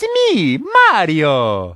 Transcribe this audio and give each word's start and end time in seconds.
It's 0.00 0.06
me, 0.14 0.58
Mario! 0.58 1.74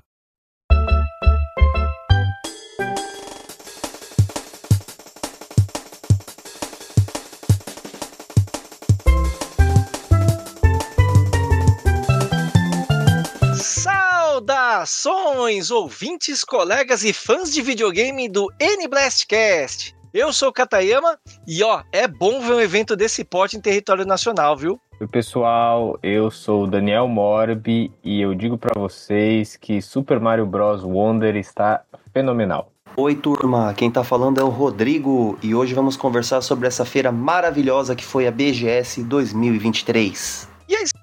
Saudações, 13.57 15.73
ouvintes, 15.73 16.45
colegas 16.45 17.03
e 17.03 17.13
fãs 17.13 17.53
de 17.53 17.61
videogame 17.61 18.29
do 18.29 18.47
N-Blastcast! 18.61 19.97
Eu 20.15 20.31
sou 20.31 20.51
o 20.51 20.53
Katayama 20.53 21.19
e 21.49 21.65
ó, 21.65 21.83
é 21.91 22.07
bom 22.07 22.43
ver 22.43 22.53
um 22.53 22.61
evento 22.61 22.95
desse 22.95 23.25
porte 23.25 23.57
em 23.57 23.61
território 23.63 24.05
nacional, 24.05 24.55
viu? 24.55 24.79
Oi, 25.01 25.07
pessoal, 25.07 25.99
eu 26.03 26.31
sou 26.31 26.65
o 26.65 26.67
Daniel 26.67 27.09
Morbi 27.09 27.91
e 28.05 28.21
eu 28.21 28.35
digo 28.35 28.59
para 28.59 28.79
vocês 28.79 29.57
que 29.57 29.81
Super 29.81 30.21
Mario 30.21 30.45
Bros. 30.45 30.85
Wonder 30.85 31.35
está 31.35 31.83
fenomenal. 32.13 32.71
Oi, 32.95 33.15
turma, 33.15 33.73
quem 33.73 33.91
tá 33.91 34.05
falando 34.05 34.39
é 34.39 34.45
o 34.45 34.51
Rodrigo 34.51 35.39
e 35.43 35.55
hoje 35.55 35.73
vamos 35.73 35.97
conversar 35.97 36.43
sobre 36.43 36.69
essa 36.69 36.85
feira 36.85 37.11
maravilhosa 37.11 37.97
que 37.97 38.05
foi 38.05 38.27
a 38.27 38.31
BGS 38.31 39.03
2023. 39.05 40.52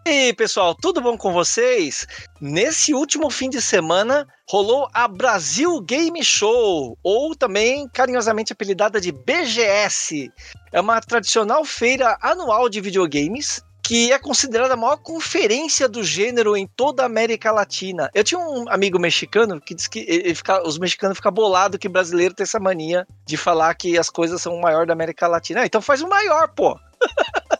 E 0.05 0.33
pessoal, 0.33 0.73
tudo 0.73 1.01
bom 1.01 1.17
com 1.17 1.31
vocês? 1.33 2.07
Nesse 2.39 2.93
último 2.93 3.29
fim 3.29 3.49
de 3.49 3.61
semana 3.61 4.27
rolou 4.47 4.87
a 4.93 5.07
Brasil 5.07 5.79
Game 5.81 6.23
Show, 6.23 6.97
ou 7.03 7.35
também 7.35 7.87
carinhosamente 7.89 8.53
apelidada 8.53 8.99
de 8.99 9.11
BGS. 9.11 10.31
É 10.71 10.79
uma 10.79 11.01
tradicional 11.01 11.63
feira 11.65 12.17
anual 12.21 12.69
de 12.69 12.81
videogames 12.81 13.61
que 13.83 14.11
é 14.13 14.19
considerada 14.19 14.75
a 14.75 14.77
maior 14.77 14.97
conferência 14.97 15.89
do 15.89 16.03
gênero 16.03 16.55
em 16.55 16.67
toda 16.67 17.03
a 17.03 17.07
América 17.07 17.51
Latina. 17.51 18.09
Eu 18.13 18.23
tinha 18.23 18.39
um 18.39 18.69
amigo 18.69 18.99
mexicano 18.99 19.59
que 19.59 19.73
disse 19.73 19.89
que 19.89 20.33
fica, 20.35 20.61
os 20.65 20.77
mexicanos 20.77 21.17
ficam 21.17 21.31
bolados 21.31 21.79
que 21.79 21.89
brasileiro 21.89 22.33
tem 22.33 22.43
essa 22.43 22.59
mania 22.59 23.07
de 23.25 23.35
falar 23.35 23.73
que 23.73 23.97
as 23.97 24.09
coisas 24.09 24.41
são 24.41 24.55
o 24.55 24.61
maior 24.61 24.85
da 24.85 24.93
América 24.93 25.27
Latina. 25.27 25.61
Ah, 25.61 25.65
então 25.65 25.81
faz 25.81 26.01
o 26.01 26.07
maior, 26.07 26.49
pô. 26.49 26.79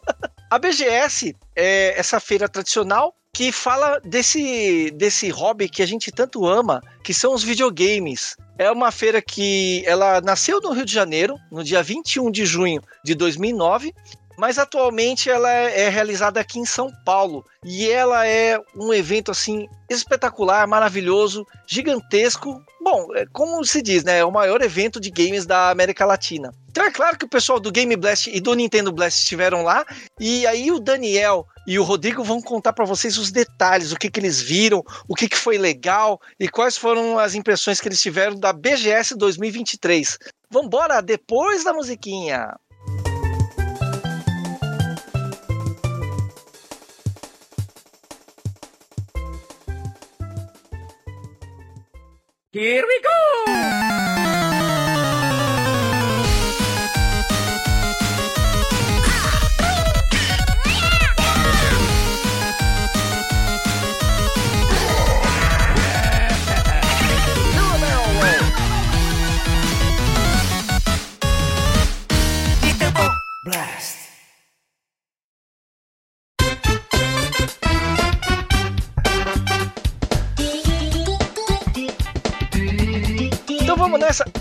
A 0.49 0.57
BGS 0.57 1.35
é 1.55 1.93
essa 1.95 2.19
feira 2.19 2.49
tradicional 2.49 3.13
que 3.31 3.51
fala 3.51 3.99
desse, 3.99 4.89
desse 4.95 5.29
hobby 5.29 5.69
que 5.69 5.83
a 5.83 5.85
gente 5.85 6.11
tanto 6.11 6.47
ama, 6.47 6.81
que 7.03 7.13
são 7.13 7.35
os 7.35 7.43
videogames. 7.43 8.35
É 8.57 8.71
uma 8.71 8.91
feira 8.91 9.21
que 9.21 9.83
ela 9.85 10.19
nasceu 10.21 10.59
no 10.59 10.71
Rio 10.71 10.85
de 10.85 10.91
Janeiro, 10.91 11.35
no 11.51 11.63
dia 11.63 11.83
21 11.83 12.31
de 12.31 12.47
junho 12.47 12.81
de 13.05 13.13
2009, 13.13 13.93
mas 14.39 14.57
atualmente 14.57 15.29
ela 15.29 15.53
é, 15.53 15.81
é 15.81 15.89
realizada 15.89 16.39
aqui 16.39 16.57
em 16.59 16.65
São 16.65 16.91
Paulo 17.05 17.45
e 17.63 17.87
ela 17.87 18.25
é 18.25 18.59
um 18.75 18.91
evento 18.91 19.29
assim 19.29 19.67
espetacular, 19.87 20.67
maravilhoso, 20.67 21.45
gigantesco. 21.67 22.59
Bom, 22.81 23.15
é, 23.15 23.25
como 23.31 23.63
se 23.63 23.83
diz, 23.83 24.03
né, 24.03 24.17
é 24.17 24.25
o 24.25 24.31
maior 24.31 24.63
evento 24.63 24.99
de 24.99 25.11
games 25.11 25.45
da 25.45 25.69
América 25.69 26.05
Latina. 26.05 26.51
Então 26.69 26.85
é 26.85 26.91
claro 26.91 27.17
que 27.17 27.25
o 27.25 27.29
pessoal 27.29 27.59
do 27.59 27.71
Game 27.71 27.95
Blast 27.95 28.29
e 28.29 28.39
do 28.39 28.53
Nintendo 28.53 28.91
Blast 28.91 29.19
estiveram 29.19 29.63
lá 29.63 29.83
e 30.19 30.45
aí 30.45 30.71
o 30.71 30.79
Daniel 30.79 31.47
e 31.65 31.79
o 31.79 31.83
Rodrigo 31.83 32.23
vão 32.23 32.39
contar 32.39 32.73
para 32.73 32.85
vocês 32.85 33.17
os 33.17 33.31
detalhes, 33.31 33.91
o 33.91 33.97
que, 33.97 34.09
que 34.09 34.19
eles 34.19 34.39
viram, 34.39 34.83
o 35.07 35.15
que, 35.15 35.27
que 35.27 35.35
foi 35.35 35.57
legal 35.57 36.21
e 36.39 36.47
quais 36.47 36.77
foram 36.77 37.17
as 37.17 37.33
impressões 37.33 37.81
que 37.81 37.87
eles 37.87 37.99
tiveram 37.99 38.35
da 38.35 38.53
BGS 38.53 39.17
2023. 39.17 40.19
Vambora, 40.51 41.01
depois 41.01 41.63
da 41.63 41.73
musiquinha! 41.73 42.53
Here 52.51 52.83
we 52.83 53.01
go! 53.01 53.98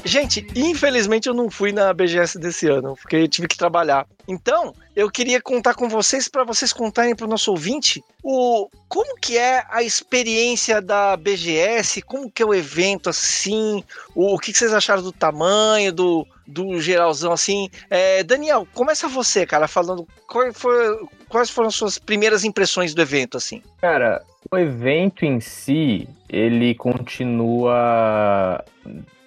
Gente, 0.08 0.46
infelizmente 0.56 1.28
eu 1.28 1.34
não 1.34 1.50
fui 1.50 1.70
na 1.70 1.92
BGS 1.92 2.38
desse 2.38 2.66
ano, 2.66 2.96
porque 2.96 3.16
eu 3.16 3.28
tive 3.28 3.46
que 3.46 3.58
trabalhar. 3.58 4.06
Então, 4.26 4.74
eu 4.96 5.10
queria 5.10 5.38
contar 5.38 5.74
com 5.74 5.86
vocês 5.86 6.28
para 6.28 6.44
vocês 6.44 6.72
contarem 6.72 7.14
para 7.14 7.26
o 7.26 7.28
nosso 7.28 7.50
ouvinte 7.50 8.02
o 8.22 8.70
como 8.88 9.18
que 9.20 9.36
é 9.36 9.62
a 9.68 9.82
experiência 9.82 10.80
da 10.80 11.14
BGS, 11.14 12.00
como 12.00 12.30
que 12.30 12.42
é 12.42 12.46
o 12.46 12.54
evento 12.54 13.10
assim, 13.10 13.84
o, 14.14 14.34
o 14.34 14.38
que, 14.38 14.50
que 14.50 14.56
vocês 14.56 14.72
acharam 14.72 15.02
do 15.02 15.12
tamanho, 15.12 15.92
do, 15.92 16.26
do 16.46 16.80
geralzão 16.80 17.30
assim. 17.30 17.68
É, 17.90 18.22
Daniel, 18.22 18.66
começa 18.72 19.08
você, 19.08 19.44
cara, 19.44 19.68
falando 19.68 20.08
foi, 20.26 21.06
quais 21.28 21.50
foram 21.50 21.68
as 21.68 21.74
suas 21.74 21.98
primeiras 21.98 22.44
impressões 22.44 22.94
do 22.94 23.02
evento 23.02 23.36
assim. 23.36 23.62
Cara, 23.78 24.24
o 24.50 24.56
evento 24.56 25.26
em 25.26 25.38
si, 25.38 26.08
ele 26.30 26.74
continua 26.74 28.64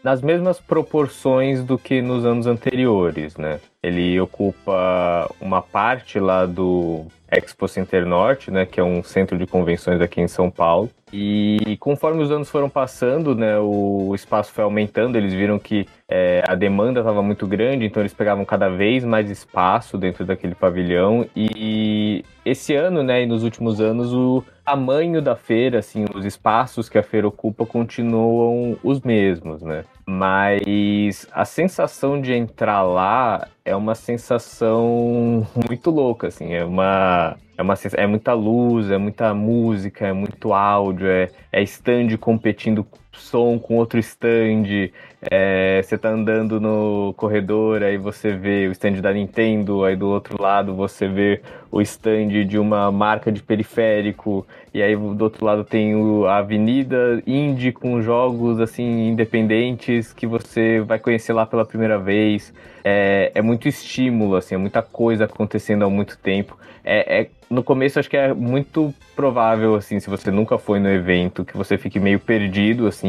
nas 0.04 0.22
mesmas 0.22 0.60
proporções 0.60 1.64
do 1.64 1.78
que 1.78 2.02
nos 2.02 2.26
anos 2.26 2.48
anteriores, 2.48 3.38
né? 3.38 3.60
Ele 3.82 4.20
ocupa 4.20 5.30
uma 5.40 5.62
parte 5.62 6.20
lá 6.20 6.46
do 6.46 7.06
Expo 7.30 7.68
Center 7.68 8.06
Norte, 8.06 8.52
né, 8.52 8.66
que 8.66 8.80
é 8.80 8.84
um 8.84 9.02
centro 9.02 9.38
de 9.38 9.48
convenções 9.48 10.02
aqui 10.02 10.20
em 10.22 10.28
São 10.28 10.52
Paulo. 10.52 10.90
E 11.14 11.78
conforme 11.80 12.22
os 12.24 12.32
anos 12.32 12.50
foram 12.50 12.70
passando, 12.70 13.36
né, 13.36 13.60
o 13.60 14.14
espaço 14.16 14.52
foi 14.54 14.64
aumentando, 14.64 15.18
eles 15.18 15.34
viram 15.34 15.60
que 15.60 15.86
é, 16.08 16.44
a 16.48 16.56
demanda 16.56 17.02
estava 17.02 17.22
muito 17.22 17.46
grande, 17.46 17.86
então 17.86 18.02
eles 18.02 18.14
pegavam 18.14 18.46
cada 18.46 18.70
vez 18.70 19.04
mais 19.04 19.30
espaço 19.30 19.98
dentro 19.98 20.26
daquele 20.26 20.56
pavilhão. 20.56 21.26
E 21.36 22.24
esse 22.46 22.74
ano, 22.76 23.04
né, 23.04 23.24
e 23.24 23.26
nos 23.26 23.44
últimos 23.44 23.82
anos, 23.82 24.14
o 24.14 24.44
tamanho 24.66 25.22
da 25.22 25.36
feira, 25.36 25.80
assim, 25.80 26.06
os 26.16 26.24
espaços 26.26 26.88
que 26.88 26.98
a 26.98 27.04
feira 27.04 27.28
ocupa 27.28 27.66
continuam 27.66 28.78
os 28.84 29.02
mesmos, 29.02 29.62
né? 29.62 29.84
Mas 30.06 31.28
a 31.32 31.46
sensação 31.46 32.20
de 32.20 32.34
entrar 32.34 32.82
lá 32.84 33.48
é 33.64 33.76
uma 33.76 33.96
sensação 33.96 35.46
muito 35.68 35.90
louca, 35.92 36.28
assim, 36.28 36.54
é 36.54 36.64
uma 36.64 37.38
é, 37.62 37.64
uma, 37.64 37.76
é 37.94 38.08
muita 38.08 38.34
luz, 38.34 38.90
é 38.90 38.98
muita 38.98 39.34
música, 39.34 40.08
é 40.08 40.14
muito 40.14 40.54
áudio, 40.54 41.08
é, 41.08 41.30
é 41.52 41.62
stand 41.62 42.18
competindo 42.18 42.86
som 43.12 43.60
com 43.60 43.76
outro 43.76 44.00
stand. 44.00 44.90
É, 45.22 45.82
você 45.84 45.98
tá 45.98 46.10
andando 46.10 46.60
no 46.60 47.14
corredor, 47.16 47.84
aí 47.84 47.98
você 47.98 48.32
vê 48.32 48.68
o 48.68 48.72
stand 48.72 48.94
da 48.94 49.14
Nintendo, 49.14 49.84
aí 49.84 49.96
do 49.96 50.08
outro 50.08 50.42
lado 50.42 50.74
você 50.74 51.08
vê 51.08 51.42
o 51.72 51.82
stand 51.82 52.46
de 52.46 52.58
uma 52.58 52.92
marca 52.92 53.32
de 53.32 53.42
periférico, 53.42 54.46
e 54.74 54.82
aí 54.82 54.96
do 54.96 55.24
outro 55.24 55.46
lado 55.46 55.64
tem 55.64 55.96
o, 55.96 56.26
a 56.26 56.38
avenida 56.38 57.22
indie 57.28 57.72
com 57.72 58.02
jogos 58.02 58.60
assim 58.60 59.10
independentes 59.10 60.12
que 60.12 60.26
você 60.26 60.80
vai 60.82 60.98
conhecer 60.98 61.34
lá 61.34 61.46
pela 61.46 61.66
primeira 61.66 62.00
vez. 62.00 62.54
É, 62.84 63.32
é 63.36 63.42
muito 63.44 63.68
estímulo, 63.68 64.36
assim, 64.36 64.56
é 64.56 64.58
muita 64.58 64.82
coisa 64.82 65.26
acontecendo 65.26 65.86
há 65.86 65.90
muito 65.90 66.18
tempo. 66.18 66.58
É, 66.84 67.22
é, 67.22 67.30
no 67.50 67.64
começo 67.64 68.00
acho 68.00 68.10
que 68.10 68.18
é 68.18 68.34
muito 68.34 68.94
provável, 69.16 69.76
assim, 69.76 70.00
se 70.00 70.10
você 70.10 70.32
nunca 70.32 70.58
foi 70.58 70.80
no 70.80 70.90
evento, 70.90 71.46
que 71.46 71.56
você 71.56 71.78
fique 71.78 72.00
meio 72.00 72.20
perdido, 72.20 72.88
assim, 72.88 73.01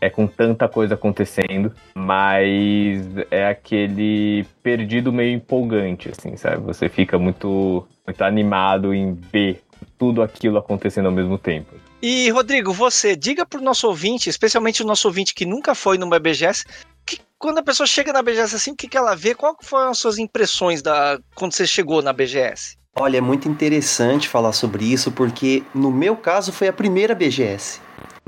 é 0.00 0.08
com 0.08 0.26
tanta 0.26 0.66
coisa 0.66 0.94
acontecendo, 0.94 1.72
mas 1.94 3.02
é 3.30 3.46
aquele 3.46 4.46
perdido 4.62 5.12
meio 5.12 5.34
empolgante, 5.34 6.08
assim, 6.08 6.36
sabe? 6.36 6.62
Você 6.64 6.88
fica 6.88 7.18
muito, 7.18 7.86
muito 8.06 8.24
animado 8.24 8.94
em 8.94 9.12
ver 9.12 9.62
tudo 9.98 10.22
aquilo 10.22 10.56
acontecendo 10.56 11.06
ao 11.06 11.12
mesmo 11.12 11.36
tempo. 11.36 11.74
E, 12.02 12.30
Rodrigo, 12.30 12.72
você, 12.72 13.14
diga 13.14 13.44
pro 13.44 13.60
nosso 13.60 13.86
ouvinte, 13.86 14.30
especialmente 14.30 14.82
o 14.82 14.86
nosso 14.86 15.06
ouvinte 15.06 15.34
que 15.34 15.44
nunca 15.44 15.74
foi 15.74 15.98
numa 15.98 16.18
BGS, 16.18 16.64
que 17.04 17.18
quando 17.38 17.58
a 17.58 17.62
pessoa 17.62 17.86
chega 17.86 18.10
na 18.10 18.22
BGS 18.22 18.56
assim, 18.56 18.72
o 18.72 18.76
que, 18.76 18.88
que 18.88 18.96
ela 18.96 19.14
vê? 19.14 19.34
Qual 19.34 19.54
foram 19.60 19.90
as 19.90 19.98
suas 19.98 20.18
impressões 20.18 20.80
da 20.80 21.18
quando 21.34 21.52
você 21.52 21.66
chegou 21.66 22.00
na 22.00 22.12
BGS? 22.12 22.78
Olha, 22.96 23.18
é 23.18 23.20
muito 23.20 23.48
interessante 23.48 24.28
falar 24.28 24.52
sobre 24.52 24.84
isso, 24.84 25.12
porque 25.12 25.62
no 25.74 25.90
meu 25.92 26.16
caso 26.16 26.52
foi 26.52 26.68
a 26.68 26.72
primeira 26.72 27.14
BGS. 27.14 27.80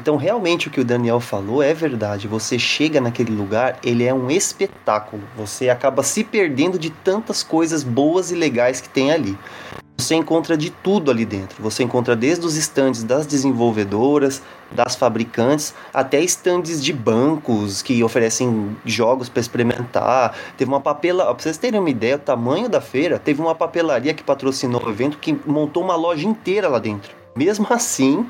Então, 0.03 0.17
realmente, 0.17 0.67
o 0.67 0.71
que 0.73 0.81
o 0.81 0.85
Daniel 0.85 1.21
falou 1.21 1.63
é 1.63 1.73
verdade. 1.73 2.27
Você 2.27 2.59
chega 2.59 3.01
naquele 3.01 3.31
lugar, 3.31 3.79
ele 3.85 4.03
é 4.03 4.13
um 4.13 4.29
espetáculo. 4.33 5.23
Você 5.37 5.69
acaba 5.69 6.03
se 6.03 6.25
perdendo 6.25 6.77
de 6.77 6.91
tantas 6.91 7.45
coisas 7.45 7.85
boas 7.85 8.33
e 8.33 8.35
legais 8.35 8.81
que 8.81 8.89
tem 8.89 9.13
ali. 9.13 9.39
Você 9.97 10.17
encontra 10.17 10.57
de 10.57 10.71
tudo 10.71 11.09
ali 11.09 11.25
dentro. 11.25 11.63
Você 11.63 11.85
encontra 11.85 12.17
desde 12.17 12.45
os 12.45 12.57
estandes 12.57 13.05
das 13.05 13.27
desenvolvedoras, 13.27 14.43
das 14.73 14.97
fabricantes, 14.97 15.73
até 15.95 16.21
estandes 16.21 16.83
de 16.83 16.93
bancos 16.93 17.81
que 17.81 18.03
oferecem 18.03 18.77
jogos 18.85 19.29
para 19.29 19.41
experimentar. 19.41 20.37
Teve 20.57 20.69
uma 20.69 20.81
papela, 20.81 21.27
para 21.27 21.45
vocês 21.45 21.57
terem 21.57 21.79
uma 21.79 21.91
ideia, 21.91 22.17
o 22.17 22.19
tamanho 22.19 22.69
da 22.69 22.81
feira, 22.81 23.21
teve 23.21 23.41
uma 23.41 23.55
papelaria 23.55 24.13
que 24.13 24.25
patrocinou 24.25 24.85
o 24.85 24.91
evento 24.91 25.17
que 25.19 25.39
montou 25.47 25.81
uma 25.81 25.95
loja 25.95 26.27
inteira 26.27 26.67
lá 26.67 26.81
dentro. 26.81 27.15
Mesmo 27.37 27.69
assim, 27.71 28.27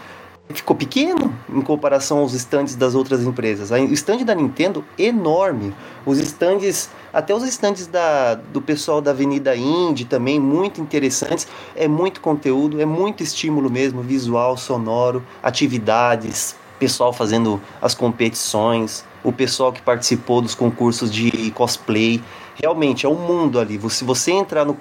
ficou 0.53 0.77
pequeno 0.77 1.35
em 1.49 1.61
comparação 1.61 2.19
aos 2.19 2.35
estandes 2.35 2.75
das 2.75 2.95
outras 2.95 3.23
empresas. 3.23 3.71
O 3.71 3.93
stand 3.93 4.25
da 4.25 4.35
Nintendo, 4.35 4.85
enorme. 4.99 5.75
Os 6.05 6.19
estandes, 6.19 6.91
até 7.13 7.35
os 7.35 7.45
estandes 7.45 7.87
da, 7.87 8.35
do 8.35 8.61
pessoal 8.61 9.01
da 9.01 9.13
Avenida 9.13 9.57
Indy 9.57 10.05
também, 10.05 10.39
muito 10.41 10.81
interessantes. 10.81 11.47
É 11.77 11.87
muito 11.87 12.21
conteúdo, 12.21 12.81
é 12.81 12.85
muito 12.85 13.23
estímulo 13.23 13.71
mesmo, 13.71 14.03
visual, 14.03 14.57
sonoro, 14.57 15.25
atividades, 15.43 16.57
pessoal 16.79 17.13
fazendo 17.13 17.61
as 17.81 17.95
competições, 17.95 19.05
o 19.23 19.33
pessoal 19.33 19.73
que 19.73 19.81
participou 19.81 20.43
dos 20.43 20.55
concursos 20.55 21.13
de 21.13 21.53
cosplay. 21.53 22.21
Realmente 22.61 23.07
é 23.07 23.09
um 23.09 23.15
mundo 23.15 23.61
ali. 23.61 23.81
Se 23.89 24.05
você 24.05 24.33
entrar 24.33 24.65
no, 24.65 24.77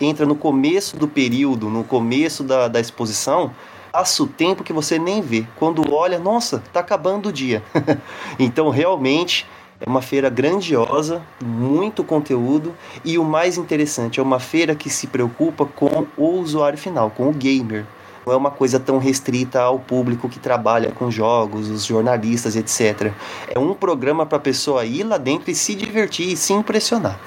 entra 0.00 0.24
no 0.24 0.36
começo 0.36 0.96
do 0.96 1.08
período, 1.08 1.68
no 1.68 1.82
começo 1.82 2.44
da, 2.44 2.68
da 2.68 2.80
exposição, 2.80 3.50
passa 3.92 4.22
o 4.22 4.26
tempo 4.26 4.64
que 4.64 4.72
você 4.72 4.98
nem 4.98 5.20
vê. 5.20 5.46
Quando 5.56 5.94
olha, 5.94 6.18
nossa, 6.18 6.62
tá 6.72 6.80
acabando 6.80 7.28
o 7.28 7.32
dia. 7.32 7.62
então, 8.38 8.70
realmente, 8.70 9.46
é 9.78 9.88
uma 9.88 10.00
feira 10.00 10.30
grandiosa, 10.30 11.22
muito 11.44 12.02
conteúdo 12.02 12.74
e 13.04 13.18
o 13.18 13.24
mais 13.24 13.58
interessante, 13.58 14.18
é 14.18 14.22
uma 14.22 14.40
feira 14.40 14.74
que 14.74 14.88
se 14.88 15.06
preocupa 15.06 15.66
com 15.66 16.06
o 16.16 16.40
usuário 16.40 16.78
final, 16.78 17.10
com 17.10 17.28
o 17.28 17.32
gamer. 17.32 17.84
Não 18.24 18.32
é 18.32 18.36
uma 18.36 18.52
coisa 18.52 18.78
tão 18.78 18.98
restrita 18.98 19.60
ao 19.60 19.80
público 19.80 20.28
que 20.28 20.38
trabalha 20.38 20.92
com 20.92 21.10
jogos, 21.10 21.68
os 21.68 21.84
jornalistas, 21.84 22.54
etc. 22.54 23.12
É 23.48 23.58
um 23.58 23.74
programa 23.74 24.24
para 24.24 24.38
a 24.38 24.40
pessoa 24.40 24.84
ir 24.84 25.02
lá 25.02 25.18
dentro 25.18 25.50
e 25.50 25.54
se 25.56 25.74
divertir 25.74 26.32
e 26.32 26.36
se 26.36 26.52
impressionar. 26.52 27.18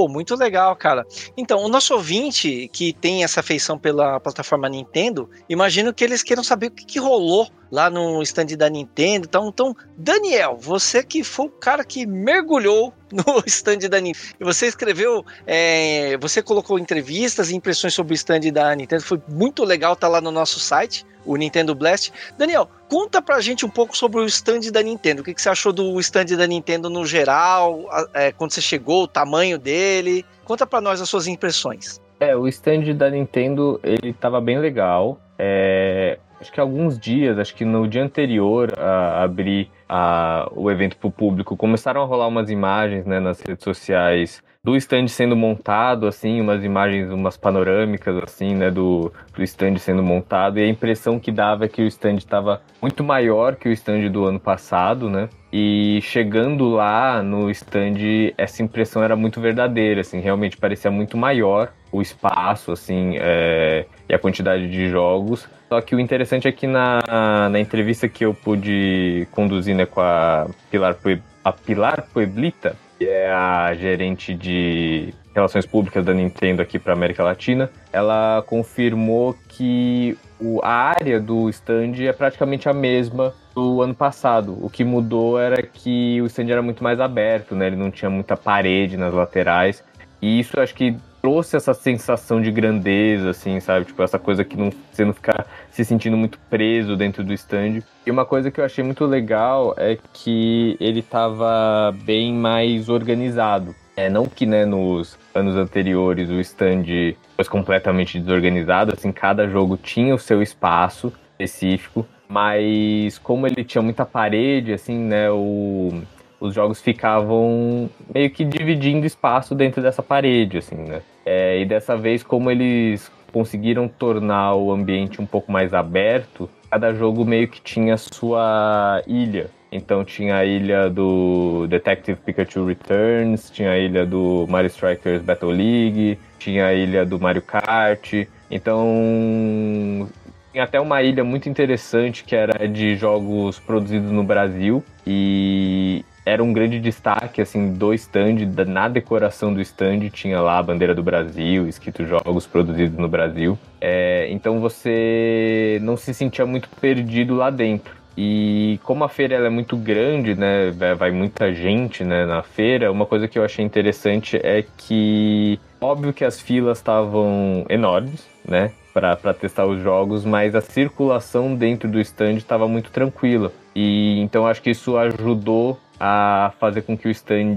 Pô, 0.00 0.08
muito 0.08 0.34
legal, 0.34 0.74
cara. 0.76 1.06
Então, 1.36 1.62
o 1.62 1.68
nosso 1.68 1.92
ouvinte 1.92 2.70
que 2.72 2.90
tem 2.90 3.22
essa 3.22 3.40
afeição 3.40 3.78
pela 3.78 4.18
plataforma 4.18 4.66
Nintendo, 4.66 5.28
imagino 5.46 5.92
que 5.92 6.02
eles 6.02 6.22
queiram 6.22 6.42
saber 6.42 6.68
o 6.68 6.70
que, 6.70 6.86
que 6.86 6.98
rolou 6.98 7.46
lá 7.70 7.90
no 7.90 8.22
stand 8.22 8.56
da 8.56 8.70
Nintendo. 8.70 9.26
Então, 9.28 9.48
então, 9.48 9.76
Daniel, 9.98 10.56
você 10.58 11.02
que 11.02 11.22
foi 11.22 11.48
o 11.48 11.50
cara 11.50 11.84
que 11.84 12.06
mergulhou 12.06 12.94
no 13.12 13.42
stand 13.44 13.90
da 13.90 14.00
Nintendo. 14.00 14.26
Você 14.40 14.68
escreveu, 14.68 15.22
é, 15.46 16.16
você 16.16 16.42
colocou 16.42 16.78
entrevistas 16.78 17.50
e 17.50 17.56
impressões 17.56 17.92
sobre 17.92 18.14
o 18.14 18.16
stand 18.16 18.50
da 18.50 18.74
Nintendo. 18.74 19.02
Foi 19.02 19.20
muito 19.28 19.64
legal 19.64 19.94
tá 19.94 20.08
lá 20.08 20.22
no 20.22 20.30
nosso 20.30 20.58
site 20.58 21.04
o 21.24 21.36
Nintendo 21.36 21.74
Blast. 21.74 22.12
Daniel, 22.36 22.68
conta 22.88 23.20
pra 23.22 23.40
gente 23.40 23.64
um 23.64 23.70
pouco 23.70 23.96
sobre 23.96 24.20
o 24.20 24.26
stand 24.26 24.70
da 24.72 24.82
Nintendo. 24.82 25.22
O 25.22 25.24
que, 25.24 25.34
que 25.34 25.42
você 25.42 25.48
achou 25.48 25.72
do 25.72 25.98
stand 26.00 26.36
da 26.36 26.46
Nintendo 26.46 26.88
no 26.90 27.04
geral? 27.04 27.88
É, 28.14 28.32
quando 28.32 28.52
você 28.52 28.60
chegou, 28.60 29.04
o 29.04 29.08
tamanho 29.08 29.58
dele? 29.58 30.24
Conta 30.44 30.66
pra 30.66 30.80
nós 30.80 31.00
as 31.00 31.08
suas 31.08 31.26
impressões. 31.26 32.00
É, 32.18 32.36
o 32.36 32.46
stand 32.48 32.94
da 32.94 33.08
Nintendo, 33.08 33.80
ele 33.82 34.12
tava 34.12 34.40
bem 34.40 34.58
legal. 34.58 35.18
É, 35.38 36.18
acho 36.40 36.52
que 36.52 36.60
alguns 36.60 36.98
dias, 36.98 37.38
acho 37.38 37.54
que 37.54 37.64
no 37.64 37.88
dia 37.88 38.02
anterior 38.02 38.72
a 38.78 39.22
abrir 39.22 39.70
a, 39.88 40.50
o 40.54 40.70
evento 40.70 40.96
para 40.96 41.08
o 41.08 41.10
público, 41.10 41.56
começaram 41.56 42.02
a 42.02 42.04
rolar 42.04 42.26
umas 42.26 42.50
imagens 42.50 43.06
né, 43.06 43.20
nas 43.20 43.40
redes 43.40 43.64
sociais 43.64 44.42
do 44.62 44.76
stand 44.76 45.08
sendo 45.08 45.34
montado, 45.34 46.06
assim, 46.06 46.38
umas 46.40 46.62
imagens, 46.62 47.10
umas 47.10 47.36
panorâmicas, 47.36 48.14
assim, 48.22 48.54
né, 48.54 48.70
do, 48.70 49.10
do 49.34 49.42
stand 49.42 49.78
sendo 49.78 50.02
montado, 50.02 50.58
e 50.58 50.62
a 50.62 50.68
impressão 50.68 51.18
que 51.18 51.32
dava 51.32 51.64
é 51.64 51.68
que 51.68 51.80
o 51.80 51.86
stand 51.86 52.16
estava 52.16 52.60
muito 52.80 53.02
maior 53.02 53.56
que 53.56 53.70
o 53.70 53.72
stand 53.72 54.10
do 54.10 54.26
ano 54.26 54.38
passado, 54.38 55.08
né, 55.08 55.30
e 55.50 56.00
chegando 56.02 56.68
lá 56.68 57.22
no 57.22 57.50
stand, 57.50 57.96
essa 58.36 58.62
impressão 58.62 59.02
era 59.02 59.16
muito 59.16 59.40
verdadeira, 59.40 60.02
assim, 60.02 60.20
realmente 60.20 60.58
parecia 60.58 60.90
muito 60.90 61.16
maior 61.16 61.72
o 61.90 62.02
espaço, 62.02 62.70
assim, 62.70 63.16
é, 63.18 63.86
e 64.08 64.14
a 64.14 64.18
quantidade 64.18 64.70
de 64.70 64.88
jogos. 64.90 65.48
Só 65.68 65.80
que 65.80 65.94
o 65.94 66.00
interessante 66.00 66.46
é 66.46 66.52
que 66.52 66.66
na, 66.66 67.48
na 67.48 67.58
entrevista 67.58 68.08
que 68.08 68.24
eu 68.24 68.34
pude 68.34 69.26
conduzir 69.30 69.74
né, 69.74 69.86
com 69.86 70.00
a 70.00 70.46
Pilar, 70.70 70.96
a 71.44 71.52
Pilar 71.52 72.06
Pueblita, 72.12 72.76
que 73.00 73.08
é 73.08 73.32
a 73.32 73.72
gerente 73.72 74.34
de 74.34 75.14
relações 75.34 75.64
públicas 75.64 76.04
da 76.04 76.12
Nintendo 76.12 76.60
aqui 76.60 76.78
para 76.78 76.92
América 76.92 77.24
Latina, 77.24 77.70
ela 77.90 78.44
confirmou 78.46 79.34
que 79.48 80.18
o, 80.38 80.60
a 80.62 80.92
área 80.98 81.18
do 81.18 81.48
stand 81.48 81.94
é 81.98 82.12
praticamente 82.12 82.68
a 82.68 82.74
mesma 82.74 83.32
do 83.54 83.80
ano 83.80 83.94
passado. 83.94 84.58
O 84.60 84.68
que 84.68 84.84
mudou 84.84 85.40
era 85.40 85.62
que 85.62 86.20
o 86.20 86.26
stand 86.26 86.50
era 86.50 86.60
muito 86.60 86.84
mais 86.84 87.00
aberto, 87.00 87.54
né? 87.54 87.68
Ele 87.68 87.76
não 87.76 87.90
tinha 87.90 88.10
muita 88.10 88.36
parede 88.36 88.98
nas 88.98 89.14
laterais. 89.14 89.82
E 90.20 90.38
isso 90.38 90.60
acho 90.60 90.74
que 90.74 90.94
trouxe 91.20 91.56
essa 91.56 91.74
sensação 91.74 92.40
de 92.40 92.50
grandeza, 92.50 93.30
assim, 93.30 93.60
sabe? 93.60 93.86
Tipo, 93.86 94.02
essa 94.02 94.18
coisa 94.18 94.44
que 94.44 94.56
não, 94.56 94.70
você 94.90 95.04
não 95.04 95.12
ficar 95.12 95.46
se 95.70 95.84
sentindo 95.84 96.16
muito 96.16 96.38
preso 96.48 96.96
dentro 96.96 97.22
do 97.22 97.32
stand. 97.32 97.82
E 98.06 98.10
uma 98.10 98.24
coisa 98.24 98.50
que 98.50 98.60
eu 98.60 98.64
achei 98.64 98.82
muito 98.82 99.04
legal 99.04 99.74
é 99.76 99.98
que 100.12 100.76
ele 100.80 101.02
tava 101.02 101.94
bem 102.04 102.32
mais 102.32 102.88
organizado. 102.88 103.74
É, 103.96 104.08
não 104.08 104.24
que 104.24 104.46
né, 104.46 104.64
nos 104.64 105.18
anos 105.34 105.56
anteriores 105.56 106.30
o 106.30 106.40
stand 106.40 107.14
fosse 107.36 107.50
completamente 107.50 108.18
desorganizado, 108.18 108.94
assim, 108.96 109.12
cada 109.12 109.46
jogo 109.46 109.76
tinha 109.76 110.14
o 110.14 110.18
seu 110.18 110.42
espaço 110.42 111.12
específico, 111.38 112.06
mas 112.28 113.18
como 113.18 113.46
ele 113.46 113.64
tinha 113.64 113.82
muita 113.82 114.06
parede, 114.06 114.72
assim, 114.72 114.96
né, 114.96 115.30
o, 115.30 116.02
os 116.40 116.54
jogos 116.54 116.80
ficavam 116.80 117.88
meio 118.12 118.30
que 118.30 118.44
dividindo 118.44 119.06
espaço 119.06 119.54
dentro 119.54 119.82
dessa 119.82 120.02
parede, 120.02 120.58
assim, 120.58 120.76
né? 120.76 121.02
É, 121.24 121.60
e 121.60 121.66
dessa 121.66 121.96
vez, 121.96 122.22
como 122.22 122.50
eles 122.50 123.12
conseguiram 123.30 123.86
tornar 123.86 124.54
o 124.54 124.72
ambiente 124.72 125.20
um 125.20 125.26
pouco 125.26 125.52
mais 125.52 125.74
aberto, 125.74 126.48
cada 126.70 126.92
jogo 126.92 127.24
meio 127.24 127.46
que 127.46 127.60
tinha 127.60 127.96
sua 127.96 129.02
ilha. 129.06 129.50
Então 129.72 130.04
tinha 130.04 130.36
a 130.36 130.44
ilha 130.44 130.90
do 130.90 131.66
Detective 131.68 132.18
Pikachu 132.20 132.64
Returns, 132.64 133.50
tinha 133.50 133.70
a 133.70 133.78
ilha 133.78 134.04
do 134.04 134.46
Mario 134.48 134.66
Strikers 134.66 135.22
Battle 135.22 135.52
League, 135.52 136.18
tinha 136.38 136.66
a 136.66 136.74
ilha 136.74 137.06
do 137.06 137.20
Mario 137.20 137.42
Kart. 137.42 138.26
Então 138.50 140.08
tinha 140.50 140.64
até 140.64 140.80
uma 140.80 141.00
ilha 141.02 141.22
muito 141.22 141.48
interessante 141.48 142.24
que 142.24 142.34
era 142.34 142.66
de 142.66 142.96
jogos 142.96 143.60
produzidos 143.60 144.10
no 144.10 144.24
Brasil 144.24 144.82
e 145.06 146.04
era 146.30 146.44
um 146.44 146.52
grande 146.52 146.78
destaque, 146.78 147.42
assim, 147.42 147.72
do 147.72 147.92
stand, 147.92 148.36
na 148.68 148.88
decoração 148.88 149.52
do 149.52 149.60
stand 149.60 150.08
tinha 150.10 150.40
lá 150.40 150.58
a 150.58 150.62
bandeira 150.62 150.94
do 150.94 151.02
Brasil, 151.02 151.68
escrito 151.68 152.06
jogos 152.06 152.46
produzidos 152.46 152.96
no 152.96 153.08
Brasil. 153.08 153.58
É, 153.80 154.28
então 154.30 154.60
você 154.60 155.80
não 155.82 155.96
se 155.96 156.14
sentia 156.14 156.46
muito 156.46 156.68
perdido 156.80 157.34
lá 157.34 157.50
dentro. 157.50 157.98
E 158.16 158.78
como 158.84 159.02
a 159.02 159.08
feira 159.08 159.34
é 159.34 159.48
muito 159.48 159.76
grande, 159.76 160.36
né, 160.36 160.70
vai 160.96 161.10
muita 161.10 161.52
gente 161.52 162.04
né, 162.04 162.24
na 162.26 162.42
feira, 162.42 162.92
uma 162.92 163.06
coisa 163.06 163.26
que 163.26 163.38
eu 163.38 163.44
achei 163.44 163.64
interessante 163.64 164.38
é 164.42 164.64
que, 164.76 165.58
óbvio 165.80 166.12
que 166.12 166.24
as 166.24 166.40
filas 166.40 166.78
estavam 166.78 167.64
enormes, 167.68 168.24
né, 168.46 168.72
para 168.92 169.34
testar 169.34 169.66
os 169.66 169.80
jogos, 169.82 170.24
mas 170.24 170.54
a 170.54 170.60
circulação 170.60 171.54
dentro 171.54 171.88
do 171.88 172.00
stand 172.00 172.34
estava 172.34 172.68
muito 172.68 172.90
tranquila. 172.90 173.52
E 173.74 174.20
então 174.20 174.46
acho 174.46 174.60
que 174.60 174.70
isso 174.70 174.96
ajudou 174.96 175.78
a 176.00 176.52
fazer 176.58 176.82
com 176.82 176.96
que 176.96 177.06
o 177.06 177.10
stand 177.10 177.56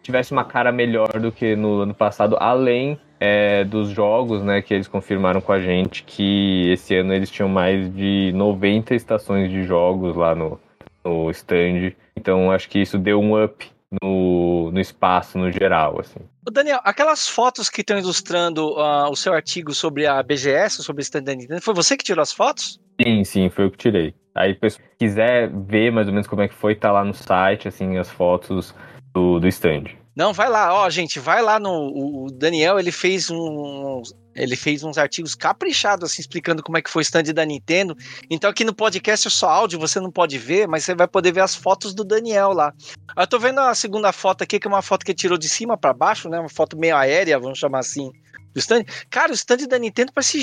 tivesse 0.00 0.30
uma 0.30 0.44
cara 0.44 0.70
melhor 0.70 1.18
do 1.18 1.32
que 1.32 1.56
no 1.56 1.80
ano 1.80 1.92
passado, 1.92 2.36
além 2.38 2.98
é, 3.18 3.64
dos 3.64 3.88
jogos, 3.88 4.42
né, 4.42 4.62
que 4.62 4.72
eles 4.72 4.86
confirmaram 4.86 5.40
com 5.40 5.52
a 5.52 5.60
gente 5.60 6.04
que 6.04 6.70
esse 6.70 6.94
ano 6.94 7.12
eles 7.12 7.30
tinham 7.30 7.48
mais 7.48 7.92
de 7.92 8.30
90 8.34 8.94
estações 8.94 9.50
de 9.50 9.64
jogos 9.64 10.14
lá 10.14 10.34
no, 10.34 10.60
no 11.04 11.28
stand. 11.32 11.92
Então 12.14 12.52
acho 12.52 12.68
que 12.68 12.78
isso 12.78 12.96
deu 12.98 13.20
um 13.20 13.42
up 13.42 13.66
no, 14.02 14.70
no 14.70 14.80
espaço 14.80 15.38
no 15.38 15.50
geral, 15.50 15.98
assim. 16.00 16.20
Daniel, 16.52 16.80
aquelas 16.84 17.28
fotos 17.28 17.68
que 17.68 17.80
estão 17.80 17.98
ilustrando 17.98 18.72
uh, 18.74 19.10
o 19.10 19.16
seu 19.16 19.32
artigo 19.32 19.74
sobre 19.74 20.06
a 20.06 20.22
BGS, 20.22 20.82
sobre 20.82 21.00
o 21.00 21.02
stand 21.02 21.24
da 21.24 21.34
Nintendo, 21.34 21.60
foi 21.60 21.74
você 21.74 21.96
que 21.96 22.04
tirou 22.04 22.22
as 22.22 22.32
fotos? 22.32 22.80
Sim, 23.00 23.24
sim, 23.24 23.50
foi 23.50 23.64
eu 23.64 23.70
que 23.70 23.78
tirei. 23.78 24.14
Aí, 24.36 24.56
se 24.68 24.78
quiser 24.98 25.50
ver 25.50 25.90
mais 25.90 26.06
ou 26.06 26.12
menos 26.12 26.26
como 26.26 26.42
é 26.42 26.48
que 26.48 26.54
foi, 26.54 26.74
tá 26.74 26.92
lá 26.92 27.02
no 27.02 27.14
site, 27.14 27.66
assim, 27.68 27.96
as 27.96 28.10
fotos 28.10 28.74
do, 29.14 29.40
do 29.40 29.48
stand. 29.48 29.84
Não, 30.14 30.32
vai 30.32 30.48
lá, 30.48 30.74
ó, 30.74 30.88
gente, 30.88 31.18
vai 31.18 31.42
lá 31.42 31.58
no. 31.58 32.24
O 32.24 32.30
Daniel, 32.30 32.78
ele 32.78 32.92
fez 32.92 33.30
um. 33.30 34.02
Ele 34.34 34.56
fez 34.56 34.82
uns 34.82 34.98
artigos 34.98 35.34
caprichados, 35.34 36.10
assim, 36.10 36.20
explicando 36.20 36.62
como 36.62 36.76
é 36.76 36.82
que 36.82 36.90
foi 36.90 37.00
o 37.00 37.02
stand 37.02 37.34
da 37.34 37.44
Nintendo. 37.44 37.96
Então 38.30 38.50
aqui 38.50 38.64
no 38.64 38.74
podcast 38.74 39.26
é 39.26 39.30
só 39.30 39.48
áudio, 39.48 39.78
você 39.78 39.98
não 39.98 40.10
pode 40.10 40.36
ver, 40.36 40.68
mas 40.68 40.84
você 40.84 40.94
vai 40.94 41.08
poder 41.08 41.32
ver 41.32 41.40
as 41.40 41.54
fotos 41.54 41.94
do 41.94 42.04
Daniel 42.04 42.52
lá. 42.52 42.74
Eu 43.16 43.26
tô 43.26 43.38
vendo 43.38 43.60
a 43.60 43.74
segunda 43.74 44.12
foto 44.12 44.42
aqui, 44.42 44.58
que 44.58 44.66
é 44.66 44.70
uma 44.70 44.82
foto 44.82 45.04
que 45.04 45.12
ele 45.12 45.18
tirou 45.18 45.38
de 45.38 45.48
cima 45.48 45.76
para 45.76 45.94
baixo, 45.94 46.28
né? 46.28 46.38
Uma 46.38 46.50
foto 46.50 46.78
meio 46.78 46.96
aérea, 46.96 47.38
vamos 47.38 47.58
chamar 47.58 47.78
assim, 47.78 48.10
do 48.52 48.58
stand. 48.58 48.84
Cara, 49.08 49.32
o 49.32 49.34
stand 49.34 49.66
da 49.68 49.78
Nintendo 49.78 50.12
parece 50.14 50.40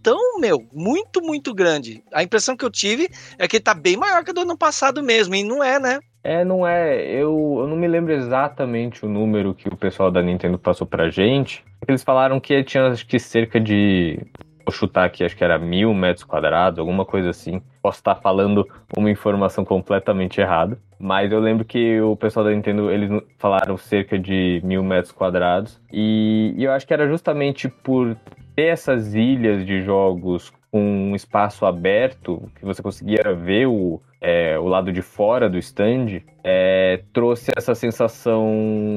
gigantão, 0.00 0.40
meu. 0.40 0.66
Muito, 0.72 1.20
muito 1.20 1.54
grande. 1.54 2.02
A 2.12 2.22
impressão 2.22 2.56
que 2.56 2.64
eu 2.64 2.70
tive 2.70 3.08
é 3.38 3.46
que 3.46 3.56
ele 3.56 3.64
tá 3.64 3.74
bem 3.74 3.96
maior 3.96 4.24
que 4.24 4.32
do 4.32 4.40
ano 4.40 4.56
passado 4.56 5.02
mesmo, 5.02 5.34
e 5.34 5.44
não 5.44 5.62
é, 5.62 5.78
né? 5.78 6.00
É, 6.24 6.44
não 6.44 6.66
é. 6.66 7.02
Eu, 7.06 7.58
eu 7.60 7.66
não 7.66 7.76
me 7.76 7.86
lembro 7.86 8.12
exatamente 8.12 9.04
o 9.04 9.08
número 9.08 9.54
que 9.54 9.68
o 9.68 9.76
pessoal 9.76 10.10
da 10.10 10.22
Nintendo 10.22 10.58
passou 10.58 10.86
pra 10.86 11.08
gente. 11.08 11.64
Eles 11.86 12.02
falaram 12.02 12.40
que 12.40 12.62
tinha 12.64 12.88
acho 12.88 13.06
que 13.06 13.18
cerca 13.18 13.60
de. 13.60 14.18
Vou 14.66 14.74
chutar 14.74 15.06
aqui, 15.06 15.24
acho 15.24 15.36
que 15.36 15.42
era 15.42 15.58
mil 15.58 15.94
metros 15.94 16.22
quadrados, 16.22 16.78
alguma 16.78 17.04
coisa 17.06 17.30
assim. 17.30 17.62
Posso 17.82 17.98
estar 17.98 18.16
falando 18.16 18.68
uma 18.94 19.10
informação 19.10 19.64
completamente 19.64 20.40
errada. 20.40 20.78
Mas 20.98 21.32
eu 21.32 21.40
lembro 21.40 21.64
que 21.64 21.98
o 22.02 22.14
pessoal 22.14 22.44
da 22.44 22.52
Nintendo, 22.52 22.90
eles 22.90 23.10
falaram 23.38 23.78
cerca 23.78 24.18
de 24.18 24.60
mil 24.62 24.84
metros 24.84 25.12
quadrados. 25.12 25.80
E, 25.90 26.52
e 26.58 26.64
eu 26.64 26.72
acho 26.72 26.86
que 26.86 26.92
era 26.92 27.08
justamente 27.08 27.70
por 27.70 28.14
ter 28.60 28.66
essas 28.66 29.14
ilhas 29.14 29.64
de 29.64 29.80
jogos 29.80 30.52
com 30.70 30.82
um 30.82 31.16
espaço 31.16 31.64
aberto, 31.64 32.50
que 32.56 32.64
você 32.64 32.82
conseguia 32.82 33.34
ver 33.34 33.66
o, 33.66 33.98
é, 34.20 34.58
o 34.58 34.68
lado 34.68 34.92
de 34.92 35.00
fora 35.00 35.48
do 35.48 35.56
stand, 35.56 36.20
é, 36.44 37.00
trouxe 37.10 37.50
essa 37.56 37.74
sensação 37.74 38.44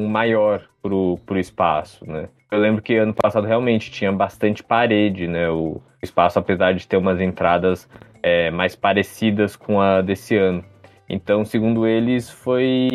maior 0.09 0.63
pro, 0.81 1.17
pro 1.25 1.39
espaço, 1.39 2.05
né? 2.05 2.27
Eu 2.51 2.59
lembro 2.59 2.81
que 2.81 2.95
ano 2.97 3.13
passado 3.13 3.47
realmente 3.47 3.89
tinha 3.89 4.11
bastante 4.11 4.61
parede, 4.61 5.27
né? 5.27 5.49
O 5.49 5.81
espaço, 6.01 6.37
apesar 6.37 6.73
de 6.73 6.85
ter 6.85 6.97
umas 6.97 7.21
entradas 7.21 7.89
é, 8.21 8.51
mais 8.51 8.75
parecidas 8.75 9.55
com 9.55 9.79
a 9.79 10.01
desse 10.01 10.35
ano. 10.35 10.63
Então, 11.09 11.43
segundo 11.43 11.85
eles, 11.85 12.29
foi 12.29 12.89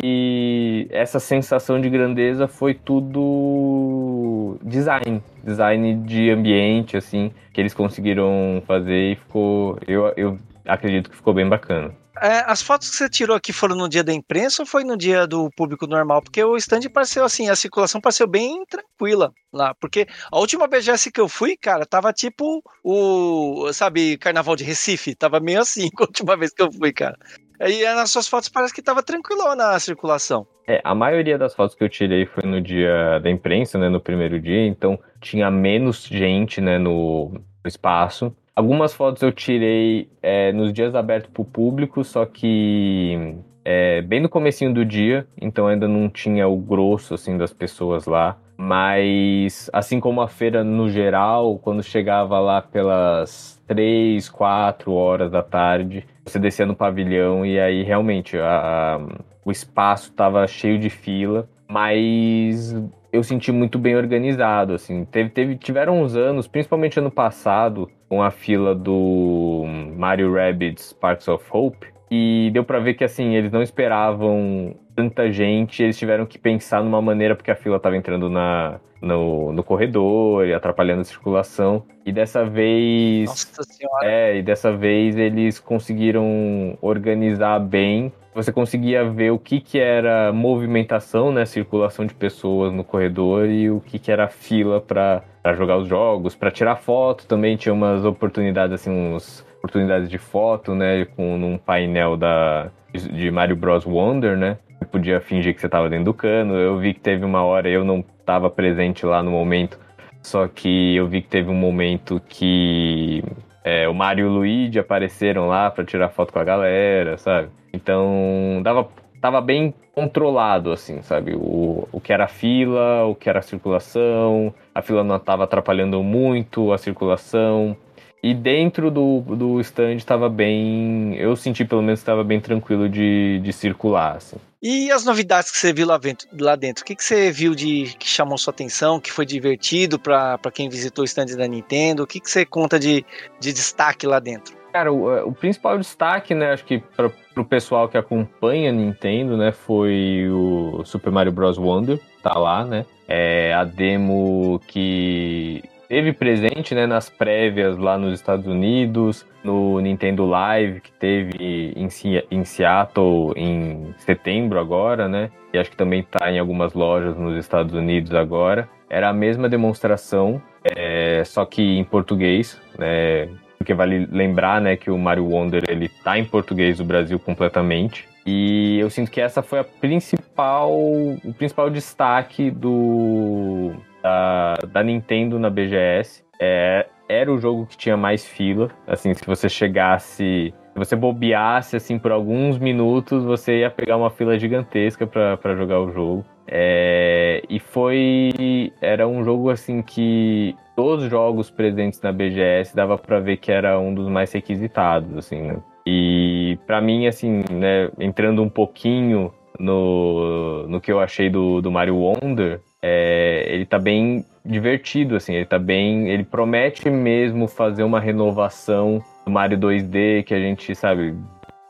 essa 0.89 1.19
sensação 1.19 1.79
de 1.79 1.89
grandeza 1.89 2.47
foi 2.47 2.73
tudo 2.73 4.57
design, 4.63 5.21
design 5.49 5.95
de 6.05 6.29
ambiente 6.29 6.95
assim, 6.95 7.31
que 7.51 7.59
eles 7.59 7.73
conseguiram 7.73 8.63
fazer 8.65 9.11
e 9.11 9.15
ficou, 9.15 9.77
eu, 9.87 10.13
eu 10.15 10.39
acredito 10.65 11.09
que 11.09 11.15
ficou 11.15 11.33
bem 11.33 11.47
bacana. 11.47 11.93
É, 12.21 12.43
as 12.45 12.61
fotos 12.61 12.89
que 12.89 12.97
você 12.97 13.09
tirou 13.09 13.35
aqui 13.35 13.53
foram 13.53 13.77
no 13.77 13.87
dia 13.87 14.03
da 14.03 14.13
imprensa 14.13 14.61
ou 14.61 14.65
foi 14.65 14.83
no 14.83 14.97
dia 14.97 15.25
do 15.25 15.49
público 15.51 15.87
normal? 15.87 16.21
Porque 16.21 16.43
o 16.43 16.57
stand 16.57 16.81
pareceu 16.93 17.23
assim, 17.23 17.47
a 17.47 17.55
circulação 17.55 18.01
pareceu 18.01 18.27
bem 18.27 18.65
tranquila 18.65 19.31
lá. 19.53 19.73
Porque 19.75 20.05
a 20.29 20.37
última 20.37 20.67
BGS 20.67 21.11
que 21.11 21.21
eu 21.21 21.29
fui, 21.29 21.55
cara, 21.55 21.85
tava 21.85 22.11
tipo 22.11 22.61
o, 22.83 23.71
sabe, 23.71 24.17
Carnaval 24.17 24.57
de 24.57 24.65
Recife. 24.65 25.15
Tava 25.15 25.39
meio 25.39 25.61
assim 25.61 25.89
a 25.97 26.01
última 26.01 26.35
vez 26.35 26.51
que 26.51 26.61
eu 26.61 26.69
fui, 26.71 26.91
cara. 26.91 27.17
E 27.59 27.83
nas 27.93 28.11
suas 28.11 28.27
fotos 28.27 28.49
parece 28.49 28.73
que 28.73 28.81
tava 28.81 29.03
tranquilo 29.03 29.55
na 29.55 29.77
circulação. 29.79 30.47
É, 30.67 30.79
a 30.83 30.93
maioria 30.93 31.37
das 31.37 31.53
fotos 31.55 31.75
que 31.75 31.83
eu 31.83 31.89
tirei 31.89 32.25
foi 32.25 32.47
no 32.47 32.61
dia 32.61 33.19
da 33.19 33.29
imprensa, 33.29 33.77
né, 33.77 33.89
no 33.89 33.99
primeiro 33.99 34.39
dia, 34.39 34.67
então 34.67 34.99
tinha 35.19 35.49
menos 35.49 36.03
gente, 36.03 36.61
né, 36.61 36.77
no, 36.77 37.41
espaço. 37.65 38.35
Algumas 38.55 38.93
fotos 38.93 39.21
eu 39.21 39.31
tirei 39.31 40.09
é, 40.21 40.51
nos 40.51 40.73
dias 40.73 40.93
abertos 40.93 41.31
para 41.31 41.41
o 41.41 41.45
público, 41.45 42.03
só 42.03 42.25
que 42.25 43.35
é, 43.63 44.01
bem 44.01 44.19
no 44.19 44.29
comecinho 44.29 44.73
do 44.73 44.83
dia, 44.85 45.27
então 45.39 45.67
ainda 45.67 45.87
não 45.87 46.09
tinha 46.09 46.47
o 46.47 46.57
grosso 46.57 47.13
assim 47.13 47.37
das 47.37 47.53
pessoas 47.53 48.05
lá. 48.05 48.37
Mas 48.57 49.69
assim 49.71 50.01
como 50.01 50.21
a 50.21 50.27
feira 50.27 50.65
no 50.65 50.89
geral, 50.89 51.57
quando 51.59 51.81
chegava 51.81 52.39
lá 52.39 52.61
pelas 52.61 53.61
três, 53.65 54.27
quatro 54.27 54.91
horas 54.91 55.31
da 55.31 55.41
tarde, 55.41 56.05
você 56.29 56.39
descia 56.39 56.65
no 56.65 56.75
pavilhão 56.75 57.45
e 57.45 57.59
aí 57.59 57.83
realmente 57.83 58.37
a, 58.37 58.97
a, 58.97 58.99
o 59.43 59.51
espaço 59.51 60.09
estava 60.09 60.45
cheio 60.47 60.79
de 60.79 60.89
fila, 60.89 61.49
mas 61.67 62.75
eu 63.11 63.23
senti 63.23 63.51
muito 63.51 63.77
bem 63.79 63.95
organizado, 63.95 64.73
assim. 64.73 65.05
Teve, 65.05 65.29
teve, 65.29 65.55
tiveram 65.55 66.01
uns 66.01 66.15
anos, 66.15 66.47
principalmente 66.47 66.99
ano 66.99 67.11
passado, 67.11 67.89
com 68.07 68.21
a 68.21 68.31
fila 68.31 68.75
do 68.75 69.65
Mario 69.97 70.33
Rabbids 70.33 70.89
Sparks 70.89 71.27
of 71.27 71.45
Hope, 71.51 71.87
e 72.11 72.49
deu 72.53 72.63
para 72.63 72.79
ver 72.79 72.95
que 72.95 73.03
assim, 73.03 73.35
eles 73.35 73.51
não 73.51 73.61
esperavam 73.61 74.75
tanta 74.99 75.31
gente, 75.31 75.81
eles 75.81 75.97
tiveram 75.97 76.25
que 76.25 76.37
pensar 76.37 76.83
numa 76.83 77.01
maneira 77.01 77.33
porque 77.33 77.49
a 77.49 77.55
fila 77.55 77.77
estava 77.77 77.95
entrando 77.95 78.29
na, 78.29 78.81
no, 79.01 79.53
no 79.53 79.63
corredor 79.63 80.45
e 80.45 80.53
atrapalhando 80.53 80.99
a 80.99 81.05
circulação. 81.05 81.85
E 82.05 82.11
dessa 82.11 82.43
vez. 82.43 83.29
Nossa 83.29 83.63
senhora. 83.63 84.05
É, 84.05 84.37
e 84.37 84.43
dessa 84.43 84.75
vez 84.75 85.15
eles 85.15 85.57
conseguiram 85.57 86.77
organizar 86.81 87.59
bem. 87.59 88.11
Você 88.35 88.51
conseguia 88.51 89.09
ver 89.09 89.31
o 89.31 89.39
que, 89.39 89.61
que 89.61 89.79
era 89.79 90.33
movimentação, 90.33 91.31
né? 91.31 91.45
Circulação 91.45 92.05
de 92.05 92.13
pessoas 92.13 92.73
no 92.73 92.83
corredor 92.83 93.47
e 93.47 93.71
o 93.71 93.79
que, 93.79 93.97
que 93.97 94.11
era 94.11 94.27
fila 94.27 94.81
para 94.81 95.23
jogar 95.55 95.77
os 95.77 95.87
jogos, 95.87 96.35
para 96.35 96.51
tirar 96.51 96.75
foto 96.75 97.25
também. 97.25 97.55
Tinha 97.55 97.73
umas 97.73 98.03
oportunidades, 98.03 98.73
assim, 98.73 98.91
uns 98.91 99.45
oportunidades 99.59 100.09
de 100.09 100.17
foto, 100.17 100.75
né? 100.75 101.05
Com 101.15 101.37
num 101.37 101.57
painel 101.57 102.17
da, 102.17 102.69
de 102.93 103.31
Mario 103.31 103.55
Bros. 103.55 103.85
Wonder, 103.85 104.37
né? 104.37 104.57
Você 104.79 104.85
podia 104.85 105.19
fingir 105.19 105.53
que 105.53 105.59
você 105.59 105.67
estava 105.67 105.89
dentro 105.89 106.05
do 106.05 106.13
cano. 106.13 106.55
Eu 106.55 106.79
vi 106.79 106.93
que 106.93 107.01
teve 107.01 107.25
uma 107.25 107.43
hora, 107.43 107.67
eu 107.67 107.83
não 107.83 108.03
estava 108.19 108.49
presente 108.49 109.05
lá 109.05 109.21
no 109.21 109.31
momento, 109.31 109.77
só 110.21 110.47
que 110.47 110.95
eu 110.95 111.07
vi 111.07 111.21
que 111.21 111.27
teve 111.27 111.49
um 111.49 111.55
momento 111.55 112.21
que 112.29 113.23
é, 113.63 113.89
o 113.89 113.93
Mario 113.93 114.25
e 114.25 114.29
o 114.29 114.31
Luigi 114.31 114.79
apareceram 114.79 115.47
lá 115.47 115.69
para 115.69 115.83
tirar 115.83 116.09
foto 116.09 116.31
com 116.31 116.39
a 116.39 116.43
galera, 116.43 117.17
sabe? 117.17 117.49
Então 117.73 118.61
dava, 118.63 118.87
tava 119.19 119.41
bem 119.41 119.73
controlado, 119.93 120.71
assim, 120.71 121.01
sabe? 121.01 121.35
O, 121.35 121.87
o 121.91 121.99
que 121.99 122.13
era 122.13 122.27
fila, 122.27 123.03
o 123.05 123.15
que 123.15 123.29
era 123.29 123.41
circulação, 123.41 124.53
a 124.73 124.81
fila 124.81 125.03
não 125.03 125.17
estava 125.17 125.43
atrapalhando 125.43 126.01
muito 126.01 126.71
a 126.71 126.77
circulação. 126.77 127.75
E 128.21 128.33
dentro 128.33 128.91
do, 128.91 129.21
do 129.21 129.61
stand 129.61 129.95
estava 129.95 130.27
bem. 130.27 131.15
Eu 131.15 131.35
senti 131.35 131.63
pelo 131.63 131.81
menos 131.81 131.99
estava 131.99 132.23
bem 132.23 132.39
tranquilo 132.39 132.89
de, 132.89 133.39
de 133.39 133.53
circular. 133.53 134.17
Assim. 134.17 134.35
E 134.61 134.91
as 134.91 135.05
novidades 135.05 135.49
que 135.49 135.57
você 135.57 135.71
viu 135.71 135.87
lá 135.87 135.97
dentro? 135.97 136.27
Lá 136.37 136.55
dentro? 136.55 136.83
O 136.83 136.85
que, 136.85 136.95
que 136.95 137.03
você 137.03 137.31
viu 137.31 137.55
de 137.55 137.95
que 137.97 138.07
chamou 138.07 138.37
sua 138.37 138.51
atenção, 138.51 138.99
que 138.99 139.11
foi 139.11 139.25
divertido 139.25 139.97
para 139.97 140.37
quem 140.53 140.67
visitou 140.67 141.03
o 141.03 141.05
stand 141.05 141.37
da 141.37 141.47
Nintendo? 141.47 142.03
O 142.03 142.07
que, 142.07 142.19
que 142.19 142.29
você 142.29 142.45
conta 142.45 142.77
de, 142.77 143.05
de 143.39 143.53
destaque 143.53 144.05
lá 144.05 144.19
dentro? 144.19 144.59
Cara, 144.73 144.91
o, 144.91 145.11
é, 145.11 145.23
o 145.23 145.31
principal 145.31 145.77
destaque, 145.77 146.35
né, 146.35 146.51
acho 146.51 146.65
que 146.65 146.77
para 146.79 147.11
o 147.37 147.45
pessoal 147.45 147.87
que 147.87 147.97
acompanha 147.97 148.69
a 148.69 148.73
Nintendo, 148.73 149.35
né, 149.35 149.51
foi 149.51 150.27
o 150.29 150.83
Super 150.85 151.11
Mario 151.11 151.31
Bros. 151.31 151.57
Wonder, 151.57 151.99
tá 152.21 152.37
lá, 152.37 152.65
né? 152.65 152.85
É 153.07 153.53
a 153.53 153.63
demo 153.63 154.61
que 154.67 155.63
teve 155.89 156.13
presente 156.13 156.75
né, 156.75 156.85
nas 156.85 157.09
prévias 157.09 157.75
lá 157.75 157.97
nos 157.97 158.13
Estados 158.13 158.45
Unidos, 158.45 159.25
no 159.43 159.79
Nintendo 159.79 160.23
Live, 160.23 160.81
que 160.81 160.91
teve 160.91 161.73
em, 161.75 161.89
em 162.29 162.45
Seattle 162.45 163.33
em 163.35 163.93
setembro 163.97 164.59
agora, 164.59 165.09
né? 165.09 165.31
E 165.51 165.57
acho 165.57 165.71
que 165.71 165.75
também 165.75 166.01
está 166.01 166.31
em 166.31 166.37
algumas 166.37 166.73
lojas 166.73 167.17
nos 167.17 167.35
Estados 167.35 167.73
Unidos 167.73 168.13
agora. 168.13 168.69
Era 168.87 169.09
a 169.09 169.13
mesma 169.13 169.49
demonstração, 169.49 170.39
é, 170.63 171.23
só 171.25 171.43
que 171.43 171.79
em 171.79 171.83
português, 171.83 172.61
né? 172.77 173.27
Porque 173.57 173.73
vale 173.73 174.07
lembrar, 174.09 174.61
né, 174.61 174.77
que 174.77 174.89
o 174.89 174.97
Mario 174.97 175.25
Wonder 175.25 175.63
ele 175.67 175.89
tá 175.89 176.17
em 176.17 176.23
português 176.23 176.77
do 176.77 176.85
Brasil 176.85 177.19
completamente. 177.19 178.07
E 178.25 178.79
eu 178.79 178.89
sinto 178.89 179.11
que 179.11 179.19
essa 179.19 179.41
foi 179.41 179.59
a 179.59 179.63
principal, 179.63 180.71
o 180.71 181.33
principal 181.37 181.69
destaque 181.69 182.49
do 182.49 183.73
da, 184.01 184.55
da 184.71 184.83
Nintendo 184.83 185.39
na 185.39 185.49
BGS. 185.49 186.23
É, 186.39 186.87
era 187.07 187.31
o 187.31 187.39
jogo 187.39 187.65
que 187.65 187.77
tinha 187.77 187.97
mais 187.97 188.25
fila. 188.25 188.69
Assim, 188.87 189.13
se 189.13 189.25
você 189.25 189.49
chegasse. 189.49 190.53
Se 190.73 190.77
você 190.77 190.95
bobeasse 190.95 191.75
assim 191.75 191.97
por 191.97 192.11
alguns 192.11 192.57
minutos, 192.57 193.23
você 193.23 193.61
ia 193.61 193.71
pegar 193.71 193.97
uma 193.97 194.09
fila 194.09 194.37
gigantesca 194.37 195.05
para 195.07 195.55
jogar 195.55 195.79
o 195.81 195.91
jogo. 195.91 196.25
É, 196.47 197.41
e 197.49 197.59
foi. 197.59 198.71
Era 198.81 199.07
um 199.07 199.23
jogo 199.23 199.49
assim 199.49 199.81
que 199.81 200.55
dos 200.75 201.03
jogos 201.09 201.51
presentes 201.51 202.01
na 202.01 202.11
BGS 202.11 202.75
dava 202.75 202.97
para 202.97 203.19
ver 203.19 203.37
que 203.37 203.51
era 203.51 203.77
um 203.79 203.93
dos 203.93 204.07
mais 204.07 204.31
requisitados, 204.31 205.17
assim, 205.17 205.41
né? 205.41 205.57
E 205.85 206.57
para 206.65 206.79
mim, 206.79 207.07
assim, 207.07 207.43
né, 207.51 207.89
entrando 207.99 208.41
um 208.41 208.49
pouquinho 208.49 209.33
no, 209.59 210.67
no 210.67 210.79
que 210.79 210.91
eu 210.91 210.99
achei 210.99 211.29
do, 211.29 211.61
do 211.61 211.71
Mario 211.71 211.97
Wonder, 211.97 212.61
é, 212.81 213.45
ele 213.47 213.65
tá 213.65 213.77
bem 213.77 214.25
divertido, 214.45 215.15
assim, 215.15 215.33
ele 215.33 215.45
tá 215.45 215.59
bem. 215.59 216.09
Ele 216.09 216.23
promete 216.23 216.89
mesmo 216.89 217.47
fazer 217.47 217.83
uma 217.83 217.99
renovação 217.99 219.03
do 219.25 219.31
Mario 219.31 219.57
2D 219.57 220.23
que 220.23 220.33
a 220.33 220.39
gente, 220.39 220.73
sabe, 220.73 221.15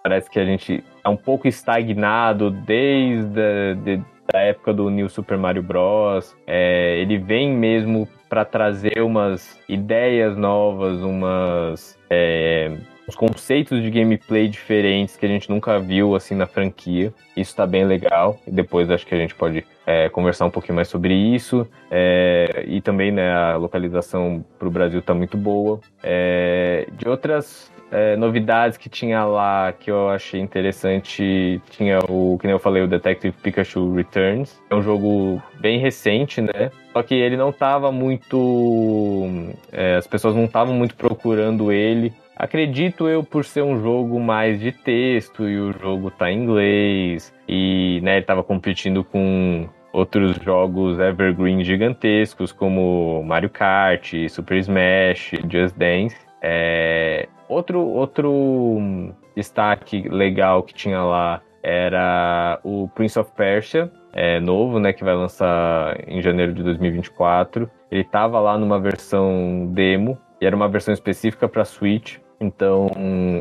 parece 0.03 0.29
que 0.29 0.39
a 0.39 0.45
gente 0.45 0.83
é 1.03 1.09
um 1.09 1.17
pouco 1.17 1.47
estagnado 1.47 2.51
desde 2.51 3.41
a 3.41 3.73
de, 3.73 4.01
da 4.31 4.39
época 4.39 4.73
do 4.73 4.89
New 4.89 5.09
Super 5.09 5.37
Mario 5.37 5.63
Bros. 5.63 6.35
É, 6.45 6.99
ele 6.99 7.17
vem 7.17 7.51
mesmo 7.51 8.07
para 8.29 8.45
trazer 8.45 9.01
umas 9.01 9.59
ideias 9.67 10.37
novas, 10.37 11.01
umas. 11.01 11.97
É, 12.09 12.77
uns 13.09 13.15
conceitos 13.15 13.81
de 13.81 13.89
gameplay 13.89 14.47
diferentes 14.47 15.17
que 15.17 15.25
a 15.25 15.29
gente 15.29 15.49
nunca 15.49 15.79
viu 15.79 16.15
assim 16.15 16.35
na 16.35 16.45
franquia. 16.45 17.11
Isso 17.35 17.55
tá 17.55 17.65
bem 17.65 17.83
legal. 17.83 18.39
E 18.45 18.51
depois 18.51 18.89
acho 18.89 19.05
que 19.05 19.15
a 19.15 19.17
gente 19.17 19.33
pode 19.33 19.65
é, 19.85 20.07
conversar 20.09 20.45
um 20.45 20.51
pouquinho 20.51 20.75
mais 20.75 20.87
sobre 20.87 21.13
isso. 21.13 21.67
É, 21.89 22.63
e 22.67 22.79
também 22.81 23.11
né, 23.11 23.33
a 23.33 23.57
localização 23.57 24.45
para 24.59 24.67
o 24.67 24.71
Brasil 24.71 25.01
tá 25.01 25.13
muito 25.13 25.37
boa. 25.37 25.79
É, 26.03 26.87
de 26.91 27.09
outras 27.09 27.71
é, 27.91 28.15
novidades 28.15 28.77
que 28.77 28.87
tinha 28.87 29.25
lá 29.25 29.73
que 29.73 29.89
eu 29.89 30.09
achei 30.09 30.39
interessante, 30.39 31.59
tinha 31.71 31.99
o, 32.07 32.37
que 32.39 32.45
nem 32.45 32.53
eu 32.53 32.59
falei, 32.59 32.83
o 32.83 32.87
Detective 32.87 33.35
Pikachu 33.41 33.93
Returns. 33.93 34.61
É 34.69 34.75
um 34.75 34.83
jogo 34.83 35.41
bem 35.59 35.79
recente, 35.79 36.41
né? 36.41 36.71
Só 36.93 37.01
que 37.01 37.15
ele 37.15 37.37
não 37.37 37.51
tava 37.51 37.91
muito. 37.91 39.25
É, 39.71 39.95
as 39.95 40.05
pessoas 40.05 40.35
não 40.35 40.45
estavam 40.45 40.73
muito 40.73 40.95
procurando 40.95 41.71
ele. 41.71 42.13
Acredito 42.39 43.09
eu 43.09 43.21
por 43.21 43.43
ser 43.43 43.63
um 43.63 43.81
jogo 43.81 44.17
mais 44.17 44.61
de 44.61 44.71
texto 44.71 45.49
e 45.49 45.59
o 45.59 45.73
jogo 45.73 46.09
tá 46.09 46.31
em 46.31 46.41
inglês 46.43 47.35
e 47.45 47.99
né, 48.01 48.15
ele 48.15 48.25
tava 48.25 48.41
competindo 48.45 49.03
com 49.03 49.67
outros 49.91 50.37
jogos 50.37 50.97
evergreen 50.99 51.61
gigantescos 51.65 52.53
como 52.53 53.21
Mario 53.25 53.49
Kart, 53.49 54.13
Super 54.29 54.57
Smash, 54.59 55.31
Just 55.51 55.75
Dance. 55.75 56.15
É, 56.41 57.27
outro, 57.49 57.81
outro 57.81 59.13
destaque 59.35 60.07
legal 60.07 60.63
que 60.63 60.73
tinha 60.73 61.01
lá 61.01 61.41
era 61.61 62.57
o 62.63 62.87
Prince 62.95 63.19
of 63.19 63.33
Persia, 63.35 63.91
é, 64.13 64.39
novo, 64.39 64.79
né, 64.79 64.93
que 64.93 65.03
vai 65.03 65.13
lançar 65.13 65.97
em 66.07 66.21
janeiro 66.21 66.53
de 66.53 66.63
2024. 66.63 67.69
Ele 67.91 67.99
estava 67.99 68.39
lá 68.39 68.57
numa 68.57 68.79
versão 68.79 69.69
demo 69.73 70.17
e 70.39 70.45
era 70.45 70.55
uma 70.55 70.69
versão 70.69 70.93
específica 70.93 71.45
para 71.49 71.65
Switch. 71.65 72.17
Então 72.39 72.89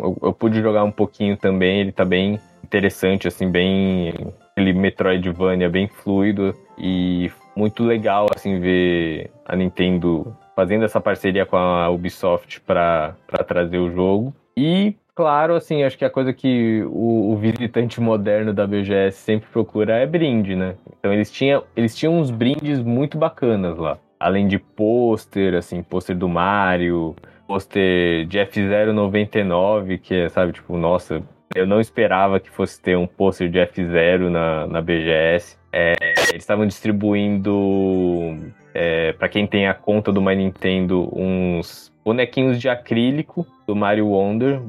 eu, 0.03 0.17
eu, 0.23 0.33
pude 0.33 0.61
jogar 0.61 0.85
um 0.85 0.91
pouquinho 0.91 1.37
também. 1.37 1.81
Ele 1.81 1.93
tá 1.93 2.05
bem 2.05 2.41
interessante, 2.65 3.29
assim, 3.29 3.51
bem 3.51 4.13
aquele 4.51 4.73
Metroidvania 4.73 5.69
bem 5.69 5.87
fluido 5.87 6.55
e 6.77 7.31
muito 7.57 7.85
legal 7.85 8.27
assim 8.35 8.59
ver 8.59 9.31
a 9.45 9.55
Nintendo 9.55 10.37
fazendo 10.59 10.85
essa 10.85 11.01
parceria 11.01 11.47
com 11.47 11.57
a 11.57 11.89
Ubisoft 11.89 12.61
para 12.63 13.15
trazer 13.47 13.79
o 13.79 13.93
jogo. 13.93 14.35
E, 14.57 14.97
claro, 15.15 15.55
assim, 15.55 15.85
acho 15.85 15.97
que 15.97 16.05
a 16.05 16.11
coisa 16.11 16.33
que 16.33 16.83
o, 16.87 17.33
o, 17.33 17.37
visitante 17.37 18.01
moderno 18.01 18.53
da 18.53 18.67
BGS 18.67 19.19
sempre 19.19 19.49
procura 19.53 19.95
é 19.95 20.05
brinde, 20.05 20.57
né? 20.57 20.75
Então 20.99 21.13
eles 21.13 21.31
tinham, 21.31 21.63
eles 21.77 21.95
tinham 21.95 22.19
uns 22.19 22.33
brindes 22.33 22.81
muito 22.81 23.17
bacanas 23.17 23.79
lá. 23.79 23.99
Além 24.19 24.49
de 24.49 24.59
pôster, 24.59 25.55
assim, 25.55 25.81
pôster 25.81 26.17
do 26.17 26.29
Mario, 26.29 27.15
pôster 27.49 28.27
de 28.27 28.39
F099, 28.39 29.99
que 29.99 30.15
é, 30.15 30.29
sabe, 30.29 30.53
tipo, 30.53 30.77
nossa, 30.77 31.23
eu 31.55 31.67
não 31.67 31.81
esperava 31.81 32.39
que 32.39 32.51
fosse 32.51 32.81
ter 32.81 32.97
um 32.97 33.07
pôster 33.07 33.49
de 33.49 33.59
F0 33.59 34.29
na, 34.29 34.67
na 34.67 34.83
BGS. 34.83 35.57
É, 35.73 35.95
eles 36.29 36.43
estavam 36.43 36.67
distribuindo 36.67 38.37
é, 38.75 39.13
para 39.15 39.29
quem 39.31 39.47
tem 39.47 39.67
a 39.67 39.73
conta 39.73 40.13
do 40.13 40.21
My 40.21 40.37
Nintendo, 40.37 41.09
uns 41.13 41.91
bonequinhos 42.05 42.61
de 42.61 42.69
acrílico 42.69 43.47
do 43.67 43.75
Mario 43.75 44.09
Wonder, 44.09 44.61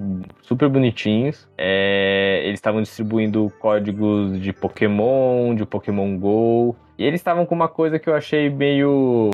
super 0.41 0.69
bonitinhos. 0.69 1.47
É, 1.57 2.41
eles 2.45 2.59
estavam 2.59 2.81
distribuindo 2.81 3.51
códigos 3.59 4.41
de 4.41 4.53
Pokémon, 4.53 5.53
de 5.53 5.65
Pokémon 5.65 6.17
Go. 6.17 6.75
E 6.97 7.05
eles 7.05 7.19
estavam 7.19 7.45
com 7.45 7.55
uma 7.55 7.69
coisa 7.69 7.97
que 7.97 8.09
eu 8.09 8.15
achei 8.15 8.49
meio 8.49 9.31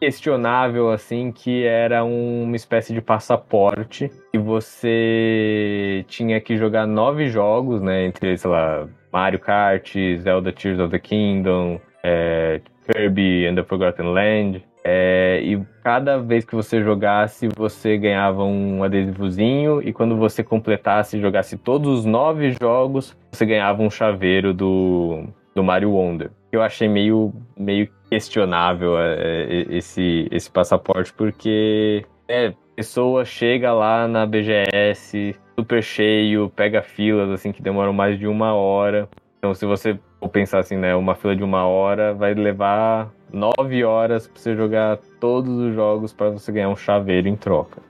questionável, 0.00 0.90
assim, 0.90 1.32
que 1.32 1.64
era 1.64 2.04
uma 2.04 2.56
espécie 2.56 2.94
de 2.94 3.00
passaporte. 3.00 4.10
E 4.32 4.38
você 4.38 6.04
tinha 6.08 6.40
que 6.40 6.56
jogar 6.56 6.86
nove 6.86 7.28
jogos, 7.28 7.82
né? 7.82 8.04
Entre, 8.04 8.36
sei 8.36 8.50
lá, 8.50 8.88
Mario 9.12 9.38
Kart, 9.38 9.94
Zelda 10.18 10.52
Tears 10.52 10.78
of 10.78 10.90
the 10.90 10.98
Kingdom, 10.98 11.80
é, 12.02 12.60
Kirby 12.86 13.46
and 13.46 13.56
the 13.56 13.64
Forgotten 13.64 14.12
Land. 14.12 14.64
É, 14.84 15.40
e 15.42 15.60
cada 15.82 16.18
vez 16.18 16.44
que 16.44 16.54
você 16.54 16.82
jogasse, 16.82 17.48
você 17.48 17.98
ganhava 17.98 18.44
um 18.44 18.82
adesivozinho, 18.82 19.82
e 19.82 19.92
quando 19.92 20.16
você 20.16 20.42
completasse 20.42 21.18
e 21.18 21.20
jogasse 21.20 21.58
todos 21.58 22.00
os 22.00 22.04
nove 22.06 22.52
jogos, 22.58 23.14
você 23.30 23.44
ganhava 23.44 23.82
um 23.82 23.90
chaveiro 23.90 24.54
do, 24.54 25.24
do 25.54 25.62
Mario 25.62 25.90
Wonder. 25.90 26.30
Eu 26.50 26.62
achei 26.62 26.88
meio, 26.88 27.32
meio 27.56 27.88
questionável 28.10 28.98
é, 28.98 29.44
é 29.44 29.76
esse, 29.76 30.28
esse 30.30 30.50
passaporte, 30.50 31.12
porque 31.12 32.04
é, 32.26 32.54
pessoa 32.74 33.24
chega 33.24 33.72
lá 33.72 34.08
na 34.08 34.24
BGS 34.24 35.36
super 35.58 35.82
cheio, 35.82 36.50
pega 36.50 36.82
filas 36.82 37.30
assim 37.30 37.52
que 37.52 37.62
demoram 37.62 37.92
mais 37.92 38.18
de 38.18 38.26
uma 38.26 38.54
hora. 38.54 39.08
Então, 39.38 39.54
se 39.54 39.66
você 39.66 39.98
Vou 40.20 40.28
pensar 40.28 40.58
assim, 40.58 40.76
né? 40.76 40.94
Uma 40.96 41.14
fila 41.14 41.34
de 41.34 41.44
uma 41.44 41.66
hora 41.66 42.12
vai 42.12 42.34
levar 42.34 43.10
nove 43.32 43.84
horas 43.84 44.26
pra 44.26 44.40
você 44.40 44.56
jogar 44.56 44.98
todos 45.20 45.52
os 45.58 45.74
jogos 45.74 46.12
para 46.12 46.30
você 46.30 46.50
ganhar 46.50 46.68
um 46.68 46.76
chaveiro 46.76 47.28
em 47.28 47.36
troca. 47.36 47.80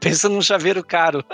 Pensa 0.00 0.28
num 0.28 0.42
chaveiro 0.42 0.84
caro. 0.84 1.24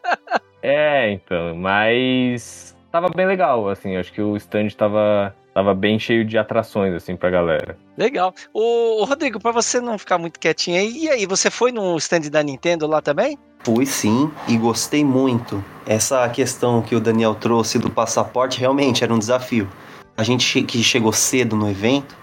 é, 0.62 1.10
então, 1.10 1.54
mas 1.54 2.74
tava 2.90 3.08
bem 3.10 3.26
legal, 3.26 3.68
assim, 3.68 3.96
acho 3.96 4.12
que 4.12 4.22
o 4.22 4.36
stand 4.36 4.68
tava, 4.70 5.34
tava 5.58 5.74
bem 5.74 5.98
cheio 5.98 6.24
de 6.24 6.38
atrações, 6.38 6.94
assim, 6.94 7.16
pra 7.16 7.30
galera. 7.30 7.76
Legal. 7.96 8.32
Ô, 8.54 9.04
Rodrigo, 9.04 9.40
pra 9.40 9.50
você 9.50 9.80
não 9.80 9.98
ficar 9.98 10.16
muito 10.16 10.38
quietinho 10.38 10.78
aí, 10.78 11.04
e 11.04 11.08
aí, 11.08 11.26
você 11.26 11.50
foi 11.50 11.72
no 11.72 11.96
stand 11.96 12.30
da 12.30 12.42
Nintendo 12.42 12.86
lá 12.86 13.02
também? 13.02 13.36
Fui 13.64 13.84
sim 13.84 14.30
e 14.46 14.56
gostei 14.56 15.04
muito. 15.04 15.62
Essa 15.84 16.28
questão 16.28 16.80
que 16.80 16.94
o 16.94 17.00
Daniel 17.00 17.34
trouxe 17.34 17.76
do 17.76 17.90
passaporte 17.90 18.60
realmente 18.60 19.02
era 19.02 19.12
um 19.12 19.18
desafio 19.18 19.68
a 20.18 20.24
gente 20.24 20.62
que 20.64 20.82
chegou 20.82 21.12
cedo 21.12 21.54
no 21.54 21.70
evento, 21.70 22.16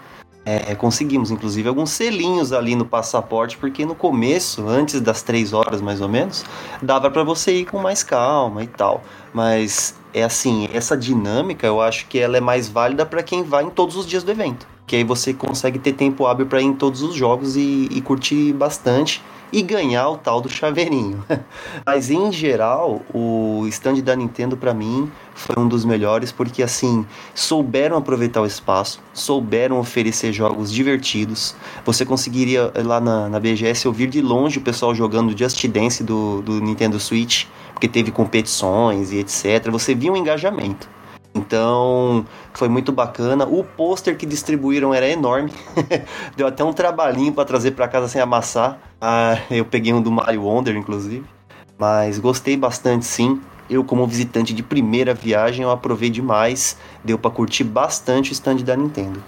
é, 0.46 0.74
conseguimos 0.76 1.32
inclusive 1.32 1.68
alguns 1.68 1.90
selinhos 1.90 2.52
ali 2.52 2.76
no 2.76 2.84
passaporte, 2.84 3.58
porque 3.58 3.84
no 3.84 3.96
começo, 3.96 4.66
antes 4.68 5.00
das 5.00 5.20
três 5.20 5.52
horas 5.52 5.80
mais 5.80 6.00
ou 6.00 6.08
menos, 6.08 6.44
dava 6.80 7.10
para 7.10 7.24
você 7.24 7.52
ir 7.52 7.64
com 7.66 7.80
mais 7.80 8.04
calma 8.04 8.62
e 8.62 8.68
tal. 8.68 9.02
Mas 9.34 9.96
é 10.14 10.22
assim, 10.22 10.68
essa 10.72 10.96
dinâmica 10.96 11.66
eu 11.66 11.80
acho 11.80 12.06
que 12.06 12.18
ela 12.18 12.36
é 12.36 12.40
mais 12.40 12.68
válida 12.68 13.04
para 13.04 13.24
quem 13.24 13.42
vai 13.42 13.64
em 13.64 13.70
todos 13.70 13.96
os 13.96 14.06
dias 14.06 14.22
do 14.22 14.30
evento. 14.30 14.68
Que 14.86 14.94
aí 14.94 15.02
você 15.02 15.34
consegue 15.34 15.80
ter 15.80 15.94
tempo 15.94 16.26
hábil 16.26 16.46
para 16.46 16.62
ir 16.62 16.66
em 16.66 16.72
todos 16.72 17.02
os 17.02 17.16
jogos 17.16 17.56
e, 17.56 17.88
e 17.90 18.00
curtir 18.00 18.52
bastante 18.52 19.20
e 19.52 19.62
ganhar 19.62 20.08
o 20.08 20.16
tal 20.16 20.40
do 20.40 20.48
chaveirinho. 20.48 21.24
Mas 21.84 22.10
em 22.10 22.30
geral, 22.32 23.02
o 23.12 23.64
stand 23.68 24.00
da 24.00 24.16
Nintendo 24.16 24.56
para 24.56 24.74
mim 24.74 25.10
foi 25.34 25.56
um 25.58 25.68
dos 25.68 25.84
melhores 25.84 26.32
porque 26.32 26.62
assim, 26.62 27.06
souberam 27.34 27.96
aproveitar 27.96 28.40
o 28.40 28.46
espaço, 28.46 29.00
souberam 29.12 29.78
oferecer 29.78 30.32
jogos 30.32 30.72
divertidos. 30.72 31.54
Você 31.84 32.04
conseguiria 32.04 32.72
lá 32.84 33.00
na, 33.00 33.28
na 33.28 33.40
BGS 33.40 33.86
ouvir 33.86 34.08
de 34.08 34.20
longe 34.20 34.58
o 34.58 34.62
pessoal 34.62 34.94
jogando 34.94 35.36
Just 35.36 35.66
Dance 35.68 36.02
do, 36.02 36.42
do 36.42 36.60
Nintendo 36.60 36.98
Switch, 36.98 37.46
porque 37.72 37.88
teve 37.88 38.10
competições 38.10 39.12
e 39.12 39.18
etc. 39.18 39.70
Você 39.70 39.94
via 39.94 40.12
um 40.12 40.16
engajamento. 40.16 40.88
Então, 41.36 42.24
foi 42.54 42.68
muito 42.68 42.90
bacana. 42.90 43.44
O 43.44 43.62
pôster 43.62 44.16
que 44.16 44.24
distribuíram 44.24 44.94
era 44.94 45.08
enorme. 45.08 45.52
Deu 46.36 46.46
até 46.46 46.64
um 46.64 46.72
trabalhinho 46.72 47.32
para 47.32 47.44
trazer 47.44 47.72
para 47.72 47.86
casa 47.86 48.08
sem 48.08 48.20
amassar. 48.20 48.78
Ah, 49.00 49.38
eu 49.50 49.64
peguei 49.64 49.92
um 49.92 50.00
do 50.00 50.10
Mario 50.10 50.42
Wonder, 50.42 50.74
inclusive. 50.76 51.24
Mas 51.78 52.18
gostei 52.18 52.56
bastante, 52.56 53.04
sim. 53.04 53.40
Eu, 53.68 53.84
como 53.84 54.06
visitante 54.06 54.54
de 54.54 54.62
primeira 54.62 55.12
viagem, 55.12 55.62
eu 55.62 55.70
aprovei 55.70 56.08
demais. 56.08 56.78
Deu 57.04 57.18
para 57.18 57.30
curtir 57.30 57.64
bastante 57.64 58.30
o 58.30 58.32
stand 58.32 58.56
da 58.56 58.76
Nintendo. 58.76 59.22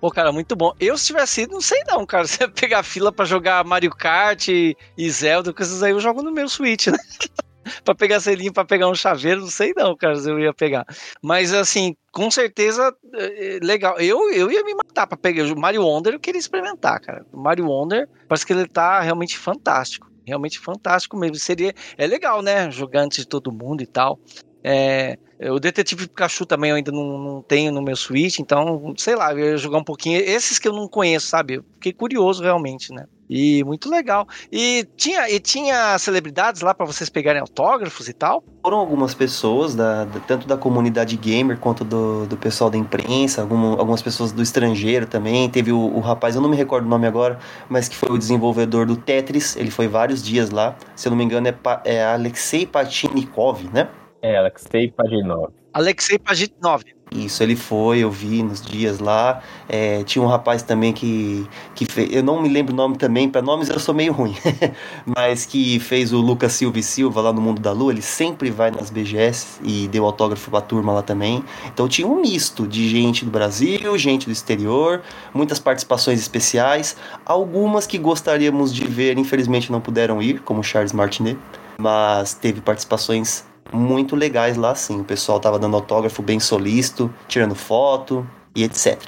Pô, 0.00 0.10
cara, 0.10 0.30
muito 0.32 0.54
bom. 0.54 0.74
Eu, 0.78 0.98
se 0.98 1.06
tivesse 1.06 1.42
ido, 1.42 1.54
não 1.54 1.62
sei 1.62 1.80
não, 1.88 2.04
cara. 2.04 2.26
Você 2.28 2.46
pegar 2.46 2.82
fila 2.82 3.10
para 3.10 3.24
jogar 3.24 3.64
Mario 3.64 3.90
Kart 3.90 4.48
e 4.48 4.76
Zelda, 5.10 5.52
coisas 5.52 5.82
aí, 5.82 5.92
eu 5.92 6.00
jogo 6.00 6.22
no 6.22 6.30
meu 6.30 6.48
Switch, 6.48 6.88
né? 6.88 6.98
para 7.84 7.94
pegar 7.94 8.20
selinho, 8.20 8.52
para 8.52 8.64
pegar 8.64 8.88
um 8.88 8.94
chaveiro, 8.94 9.40
não 9.40 9.50
sei 9.50 9.72
não, 9.76 9.96
cara, 9.96 10.16
se 10.16 10.30
eu 10.30 10.38
ia 10.38 10.52
pegar. 10.52 10.86
Mas 11.22 11.52
assim, 11.52 11.96
com 12.12 12.30
certeza, 12.30 12.94
é, 13.14 13.56
é, 13.56 13.58
legal. 13.62 13.98
Eu, 13.98 14.30
eu 14.32 14.50
ia 14.50 14.64
me 14.64 14.74
matar 14.74 15.06
para 15.06 15.16
pegar. 15.16 15.44
O 15.44 15.58
Mario 15.58 15.82
Wonder 15.82 16.14
eu 16.14 16.20
queria 16.20 16.38
experimentar, 16.38 17.00
cara. 17.00 17.26
O 17.32 17.40
Mario 17.40 17.66
Wonder, 17.66 18.08
parece 18.28 18.46
que 18.46 18.52
ele 18.52 18.66
tá 18.66 19.00
realmente 19.00 19.36
fantástico. 19.36 20.10
Realmente 20.26 20.58
fantástico 20.58 21.16
mesmo. 21.16 21.36
Seria. 21.36 21.74
É 21.98 22.06
legal, 22.06 22.40
né? 22.40 22.70
Jogar 22.70 23.02
antes 23.02 23.18
de 23.18 23.28
todo 23.28 23.52
mundo 23.52 23.82
e 23.82 23.86
tal. 23.86 24.18
É, 24.62 25.18
o 25.50 25.60
Detetive 25.60 26.08
Pikachu 26.08 26.46
também 26.46 26.70
eu 26.70 26.76
ainda 26.76 26.92
não, 26.92 27.18
não, 27.18 27.42
tenho 27.42 27.72
no 27.72 27.82
meu 27.82 27.96
Switch, 27.96 28.38
então, 28.38 28.94
sei 28.96 29.14
lá, 29.14 29.32
eu 29.32 29.38
ia 29.38 29.56
jogar 29.56 29.78
um 29.78 29.84
pouquinho. 29.84 30.20
Esses 30.20 30.58
que 30.58 30.68
eu 30.68 30.72
não 30.72 30.88
conheço, 30.88 31.26
sabe? 31.26 31.62
Fiquei 31.74 31.92
curioso 31.92 32.42
realmente, 32.42 32.92
né? 32.92 33.06
E 33.28 33.64
muito 33.64 33.88
legal. 33.88 34.26
E 34.52 34.86
tinha, 34.96 35.30
e 35.30 35.40
tinha 35.40 35.98
celebridades 35.98 36.60
lá 36.60 36.74
para 36.74 36.84
vocês 36.84 37.08
pegarem 37.08 37.40
autógrafos 37.40 38.08
e 38.08 38.12
tal? 38.12 38.44
Foram 38.62 38.78
algumas 38.78 39.14
pessoas, 39.14 39.74
da, 39.74 40.04
da, 40.04 40.20
tanto 40.20 40.46
da 40.46 40.56
comunidade 40.56 41.16
gamer 41.16 41.58
quanto 41.58 41.84
do, 41.84 42.26
do 42.26 42.36
pessoal 42.36 42.70
da 42.70 42.76
imprensa, 42.76 43.40
algum, 43.40 43.78
algumas 43.78 44.02
pessoas 44.02 44.30
do 44.30 44.42
estrangeiro 44.42 45.06
também. 45.06 45.48
Teve 45.48 45.72
o, 45.72 45.78
o, 45.78 46.00
rapaz, 46.00 46.34
eu 46.34 46.42
não 46.42 46.48
me 46.48 46.56
recordo 46.56 46.84
o 46.84 46.88
nome 46.88 47.06
agora, 47.06 47.38
mas 47.68 47.88
que 47.88 47.96
foi 47.96 48.10
o 48.10 48.18
desenvolvedor 48.18 48.86
do 48.86 48.96
Tetris. 48.96 49.56
Ele 49.56 49.70
foi 49.70 49.88
vários 49.88 50.22
dias 50.22 50.50
lá. 50.50 50.76
Se 50.94 51.08
eu 51.08 51.10
não 51.10 51.16
me 51.16 51.24
engano, 51.24 51.48
é, 51.48 51.54
é 51.84 52.04
Alexei 52.04 52.66
Patinikov, 52.66 53.64
né? 53.72 53.88
É, 54.24 54.38
Alexei 54.38 54.90
Paginov. 54.90 55.52
Alexei 55.70 56.18
Paginov. 56.18 56.82
Isso, 57.14 57.42
ele 57.42 57.54
foi, 57.54 57.98
eu 57.98 58.10
vi 58.10 58.42
nos 58.42 58.62
dias 58.62 58.98
lá. 58.98 59.42
É, 59.68 60.02
tinha 60.04 60.24
um 60.24 60.26
rapaz 60.26 60.62
também 60.62 60.94
que, 60.94 61.46
que 61.74 61.84
fez, 61.84 62.10
eu 62.10 62.22
não 62.22 62.40
me 62.40 62.48
lembro 62.48 62.72
o 62.72 62.76
nome 62.76 62.96
também, 62.96 63.28
para 63.28 63.42
nomes 63.42 63.68
eu 63.68 63.78
sou 63.78 63.94
meio 63.94 64.14
ruim, 64.14 64.34
mas 65.04 65.44
que 65.44 65.78
fez 65.78 66.10
o 66.14 66.22
Lucas 66.22 66.54
Silva 66.54 66.78
e 66.78 66.82
Silva 66.82 67.20
lá 67.20 67.34
no 67.34 67.40
Mundo 67.42 67.60
da 67.60 67.70
Lua. 67.70 67.92
Ele 67.92 68.00
sempre 68.00 68.50
vai 68.50 68.70
nas 68.70 68.88
BGS 68.88 69.60
e 69.62 69.88
deu 69.88 70.06
autógrafo 70.06 70.50
pra 70.50 70.62
turma 70.62 70.94
lá 70.94 71.02
também. 71.02 71.44
Então 71.66 71.86
tinha 71.86 72.08
um 72.08 72.22
misto 72.22 72.66
de 72.66 72.88
gente 72.88 73.26
do 73.26 73.30
Brasil, 73.30 73.98
gente 73.98 74.24
do 74.24 74.32
exterior, 74.32 75.02
muitas 75.34 75.58
participações 75.58 76.18
especiais, 76.18 76.96
algumas 77.26 77.86
que 77.86 77.98
gostaríamos 77.98 78.72
de 78.72 78.86
ver, 78.86 79.18
infelizmente 79.18 79.70
não 79.70 79.82
puderam 79.82 80.22
ir, 80.22 80.40
como 80.40 80.64
Charles 80.64 80.94
Martinet, 80.94 81.38
mas 81.78 82.32
teve 82.32 82.62
participações 82.62 83.44
muito 83.74 84.14
legais 84.14 84.56
lá 84.56 84.74
sim. 84.74 85.00
O 85.00 85.04
pessoal 85.04 85.40
tava 85.40 85.58
dando 85.58 85.76
autógrafo 85.76 86.22
bem 86.22 86.38
solícito, 86.38 87.12
tirando 87.28 87.54
foto 87.54 88.26
e 88.54 88.62
etc. 88.62 88.98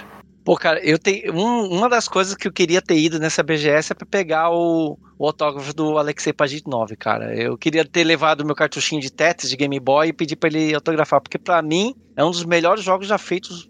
Pô, 0.46 0.54
cara, 0.56 0.78
eu 0.84 0.96
tenho. 0.96 1.34
Um, 1.34 1.68
uma 1.72 1.88
das 1.88 2.06
coisas 2.06 2.36
que 2.36 2.46
eu 2.46 2.52
queria 2.52 2.80
ter 2.80 2.96
ido 2.96 3.18
nessa 3.18 3.42
BGS 3.42 3.90
é 3.90 3.94
pra 3.96 4.06
pegar 4.06 4.50
o, 4.50 4.96
o 5.18 5.26
autógrafo 5.26 5.74
do 5.74 5.98
Alexei 5.98 6.32
Pajitnov, 6.32 6.94
cara. 6.96 7.34
Eu 7.34 7.58
queria 7.58 7.84
ter 7.84 8.04
levado 8.04 8.44
meu 8.44 8.54
cartuchinho 8.54 9.00
de 9.00 9.10
Tetris 9.10 9.50
de 9.50 9.56
Game 9.56 9.80
Boy 9.80 10.08
e 10.08 10.12
pedir 10.12 10.36
pra 10.36 10.48
ele 10.48 10.72
autografar, 10.72 11.20
porque 11.20 11.36
para 11.36 11.60
mim 11.62 11.96
é 12.16 12.24
um 12.24 12.30
dos 12.30 12.44
melhores 12.44 12.84
jogos 12.84 13.08
já 13.08 13.18
feitos, 13.18 13.68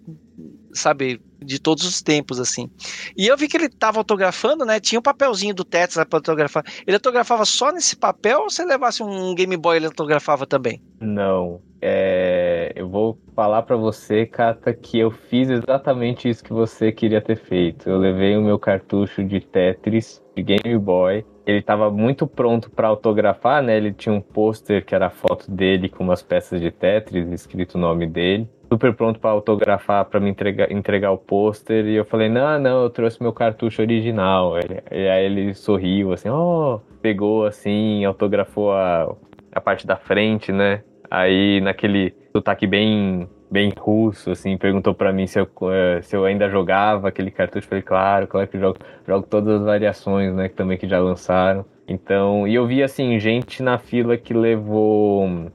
sabe, 0.74 1.18
de 1.40 1.58
todos 1.58 1.84
os 1.84 2.02
tempos, 2.02 2.40
assim. 2.40 2.70
E 3.16 3.26
eu 3.26 3.36
vi 3.36 3.48
que 3.48 3.56
ele 3.56 3.68
tava 3.68 3.98
autografando, 3.98 4.64
né? 4.64 4.80
Tinha 4.80 4.98
um 4.98 5.02
papelzinho 5.02 5.54
do 5.54 5.64
Tetris 5.64 6.02
para 6.04 6.18
autografar. 6.18 6.64
Ele 6.86 6.96
autografava 6.96 7.44
só 7.44 7.72
nesse 7.72 7.96
papel 7.96 8.42
ou 8.42 8.50
se 8.50 8.64
levasse 8.64 9.02
um 9.02 9.34
Game 9.34 9.56
Boy 9.56 9.76
ele 9.76 9.86
autografava 9.86 10.46
também? 10.46 10.80
Não. 11.00 11.60
É... 11.80 12.72
Eu 12.74 12.88
vou 12.88 13.18
falar 13.34 13.62
para 13.62 13.76
você, 13.76 14.26
Kata, 14.26 14.72
que 14.72 14.98
eu 14.98 15.10
fiz 15.10 15.48
exatamente 15.50 16.28
isso 16.28 16.42
que 16.42 16.52
você 16.52 16.90
queria 16.90 17.20
ter 17.20 17.36
feito. 17.36 17.88
Eu 17.88 17.98
levei 17.98 18.36
o 18.36 18.42
meu 18.42 18.58
cartucho 18.58 19.22
de 19.22 19.40
Tetris 19.40 20.22
de 20.34 20.42
Game 20.42 20.78
Boy. 20.78 21.24
Ele 21.46 21.58
estava 21.58 21.90
muito 21.90 22.26
pronto 22.26 22.68
para 22.70 22.88
autografar, 22.88 23.62
né? 23.62 23.76
Ele 23.76 23.92
tinha 23.92 24.12
um 24.12 24.20
pôster 24.20 24.84
que 24.84 24.94
era 24.94 25.06
a 25.06 25.10
foto 25.10 25.48
dele 25.48 25.88
com 25.88 26.02
umas 26.02 26.22
peças 26.22 26.60
de 26.60 26.72
Tetris, 26.72 27.30
escrito 27.30 27.76
o 27.76 27.80
nome 27.80 28.06
dele 28.06 28.48
super 28.68 28.94
pronto 28.94 29.18
para 29.20 29.30
autografar, 29.30 30.04
para 30.04 30.20
me 30.20 30.30
entregar, 30.30 30.70
entregar 30.70 31.10
o 31.12 31.18
pôster. 31.18 31.86
E 31.86 31.94
eu 31.94 32.04
falei: 32.04 32.28
Não, 32.28 32.58
não, 32.58 32.82
eu 32.82 32.90
trouxe 32.90 33.22
meu 33.22 33.32
cartucho 33.32 33.82
original. 33.82 34.54
E 34.90 35.08
aí 35.08 35.24
ele 35.24 35.54
sorriu, 35.54 36.12
assim, 36.12 36.28
ó, 36.28 36.76
oh, 36.76 36.80
pegou 37.00 37.46
assim, 37.46 38.04
autografou 38.04 38.72
a, 38.72 39.14
a 39.52 39.60
parte 39.60 39.86
da 39.86 39.96
frente, 39.96 40.52
né? 40.52 40.82
Aí 41.10 41.60
naquele 41.60 42.14
sotaque 42.32 42.66
bem 42.66 43.28
bem 43.50 43.72
russo, 43.78 44.32
assim, 44.32 44.56
perguntou 44.58 44.92
para 44.92 45.12
mim 45.12 45.26
se 45.26 45.38
eu, 45.38 45.48
eh, 45.70 46.02
se 46.02 46.16
eu 46.16 46.24
ainda 46.24 46.48
jogava 46.50 47.08
aquele 47.08 47.30
cartucho. 47.30 47.68
Falei, 47.68 47.82
claro, 47.82 48.26
claro 48.26 48.48
que 48.48 48.58
jogo, 48.58 48.78
jogo 49.06 49.26
todas 49.26 49.60
as 49.60 49.64
variações, 49.64 50.34
né, 50.34 50.48
que 50.48 50.54
também 50.54 50.76
que 50.76 50.88
já 50.88 50.98
lançaram. 50.98 51.64
Então, 51.88 52.46
e 52.48 52.54
eu 52.54 52.66
vi, 52.66 52.82
assim, 52.82 53.18
gente 53.20 53.62
na 53.62 53.78
fila 53.78 54.16
que 54.16 54.34
levou 54.34 55.50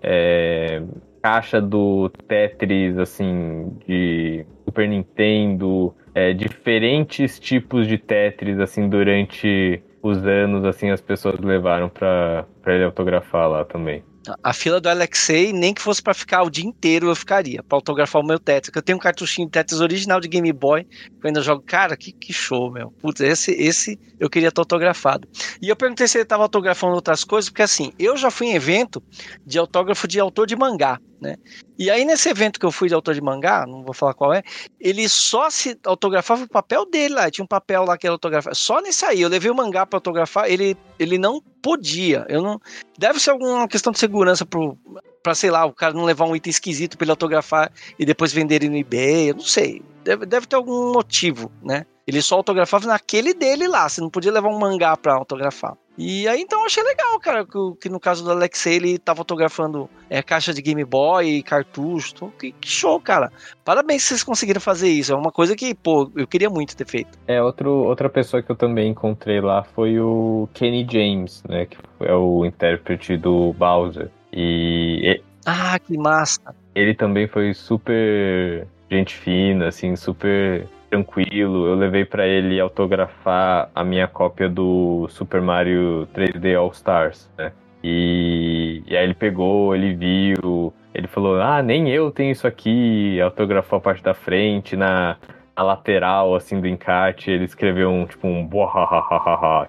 é, 0.00 0.82
caixa 1.22 1.60
do 1.60 2.10
Tetris, 2.26 2.98
assim, 2.98 3.72
de 3.86 4.44
Super 4.64 4.88
Nintendo, 4.88 5.94
é, 6.14 6.32
diferentes 6.32 7.38
tipos 7.38 7.86
de 7.86 7.96
Tetris, 7.96 8.58
assim, 8.58 8.88
durante 8.88 9.82
os 10.02 10.18
anos, 10.26 10.64
assim, 10.64 10.90
as 10.90 11.00
pessoas 11.00 11.38
levaram 11.38 11.88
para 11.88 12.46
ele 12.66 12.84
autografar 12.84 13.48
lá 13.48 13.64
também. 13.64 14.02
A 14.42 14.52
fila 14.52 14.80
do 14.80 14.88
Alexei, 14.88 15.52
nem 15.52 15.74
que 15.74 15.82
fosse 15.82 16.00
para 16.00 16.14
ficar 16.14 16.42
o 16.42 16.50
dia 16.50 16.64
inteiro, 16.64 17.08
eu 17.08 17.14
ficaria, 17.14 17.60
para 17.60 17.76
autografar 17.76 18.22
o 18.22 18.24
meu 18.24 18.38
Tetris. 18.38 18.74
Eu 18.74 18.82
tenho 18.82 18.96
um 18.96 19.00
cartuchinho 19.00 19.48
de 19.48 19.52
Tetris 19.52 19.80
original 19.80 20.20
de 20.20 20.28
Game 20.28 20.52
Boy, 20.52 20.84
que 20.84 21.24
eu 21.24 21.28
ainda 21.28 21.40
jogo. 21.40 21.62
Cara, 21.66 21.96
que, 21.96 22.12
que 22.12 22.32
show, 22.32 22.70
meu. 22.70 22.92
Putz, 23.00 23.20
esse, 23.20 23.50
esse 23.52 23.98
eu 24.20 24.30
queria 24.30 24.52
ter 24.52 24.60
autografado. 24.60 25.26
E 25.60 25.68
eu 25.68 25.74
perguntei 25.74 26.06
se 26.06 26.18
ele 26.18 26.22
estava 26.22 26.44
autografando 26.44 26.94
outras 26.94 27.24
coisas, 27.24 27.50
porque 27.50 27.62
assim, 27.62 27.92
eu 27.98 28.16
já 28.16 28.30
fui 28.30 28.46
em 28.48 28.54
evento 28.54 29.02
de 29.44 29.58
autógrafo 29.58 30.06
de 30.06 30.20
autor 30.20 30.46
de 30.46 30.54
mangá 30.54 31.00
né? 31.22 31.36
E 31.78 31.90
aí 31.90 32.04
nesse 32.04 32.28
evento 32.28 32.58
que 32.58 32.66
eu 32.66 32.72
fui 32.72 32.88
de 32.88 32.94
autor 32.94 33.14
de 33.14 33.22
mangá, 33.22 33.64
não 33.66 33.82
vou 33.82 33.94
falar 33.94 34.12
qual 34.12 34.34
é, 34.34 34.42
ele 34.80 35.08
só 35.08 35.48
se 35.48 35.78
autografava 35.84 36.44
o 36.44 36.48
papel 36.48 36.84
dele 36.84 37.14
lá, 37.14 37.30
tinha 37.30 37.44
um 37.44 37.48
papel 37.48 37.84
lá 37.84 37.96
que 37.96 38.06
ele 38.06 38.12
autografava. 38.12 38.54
Só 38.54 38.80
nesse 38.80 39.04
aí, 39.04 39.22
eu 39.22 39.28
levei 39.28 39.50
o 39.50 39.54
mangá 39.54 39.86
para 39.86 39.96
autografar, 39.96 40.50
ele, 40.50 40.76
ele 40.98 41.16
não 41.16 41.40
podia. 41.62 42.26
Eu 42.28 42.42
não 42.42 42.60
deve 42.98 43.20
ser 43.20 43.30
alguma 43.30 43.66
questão 43.68 43.92
de 43.92 43.98
segurança 43.98 44.44
pro 44.44 44.76
para 45.22 45.36
sei 45.36 45.52
lá, 45.52 45.64
o 45.64 45.72
cara 45.72 45.94
não 45.94 46.04
levar 46.04 46.26
um 46.26 46.34
item 46.34 46.50
esquisito 46.50 46.98
para 46.98 47.04
ele 47.04 47.12
autografar 47.12 47.70
e 47.96 48.04
depois 48.04 48.32
vender 48.32 48.56
ele 48.56 48.68
no 48.68 48.76
eBay, 48.76 49.30
eu 49.30 49.34
não 49.34 49.44
sei. 49.44 49.80
Deve, 50.02 50.26
deve 50.26 50.46
ter 50.46 50.56
algum 50.56 50.92
motivo, 50.92 51.50
né? 51.62 51.86
Ele 52.04 52.20
só 52.20 52.34
autografava 52.34 52.88
naquele 52.88 53.32
dele 53.32 53.68
lá, 53.68 53.88
você 53.88 54.00
não 54.00 54.10
podia 54.10 54.32
levar 54.32 54.48
um 54.48 54.58
mangá 54.58 54.96
para 54.96 55.14
autografar. 55.14 55.76
E 55.96 56.26
aí 56.26 56.40
então 56.40 56.60
eu 56.60 56.66
achei 56.66 56.82
legal, 56.82 57.20
cara, 57.20 57.44
que, 57.44 57.58
que, 57.80 57.88
no 57.88 58.00
caso 58.00 58.24
do 58.24 58.30
Alexei 58.30 58.76
ele 58.76 58.98
tava 58.98 59.20
autografando 59.20 59.88
é, 60.08 60.22
caixa 60.22 60.52
de 60.54 60.62
Game 60.62 60.84
Boy, 60.84 61.42
cartucho, 61.42 62.12
então, 62.14 62.32
que, 62.38 62.52
que, 62.52 62.68
show, 62.68 62.98
cara. 63.00 63.30
Parabéns 63.64 64.02
se 64.02 64.08
vocês 64.08 64.24
conseguiram 64.24 64.60
fazer 64.60 64.88
isso, 64.88 65.12
é 65.12 65.16
uma 65.16 65.30
coisa 65.30 65.54
que, 65.54 65.74
pô, 65.74 66.10
eu 66.16 66.26
queria 66.26 66.48
muito 66.48 66.76
ter 66.76 66.86
feito. 66.86 67.18
É, 67.26 67.42
outro, 67.42 67.70
outra 67.70 68.08
pessoa 68.08 68.42
que 68.42 68.50
eu 68.50 68.56
também 68.56 68.90
encontrei 68.90 69.40
lá 69.40 69.62
foi 69.62 70.00
o 70.00 70.48
Kenny 70.54 70.86
James, 70.90 71.42
né, 71.48 71.66
que 71.66 71.76
é 72.00 72.14
o 72.14 72.44
intérprete 72.44 73.16
do 73.16 73.52
Bowser. 73.52 74.10
E... 74.32 75.20
Ah, 75.44 75.78
que 75.78 75.98
massa! 75.98 76.54
Ele 76.74 76.94
também 76.94 77.28
foi 77.28 77.52
super 77.52 78.66
gente 78.90 79.14
fina, 79.14 79.68
assim, 79.68 79.96
super 79.96 80.66
tranquilo. 80.92 81.66
Eu 81.66 81.74
levei 81.74 82.04
para 82.04 82.26
ele 82.26 82.60
autografar 82.60 83.70
a 83.74 83.82
minha 83.82 84.06
cópia 84.06 84.48
do 84.48 85.08
Super 85.08 85.40
Mario 85.40 86.06
3D 86.14 86.54
All 86.54 86.70
Stars, 86.70 87.30
né? 87.38 87.50
E, 87.82 88.82
e 88.86 88.96
aí 88.96 89.02
ele 89.02 89.14
pegou, 89.14 89.74
ele 89.74 89.94
viu, 89.94 90.72
ele 90.94 91.08
falou: 91.08 91.40
Ah, 91.40 91.62
nem 91.62 91.88
eu 91.88 92.10
tenho 92.10 92.30
isso 92.30 92.46
aqui. 92.46 93.18
Autografou 93.20 93.78
a 93.78 93.80
parte 93.80 94.02
da 94.02 94.12
frente, 94.12 94.76
na, 94.76 95.16
na 95.56 95.62
lateral, 95.62 96.34
assim, 96.34 96.60
do 96.60 96.68
encarte. 96.68 97.30
Ele 97.30 97.44
escreveu 97.44 97.90
um, 97.90 98.06
tipo, 98.06 98.28
um 98.28 98.48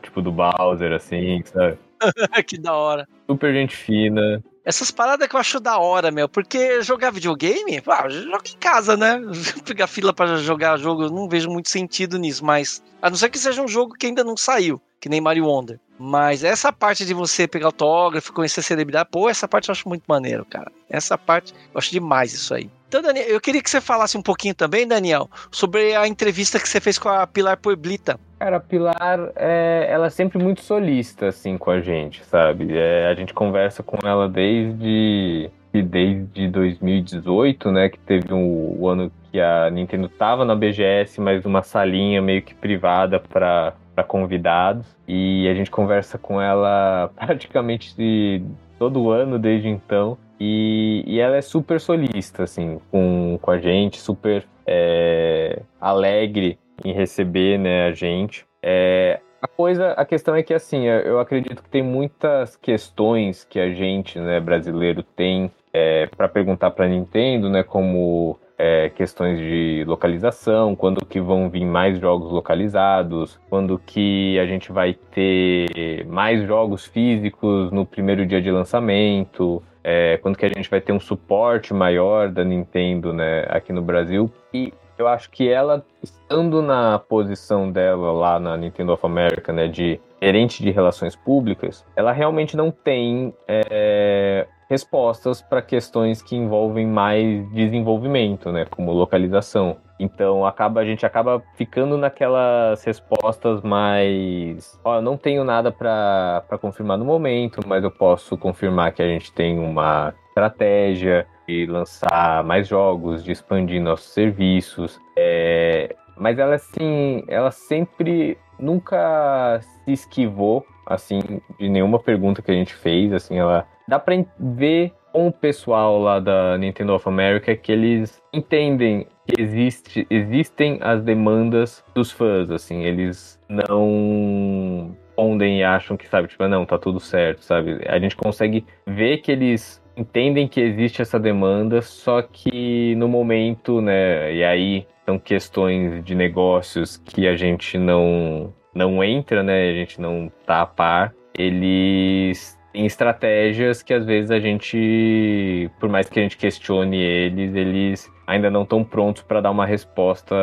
tipo 0.01 0.21
do 0.21 0.31
Bowser, 0.31 0.91
assim, 0.91 1.41
sabe? 1.45 1.77
que 2.45 2.57
da 2.59 2.73
hora. 2.73 3.07
Super 3.29 3.53
gente 3.53 3.75
fina. 3.75 4.43
Essas 4.65 4.91
paradas 4.91 5.27
que 5.27 5.35
eu 5.35 5.39
acho 5.39 5.59
da 5.59 5.77
hora, 5.77 6.09
meu, 6.09 6.29
porque 6.29 6.81
jogar 6.81 7.11
videogame, 7.11 7.83
ah, 7.85 8.07
joga 8.09 8.49
em 8.49 8.57
casa, 8.57 8.95
né? 8.95 9.19
Pegar 9.65 9.87
fila 9.87 10.13
para 10.13 10.37
jogar 10.37 10.77
jogo, 10.77 11.03
eu 11.03 11.09
não 11.09 11.27
vejo 11.27 11.49
muito 11.49 11.69
sentido 11.69 12.17
nisso, 12.17 12.45
mas 12.45 12.81
a 13.01 13.09
não 13.09 13.17
ser 13.17 13.29
que 13.29 13.37
seja 13.37 13.61
um 13.61 13.67
jogo 13.67 13.93
que 13.93 14.05
ainda 14.05 14.23
não 14.23 14.37
saiu, 14.37 14.81
que 15.01 15.09
nem 15.09 15.19
Mario 15.19 15.45
Wonder. 15.45 15.79
Mas 15.99 16.43
essa 16.43 16.71
parte 16.71 17.05
de 17.05 17.13
você 17.13 17.47
pegar 17.47 17.67
autógrafo, 17.67 18.33
conhecer 18.33 18.61
celebridade, 18.61 19.09
pô, 19.11 19.29
essa 19.29 19.47
parte 19.47 19.69
eu 19.69 19.73
acho 19.73 19.87
muito 19.87 20.03
maneiro, 20.07 20.45
cara. 20.45 20.71
Essa 20.89 21.17
parte, 21.17 21.53
eu 21.53 21.77
acho 21.77 21.91
demais 21.91 22.33
isso 22.33 22.53
aí. 22.53 22.69
Então, 22.87 23.01
Daniel, 23.01 23.25
eu 23.25 23.41
queria 23.41 23.61
que 23.61 23.69
você 23.69 23.81
falasse 23.81 24.17
um 24.17 24.21
pouquinho 24.21 24.53
também, 24.53 24.87
Daniel, 24.87 25.29
sobre 25.51 25.95
a 25.95 26.07
entrevista 26.07 26.59
que 26.59 26.69
você 26.69 26.79
fez 26.79 26.97
com 26.97 27.09
a 27.09 27.25
Pilar 27.25 27.57
Pueblita. 27.57 28.19
Cara, 28.43 28.57
a 28.57 28.59
Pilar, 28.59 29.31
é, 29.37 29.87
ela 29.89 30.07
é 30.07 30.09
sempre 30.09 30.37
muito 30.37 30.59
solista, 30.59 31.27
assim, 31.27 31.57
com 31.57 31.71
a 31.71 31.79
gente, 31.79 32.25
sabe? 32.25 32.77
É, 32.77 33.07
a 33.07 33.13
gente 33.13 33.33
conversa 33.33 33.81
com 33.81 34.05
ela 34.05 34.27
desde, 34.27 35.49
desde 35.71 36.49
2018, 36.49 37.71
né? 37.71 37.87
Que 37.87 37.97
teve 37.99 38.33
um, 38.33 38.75
o 38.77 38.85
ano 38.89 39.09
que 39.31 39.39
a 39.39 39.69
Nintendo 39.69 40.09
tava 40.09 40.43
na 40.43 40.57
BGS, 40.57 41.21
mas 41.21 41.45
uma 41.45 41.63
salinha 41.63 42.21
meio 42.21 42.41
que 42.41 42.53
privada 42.53 43.17
para 43.17 43.73
convidados 44.09 44.93
e 45.07 45.47
a 45.47 45.53
gente 45.53 45.71
conversa 45.71 46.17
com 46.17 46.41
ela 46.41 47.09
praticamente 47.15 48.43
todo 48.77 49.09
ano 49.09 49.39
desde 49.39 49.69
então 49.69 50.17
e, 50.37 51.01
e 51.07 51.17
ela 51.17 51.37
é 51.37 51.41
super 51.41 51.79
solista, 51.79 52.43
assim, 52.43 52.77
com, 52.91 53.39
com 53.41 53.51
a 53.51 53.57
gente, 53.57 54.01
super 54.01 54.43
é, 54.67 55.61
alegre 55.79 56.59
em 56.83 56.93
receber 56.93 57.57
né, 57.57 57.87
a 57.87 57.91
gente. 57.91 58.45
É, 58.61 59.19
a 59.41 59.47
coisa, 59.47 59.91
a 59.91 60.05
questão 60.05 60.35
é 60.35 60.41
que 60.41 60.53
assim, 60.53 60.85
eu 60.85 61.19
acredito 61.19 61.61
que 61.61 61.69
tem 61.69 61.83
muitas 61.83 62.55
questões 62.55 63.43
que 63.43 63.59
a 63.59 63.69
gente, 63.73 64.17
né, 64.17 64.39
brasileiro, 64.39 65.03
tem 65.03 65.51
é, 65.73 66.07
para 66.07 66.29
perguntar 66.29 66.71
para 66.71 66.87
Nintendo, 66.87 67.49
né, 67.49 67.63
como 67.63 68.39
é, 68.57 68.89
questões 68.89 69.37
de 69.39 69.83
localização, 69.85 70.75
quando 70.75 71.05
que 71.05 71.19
vão 71.19 71.49
vir 71.49 71.65
mais 71.65 71.99
jogos 71.99 72.31
localizados, 72.31 73.39
quando 73.49 73.77
que 73.77 74.39
a 74.39 74.45
gente 74.45 74.71
vai 74.71 74.93
ter 74.93 76.05
mais 76.07 76.47
jogos 76.47 76.85
físicos 76.85 77.71
no 77.71 77.85
primeiro 77.85 78.25
dia 78.25 78.41
de 78.41 78.49
lançamento, 78.49 79.61
é, 79.83 80.17
quando 80.21 80.37
que 80.37 80.45
a 80.45 80.49
gente 80.49 80.69
vai 80.69 80.79
ter 80.79 80.93
um 80.93 80.99
suporte 80.99 81.73
maior 81.73 82.29
da 82.29 82.43
Nintendo 82.43 83.11
né, 83.11 83.45
aqui 83.49 83.73
no 83.73 83.81
Brasil. 83.81 84.31
E 84.53 84.71
eu 84.97 85.07
acho 85.07 85.29
que 85.29 85.49
ela, 85.49 85.85
estando 86.01 86.61
na 86.61 86.99
posição 86.99 87.71
dela 87.71 88.11
lá 88.11 88.39
na 88.39 88.55
Nintendo 88.57 88.93
of 88.93 89.05
America, 89.05 89.51
né, 89.51 89.67
de 89.67 89.99
gerente 90.21 90.63
de 90.63 90.71
relações 90.71 91.15
públicas, 91.15 91.85
ela 91.95 92.11
realmente 92.11 92.55
não 92.55 92.71
tem 92.71 93.33
é, 93.47 94.47
respostas 94.69 95.41
para 95.41 95.61
questões 95.61 96.21
que 96.21 96.35
envolvem 96.35 96.87
mais 96.87 97.49
desenvolvimento, 97.51 98.51
né, 98.51 98.65
como 98.65 98.91
localização. 98.91 99.77
Então 99.99 100.45
acaba 100.45 100.81
a 100.81 100.85
gente 100.85 101.05
acaba 101.05 101.41
ficando 101.55 101.97
naquelas 101.97 102.83
respostas 102.83 103.61
mais, 103.61 104.79
ó, 104.83 105.01
não 105.01 105.15
tenho 105.15 105.43
nada 105.43 105.71
para 105.71 106.57
confirmar 106.59 106.97
no 106.97 107.05
momento, 107.05 107.61
mas 107.67 107.83
eu 107.83 107.91
posso 107.91 108.37
confirmar 108.37 108.91
que 108.91 109.01
a 109.01 109.07
gente 109.07 109.31
tem 109.31 109.59
uma 109.59 110.13
estratégia 110.29 111.27
de 111.47 111.65
lançar 111.65 112.43
mais 112.43 112.67
jogos, 112.67 113.23
de 113.23 113.31
expandir 113.31 113.81
nossos 113.81 114.11
serviços. 114.13 114.99
É... 115.17 115.95
Mas 116.17 116.37
ela 116.37 116.55
assim, 116.55 117.23
ela 117.27 117.51
sempre 117.51 118.37
nunca 118.59 119.59
se 119.61 119.91
esquivou 119.91 120.65
assim 120.85 121.19
de 121.59 121.69
nenhuma 121.69 121.99
pergunta 121.99 122.41
que 122.41 122.51
a 122.51 122.53
gente 122.53 122.73
fez, 122.73 123.11
assim, 123.13 123.37
ela 123.37 123.65
dá 123.87 123.97
para 123.99 124.15
ver 124.39 124.93
com 125.11 125.27
o 125.27 125.31
pessoal 125.31 125.99
lá 125.99 126.19
da 126.19 126.57
Nintendo 126.57 126.93
of 126.93 127.07
America 127.07 127.55
que 127.55 127.71
eles 127.71 128.21
entendem 128.33 129.07
que 129.25 129.41
existe, 129.41 130.05
existem 130.09 130.79
as 130.81 131.01
demandas 131.01 131.83
dos 131.93 132.11
fãs, 132.11 132.51
assim, 132.51 132.83
eles 132.83 133.39
não 133.47 134.95
respondem 135.13 135.59
e 135.59 135.63
acham 135.63 135.95
que, 135.95 136.07
sabe, 136.07 136.27
tipo, 136.27 136.47
não, 136.47 136.65
tá 136.65 136.77
tudo 136.77 136.99
certo, 136.99 137.43
sabe? 137.43 137.79
A 137.87 137.99
gente 137.99 138.15
consegue 138.15 138.65
ver 138.85 139.19
que 139.19 139.31
eles 139.31 139.81
entendem 139.95 140.47
que 140.47 140.59
existe 140.59 141.01
essa 141.01 141.19
demanda, 141.19 141.81
só 141.81 142.21
que 142.21 142.95
no 142.95 143.07
momento, 143.07 143.81
né, 143.81 144.33
e 144.33 144.43
aí 144.43 144.87
são 145.05 145.19
questões 145.19 146.03
de 146.03 146.15
negócios 146.15 146.97
que 146.97 147.27
a 147.27 147.35
gente 147.35 147.77
não 147.77 148.53
não 148.75 149.03
entra, 149.03 149.43
né, 149.43 149.69
a 149.69 149.73
gente 149.73 150.01
não 150.01 150.31
tá 150.47 150.61
a 150.61 150.65
par, 150.65 151.13
eles 151.37 152.57
têm 152.71 152.85
estratégias 152.87 153.83
que 153.83 153.93
às 153.93 154.03
vezes 154.03 154.31
a 154.31 154.39
gente, 154.39 155.69
por 155.79 155.87
mais 155.89 156.09
que 156.09 156.19
a 156.19 156.23
gente 156.23 156.37
questione 156.37 156.97
eles, 156.97 157.55
eles 157.55 158.11
ainda 158.25 158.49
não 158.49 158.63
estão 158.63 158.83
prontos 158.83 159.21
para 159.21 159.41
dar 159.41 159.51
uma 159.51 159.65
resposta 159.65 160.35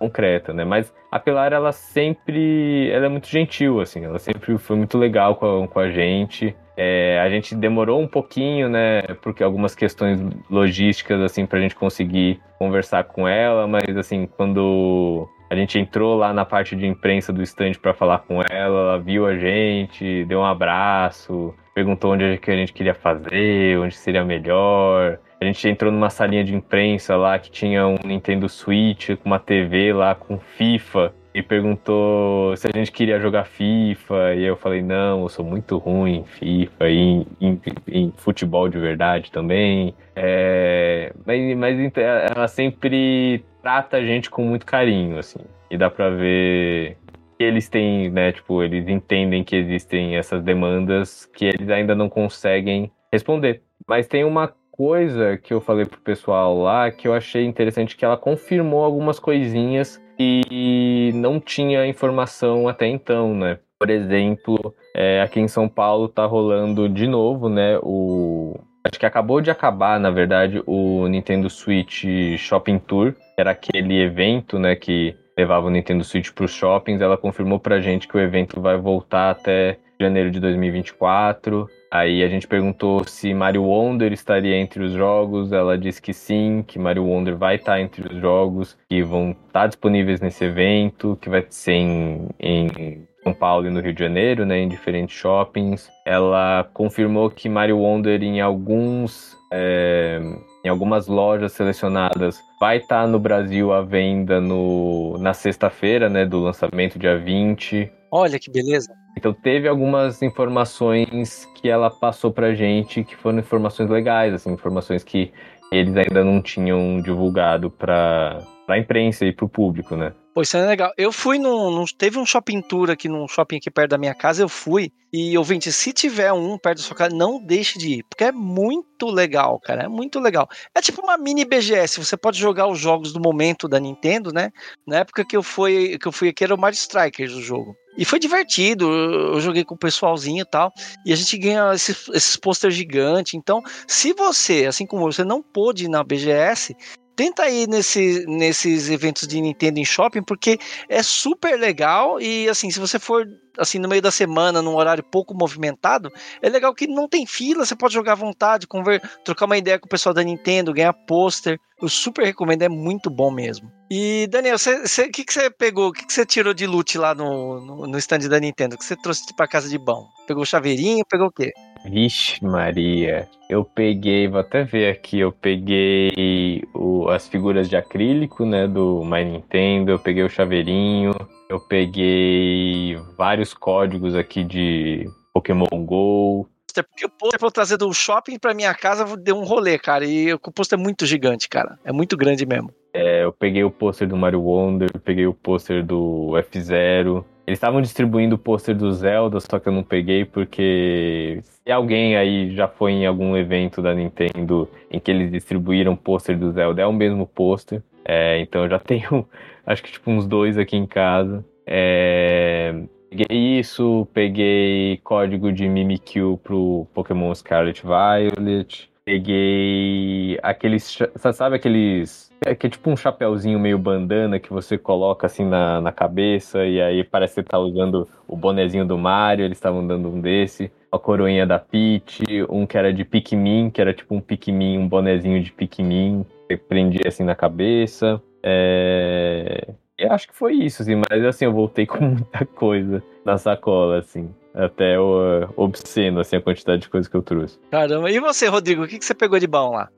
concreta, 0.00 0.54
né? 0.54 0.64
Mas 0.64 0.92
a 1.12 1.18
Pilar, 1.18 1.52
ela 1.52 1.72
sempre, 1.72 2.90
ela 2.90 3.04
é 3.04 3.08
muito 3.08 3.28
gentil, 3.28 3.80
assim, 3.80 4.02
ela 4.02 4.18
sempre 4.18 4.56
foi 4.56 4.76
muito 4.76 4.96
legal 4.96 5.36
com 5.36 5.64
a, 5.64 5.68
com 5.68 5.78
a 5.78 5.90
gente. 5.90 6.56
É, 6.76 7.20
a 7.20 7.28
gente 7.28 7.54
demorou 7.54 8.00
um 8.00 8.08
pouquinho, 8.08 8.70
né, 8.70 9.02
porque 9.20 9.44
algumas 9.44 9.74
questões 9.74 10.18
logísticas, 10.48 11.20
assim, 11.20 11.44
pra 11.44 11.60
gente 11.60 11.74
conseguir 11.74 12.40
conversar 12.58 13.04
com 13.04 13.28
ela, 13.28 13.66
mas, 13.66 13.94
assim, 13.94 14.26
quando 14.26 15.28
a 15.50 15.54
gente 15.54 15.78
entrou 15.78 16.16
lá 16.16 16.32
na 16.32 16.46
parte 16.46 16.74
de 16.74 16.86
imprensa 16.86 17.32
do 17.32 17.42
stand 17.42 17.72
para 17.82 17.92
falar 17.92 18.20
com 18.20 18.40
ela, 18.40 18.80
ela 18.80 18.98
viu 18.98 19.26
a 19.26 19.36
gente, 19.36 20.24
deu 20.24 20.38
um 20.38 20.44
abraço, 20.44 21.54
perguntou 21.74 22.12
onde 22.12 22.24
a 22.24 22.56
gente 22.56 22.72
queria 22.72 22.94
fazer, 22.94 23.78
onde 23.78 23.94
seria 23.94 24.24
melhor. 24.24 25.18
A 25.40 25.46
gente 25.46 25.66
entrou 25.66 25.90
numa 25.90 26.10
salinha 26.10 26.44
de 26.44 26.54
imprensa 26.54 27.16
lá 27.16 27.38
que 27.38 27.50
tinha 27.50 27.86
um 27.86 27.96
Nintendo 28.04 28.46
Switch 28.46 29.16
com 29.16 29.24
uma 29.24 29.38
TV 29.38 29.90
lá 29.90 30.14
com 30.14 30.38
FIFA 30.38 31.14
e 31.32 31.42
perguntou 31.42 32.54
se 32.58 32.68
a 32.68 32.70
gente 32.76 32.92
queria 32.92 33.18
jogar 33.18 33.44
FIFA. 33.44 34.34
E 34.34 34.44
eu 34.44 34.54
falei, 34.54 34.82
não, 34.82 35.22
eu 35.22 35.28
sou 35.30 35.42
muito 35.42 35.78
ruim 35.78 36.18
em 36.18 36.24
FIFA 36.24 36.90
e 36.90 36.98
em, 36.98 37.26
em, 37.40 37.60
em 37.88 38.12
futebol 38.16 38.68
de 38.68 38.78
verdade 38.78 39.32
também. 39.32 39.94
É, 40.14 41.10
mas, 41.24 41.56
mas 41.56 41.92
ela 41.96 42.46
sempre 42.46 43.42
trata 43.62 43.96
a 43.96 44.04
gente 44.04 44.28
com 44.28 44.44
muito 44.44 44.66
carinho, 44.66 45.18
assim. 45.18 45.40
E 45.70 45.78
dá 45.78 45.88
pra 45.88 46.10
ver 46.10 46.98
que 47.38 47.44
eles 47.44 47.66
têm, 47.66 48.10
né, 48.10 48.32
tipo, 48.32 48.62
eles 48.62 48.86
entendem 48.88 49.42
que 49.42 49.56
existem 49.56 50.16
essas 50.16 50.42
demandas 50.42 51.24
que 51.24 51.46
eles 51.46 51.70
ainda 51.70 51.94
não 51.94 52.10
conseguem 52.10 52.92
responder. 53.10 53.62
Mas 53.88 54.06
tem 54.06 54.24
uma 54.24 54.54
coisa 54.80 55.36
que 55.36 55.52
eu 55.52 55.60
falei 55.60 55.84
pro 55.84 56.00
pessoal 56.00 56.58
lá 56.58 56.90
que 56.90 57.06
eu 57.06 57.12
achei 57.12 57.44
interessante 57.44 57.94
que 57.94 58.02
ela 58.02 58.16
confirmou 58.16 58.82
algumas 58.82 59.18
coisinhas 59.18 60.02
e 60.18 61.12
não 61.16 61.38
tinha 61.38 61.86
informação 61.86 62.66
até 62.66 62.86
então, 62.86 63.34
né? 63.34 63.58
Por 63.78 63.90
exemplo, 63.90 64.74
é, 64.96 65.20
aqui 65.20 65.38
em 65.38 65.48
São 65.48 65.68
Paulo 65.68 66.08
tá 66.08 66.24
rolando 66.24 66.88
de 66.88 67.06
novo, 67.06 67.50
né? 67.50 67.78
O 67.82 68.58
acho 68.82 68.98
que 68.98 69.04
acabou 69.04 69.42
de 69.42 69.50
acabar, 69.50 70.00
na 70.00 70.10
verdade, 70.10 70.62
o 70.66 71.06
Nintendo 71.08 71.50
Switch 71.50 72.06
Shopping 72.38 72.78
Tour, 72.78 73.14
era 73.38 73.50
aquele 73.50 74.00
evento, 74.00 74.58
né, 74.58 74.74
que 74.76 75.14
levava 75.36 75.66
o 75.66 75.70
Nintendo 75.70 76.02
Switch 76.02 76.30
para 76.30 76.46
os 76.46 76.52
shoppings. 76.52 77.02
Ela 77.02 77.18
confirmou 77.18 77.60
pra 77.60 77.80
gente 77.80 78.08
que 78.08 78.16
o 78.16 78.20
evento 78.20 78.58
vai 78.62 78.78
voltar 78.78 79.30
até 79.30 79.78
janeiro 80.00 80.30
de 80.30 80.40
2024. 80.40 81.68
Aí 81.90 82.22
a 82.22 82.28
gente 82.28 82.46
perguntou 82.46 83.04
se 83.04 83.34
Mario 83.34 83.64
Wonder 83.64 84.12
estaria 84.12 84.56
entre 84.56 84.82
os 84.82 84.92
jogos. 84.92 85.52
Ela 85.52 85.76
disse 85.76 86.00
que 86.00 86.14
sim, 86.14 86.64
que 86.66 86.78
Mario 86.78 87.04
Wonder 87.04 87.36
vai 87.36 87.56
estar 87.56 87.80
entre 87.80 88.06
os 88.06 88.20
jogos 88.20 88.78
que 88.88 89.02
vão 89.02 89.36
estar 89.46 89.66
disponíveis 89.66 90.20
nesse 90.20 90.44
evento, 90.44 91.18
que 91.20 91.28
vai 91.28 91.44
ser 91.48 91.72
em, 91.72 92.28
em 92.38 93.08
São 93.24 93.34
Paulo 93.34 93.66
e 93.66 93.70
no 93.70 93.80
Rio 93.80 93.92
de 93.92 94.04
Janeiro, 94.04 94.46
né, 94.46 94.60
em 94.60 94.68
diferentes 94.68 95.16
shoppings. 95.16 95.90
Ela 96.06 96.70
confirmou 96.72 97.28
que 97.28 97.48
Mario 97.48 97.78
Wonder 97.78 98.22
em 98.22 98.40
alguns 98.40 99.36
é, 99.52 100.20
em 100.64 100.68
algumas 100.68 101.08
lojas 101.08 101.52
selecionadas 101.52 102.38
vai 102.60 102.76
estar 102.76 103.08
no 103.08 103.18
Brasil 103.18 103.72
à 103.72 103.82
venda 103.82 104.40
no, 104.40 105.18
na 105.18 105.34
sexta-feira, 105.34 106.08
né, 106.08 106.24
do 106.24 106.38
lançamento 106.38 107.00
dia 107.00 107.18
20. 107.18 107.90
Olha 108.12 108.38
que 108.38 108.50
beleza. 108.50 108.99
Então 109.16 109.32
teve 109.32 109.68
algumas 109.68 110.22
informações 110.22 111.46
que 111.56 111.68
ela 111.68 111.90
passou 111.90 112.32
pra 112.32 112.54
gente 112.54 113.04
que 113.04 113.16
foram 113.16 113.38
informações 113.38 113.90
legais, 113.90 114.32
assim, 114.32 114.52
informações 114.52 115.04
que 115.04 115.32
eles 115.70 115.96
ainda 115.96 116.24
não 116.24 116.40
tinham 116.42 117.00
divulgado 117.00 117.70
para 117.70 118.42
a 118.68 118.78
imprensa 118.78 119.24
e 119.24 119.32
para 119.32 119.44
o 119.44 119.48
público, 119.48 119.96
né? 119.96 120.12
Pô, 120.32 120.42
isso 120.42 120.56
é 120.56 120.64
legal. 120.64 120.92
Eu 120.96 121.10
fui 121.10 121.38
num, 121.38 121.70
num, 121.70 121.84
Teve 121.84 122.18
um 122.18 122.24
shopping 122.24 122.62
tour 122.62 122.88
aqui 122.88 123.08
num 123.08 123.26
shopping 123.26 123.56
aqui 123.56 123.70
perto 123.70 123.90
da 123.90 123.98
minha 123.98 124.14
casa, 124.14 124.42
eu 124.42 124.48
fui. 124.48 124.92
E 125.12 125.36
ouvinte, 125.36 125.72
se 125.72 125.92
tiver 125.92 126.32
um 126.32 126.56
perto 126.56 126.78
da 126.78 126.84
sua 126.84 126.96
casa, 126.96 127.16
não 127.16 127.44
deixe 127.44 127.76
de 127.80 127.94
ir. 127.94 128.04
Porque 128.08 128.22
é 128.22 128.30
muito 128.30 129.06
legal, 129.06 129.58
cara. 129.58 129.82
É 129.82 129.88
muito 129.88 130.20
legal. 130.20 130.48
É 130.72 130.80
tipo 130.80 131.02
uma 131.02 131.18
mini 131.18 131.44
BGS. 131.44 131.98
Você 131.98 132.16
pode 132.16 132.38
jogar 132.38 132.68
os 132.68 132.78
jogos 132.78 133.12
do 133.12 133.20
momento 133.20 133.66
da 133.66 133.80
Nintendo, 133.80 134.32
né? 134.32 134.50
Na 134.86 134.98
época 134.98 135.24
que 135.24 135.36
eu 135.36 135.42
fui, 135.42 135.98
que 135.98 136.06
eu 136.06 136.12
fui 136.12 136.28
aqui 136.28 136.44
era 136.44 136.54
o 136.54 136.58
Mario 136.58 136.76
Strikers 136.76 137.32
o 137.32 137.42
jogo. 137.42 137.74
E 137.98 138.04
foi 138.04 138.20
divertido. 138.20 138.88
Eu 138.88 139.40
joguei 139.40 139.64
com 139.64 139.74
o 139.74 139.78
pessoalzinho 139.78 140.42
e 140.42 140.48
tal. 140.48 140.72
E 141.04 141.12
a 141.12 141.16
gente 141.16 141.36
ganha 141.38 141.72
esses, 141.74 142.08
esses 142.10 142.36
posters 142.36 142.74
gigantes. 142.74 143.34
Então, 143.34 143.60
se 143.88 144.12
você, 144.12 144.66
assim 144.66 144.86
como 144.86 145.10
você, 145.10 145.24
não 145.24 145.42
pôde 145.42 145.86
ir 145.86 145.88
na 145.88 146.04
BGS, 146.04 146.76
tenta 147.20 147.50
ir 147.50 147.68
nesse, 147.68 148.24
nesses 148.26 148.88
eventos 148.88 149.28
de 149.28 149.38
Nintendo 149.42 149.78
em 149.78 149.84
shopping, 149.84 150.22
porque 150.22 150.58
é 150.88 151.02
super 151.02 151.60
legal 151.60 152.18
e 152.18 152.48
assim, 152.48 152.70
se 152.70 152.80
você 152.80 152.98
for 152.98 153.26
assim 153.58 153.78
no 153.78 153.90
meio 153.90 154.00
da 154.00 154.10
semana, 154.10 154.62
num 154.62 154.74
horário 154.74 155.04
pouco 155.04 155.34
movimentado, 155.34 156.10
é 156.40 156.48
legal 156.48 156.74
que 156.74 156.86
não 156.86 157.06
tem 157.06 157.26
fila, 157.26 157.66
você 157.66 157.76
pode 157.76 157.92
jogar 157.92 158.12
à 158.12 158.14
vontade, 158.14 158.66
conver 158.66 159.02
trocar 159.22 159.44
uma 159.44 159.58
ideia 159.58 159.78
com 159.78 159.84
o 159.84 159.90
pessoal 159.90 160.14
da 160.14 160.22
Nintendo, 160.22 160.72
ganhar 160.72 160.94
pôster. 160.94 161.58
Eu 161.78 161.90
super 161.90 162.24
recomendo, 162.24 162.62
é 162.62 162.70
muito 162.70 163.10
bom 163.10 163.30
mesmo. 163.30 163.70
E 163.90 164.26
Daniel, 164.30 164.56
o 164.56 165.10
que, 165.10 165.22
que 165.22 165.32
você 165.34 165.50
pegou? 165.50 165.88
O 165.88 165.92
que, 165.92 166.06
que 166.06 166.12
você 166.14 166.24
tirou 166.24 166.54
de 166.54 166.66
loot 166.66 166.96
lá 166.96 167.14
no, 167.14 167.60
no, 167.60 167.86
no 167.86 167.98
stand 167.98 168.30
da 168.30 168.40
Nintendo? 168.40 168.76
O 168.76 168.78
que 168.78 168.84
você 168.84 168.96
trouxe 168.96 169.34
para 169.34 169.46
casa 169.46 169.68
de 169.68 169.76
bom? 169.76 170.06
Pegou 170.26 170.42
chaveirinho? 170.46 171.04
Pegou 171.06 171.26
o 171.26 171.32
quê? 171.32 171.52
Vixe, 171.84 172.44
Maria. 172.44 173.28
Eu 173.48 173.64
peguei, 173.64 174.28
vou 174.28 174.40
até 174.40 174.62
ver 174.62 174.90
aqui, 174.90 175.18
eu 175.18 175.32
peguei 175.32 176.62
o, 176.74 177.08
as 177.08 177.26
figuras 177.26 177.68
de 177.68 177.76
acrílico, 177.76 178.44
né, 178.44 178.68
do 178.68 179.02
My 179.04 179.24
Nintendo, 179.24 179.90
eu 179.90 179.98
peguei 179.98 180.22
o 180.22 180.30
chaveirinho, 180.30 181.12
eu 181.48 181.58
peguei 181.58 182.96
vários 183.16 183.52
códigos 183.52 184.14
aqui 184.14 184.44
de 184.44 185.08
Pokémon 185.32 185.66
GO. 185.84 186.48
Porque 186.72 187.04
o 187.04 187.10
pôster 187.10 187.38
pra 187.38 187.48
eu 187.48 187.52
trazer 187.52 187.76
do 187.76 187.92
shopping 187.92 188.38
pra 188.38 188.54
minha 188.54 188.72
casa 188.72 189.16
deu 189.16 189.36
um 189.36 189.42
rolê, 189.44 189.76
cara. 189.76 190.04
E 190.04 190.32
o 190.32 190.38
pôster 190.38 190.78
é 190.78 190.82
muito 190.82 191.04
gigante, 191.04 191.48
cara. 191.48 191.76
É 191.84 191.92
muito 191.92 192.16
grande 192.16 192.46
mesmo. 192.46 192.72
É, 192.94 193.24
eu 193.24 193.32
peguei 193.32 193.64
o 193.64 193.70
pôster 193.70 194.06
do 194.06 194.16
Mario 194.16 194.42
Wonder, 194.42 194.88
eu 194.92 195.00
peguei 195.00 195.26
o 195.26 195.34
pôster 195.34 195.84
do 195.84 196.36
F-Zero, 196.38 197.24
Eles 197.50 197.56
estavam 197.56 197.82
distribuindo 197.82 198.36
o 198.36 198.38
pôster 198.38 198.76
do 198.76 198.92
Zelda, 198.92 199.40
só 199.40 199.58
que 199.58 199.68
eu 199.68 199.72
não 199.72 199.82
peguei 199.82 200.24
porque 200.24 201.40
se 201.42 201.72
alguém 201.72 202.16
aí 202.16 202.54
já 202.54 202.68
foi 202.68 202.92
em 202.92 203.06
algum 203.06 203.36
evento 203.36 203.82
da 203.82 203.92
Nintendo 203.92 204.70
em 204.88 205.00
que 205.00 205.10
eles 205.10 205.32
distribuíram 205.32 205.96
pôster 205.96 206.38
do 206.38 206.52
Zelda, 206.52 206.82
é 206.82 206.86
o 206.86 206.92
mesmo 206.92 207.26
pôster. 207.26 207.82
É, 208.04 208.38
então 208.38 208.62
eu 208.62 208.70
já 208.70 208.78
tenho, 208.78 209.26
acho 209.66 209.82
que 209.82 209.90
tipo 209.90 210.12
uns 210.12 210.28
dois 210.28 210.56
aqui 210.58 210.76
em 210.76 210.86
casa. 210.86 211.44
É, 211.66 212.84
peguei 213.10 213.58
isso, 213.58 214.06
peguei 214.14 215.00
código 215.02 215.50
de 215.50 215.68
Mimikyu 215.68 216.38
pro 216.44 216.86
Pokémon 216.94 217.34
Scarlet 217.34 217.82
Violet. 217.82 218.88
Peguei 219.04 220.38
aqueles, 220.40 220.96
sabe 221.32 221.56
aqueles 221.56 222.29
é 222.44 222.54
que 222.54 222.66
é 222.66 222.70
tipo 222.70 222.90
um 222.90 222.96
chapéuzinho 222.96 223.58
meio 223.58 223.78
bandana 223.78 224.38
que 224.38 224.50
você 224.50 224.78
coloca 224.78 225.26
assim 225.26 225.44
na, 225.44 225.80
na 225.80 225.92
cabeça 225.92 226.64
e 226.64 226.80
aí 226.80 227.04
parece 227.04 227.34
que 227.34 227.40
você 227.42 227.46
tá 227.46 227.58
usando 227.58 228.08
o 228.26 228.36
bonezinho 228.36 228.84
do 228.84 228.96
Mario, 228.96 229.44
eles 229.44 229.58
estavam 229.58 229.86
dando 229.86 230.08
um 230.08 230.20
desse. 230.20 230.70
A 230.90 230.98
coroinha 230.98 231.46
da 231.46 231.58
Peach, 231.58 232.24
um 232.48 232.66
que 232.66 232.76
era 232.76 232.92
de 232.92 233.04
Pikmin, 233.04 233.70
que 233.70 233.80
era 233.80 233.92
tipo 233.92 234.14
um 234.14 234.20
Pikmin, 234.20 234.78
um 234.78 234.88
bonezinho 234.88 235.42
de 235.42 235.52
Pikmin, 235.52 236.26
que 236.48 236.56
prendia 236.56 237.06
assim 237.06 237.22
na 237.22 237.34
cabeça. 237.34 238.20
É... 238.42 239.68
Eu 239.96 240.12
acho 240.12 240.28
que 240.28 240.34
foi 240.34 240.54
isso, 240.54 240.80
assim, 240.80 240.96
mas 240.96 241.24
assim, 241.24 241.44
eu 241.44 241.52
voltei 241.52 241.84
com 241.86 242.02
muita 242.02 242.46
coisa 242.46 243.02
na 243.24 243.36
sacola, 243.36 243.98
assim. 243.98 244.30
Até 244.52 244.98
o, 244.98 245.46
obsceno, 245.56 246.20
assim, 246.20 246.36
a 246.36 246.40
quantidade 246.40 246.82
de 246.82 246.88
coisas 246.88 247.06
que 247.06 247.16
eu 247.16 247.22
trouxe. 247.22 247.58
Caramba, 247.70 248.10
e 248.10 248.18
você, 248.18 248.48
Rodrigo, 248.48 248.82
o 248.82 248.88
que, 248.88 248.98
que 248.98 249.04
você 249.04 249.14
pegou 249.14 249.38
de 249.38 249.46
bom 249.46 249.72
lá? 249.72 249.88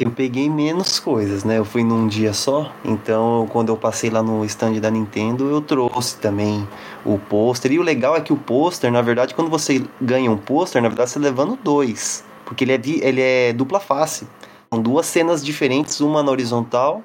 Eu 0.00 0.10
peguei 0.10 0.48
menos 0.48 0.98
coisas, 0.98 1.44
né? 1.44 1.58
Eu 1.58 1.64
fui 1.66 1.84
num 1.84 2.08
dia 2.08 2.32
só, 2.32 2.72
então 2.82 3.46
quando 3.50 3.68
eu 3.68 3.76
passei 3.76 4.08
lá 4.08 4.22
no 4.22 4.42
stand 4.46 4.80
da 4.80 4.90
Nintendo, 4.90 5.50
eu 5.50 5.60
trouxe 5.60 6.16
também 6.16 6.66
o 7.04 7.18
pôster. 7.18 7.70
E 7.70 7.78
o 7.78 7.82
legal 7.82 8.16
é 8.16 8.20
que 8.22 8.32
o 8.32 8.36
pôster, 8.36 8.90
na 8.90 9.02
verdade, 9.02 9.34
quando 9.34 9.50
você 9.50 9.84
ganha 10.00 10.30
um 10.30 10.38
pôster, 10.38 10.80
na 10.80 10.88
verdade 10.88 11.10
você 11.10 11.18
tá 11.18 11.26
levando 11.26 11.54
dois, 11.62 12.24
porque 12.46 12.64
ele 12.64 12.72
é, 12.72 12.80
ele 13.06 13.20
é 13.20 13.52
dupla 13.52 13.78
face. 13.78 14.26
São 14.72 14.82
duas 14.82 15.04
cenas 15.04 15.44
diferentes, 15.44 16.00
uma 16.00 16.22
na 16.22 16.30
horizontal 16.30 17.04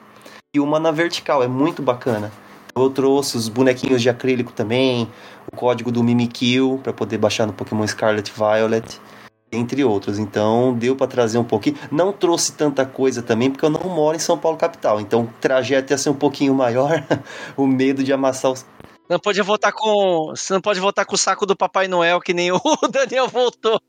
e 0.56 0.62
uma 0.62 0.80
na 0.80 0.92
vertical. 0.92 1.44
É 1.44 1.50
muito 1.50 1.82
bacana. 1.82 2.32
Eu 2.74 2.90
trouxe 2.90 3.36
os 3.36 3.50
bonequinhos 3.50 4.02
de 4.02 4.10
acrílico 4.10 4.54
também, 4.54 5.10
o 5.52 5.56
código 5.58 5.92
do 5.92 6.02
Mimikyu 6.02 6.80
para 6.82 6.94
poder 6.94 7.18
baixar 7.18 7.46
no 7.46 7.52
Pokémon 7.52 7.86
Scarlet 7.86 8.32
Violet, 8.32 9.02
entre 9.56 9.84
outros. 9.84 10.20
Então 10.20 10.74
deu 10.74 10.96
para 10.96 11.08
trazer 11.08 11.38
um 11.38 11.44
pouquinho. 11.44 11.78
Não 11.92 12.12
trouxe 12.12 12.54
tanta 12.54 12.86
coisa 12.86 13.22
também 13.22 13.50
porque 13.50 13.66
eu 13.66 13.70
não 13.70 13.84
moro 13.84 14.16
em 14.16 14.20
São 14.20 14.38
Paulo 14.38 14.58
capital. 14.58 15.00
Então 15.00 15.24
o 15.24 15.30
trajeto 15.40 15.94
ia 15.94 15.98
ser 15.98 16.10
um 16.10 16.16
pouquinho 16.16 16.54
maior, 16.54 17.04
o 17.56 17.66
medo 17.66 18.04
de 18.04 18.14
amassar 18.14 18.52
os 18.52 18.66
não 19.10 19.20
pode 19.20 19.42
voltar 19.42 19.72
com. 19.72 20.34
Você 20.36 20.54
não 20.54 20.62
pode 20.62 20.80
voltar 20.80 21.06
com 21.06 21.14
o 21.14 21.18
saco 21.18 21.46
do 21.46 21.56
Papai 21.56 21.88
Noel, 21.88 22.20
que 22.20 22.34
nem 22.34 22.52
o 22.52 22.60
Daniel 22.90 23.28
voltou. 23.28 23.80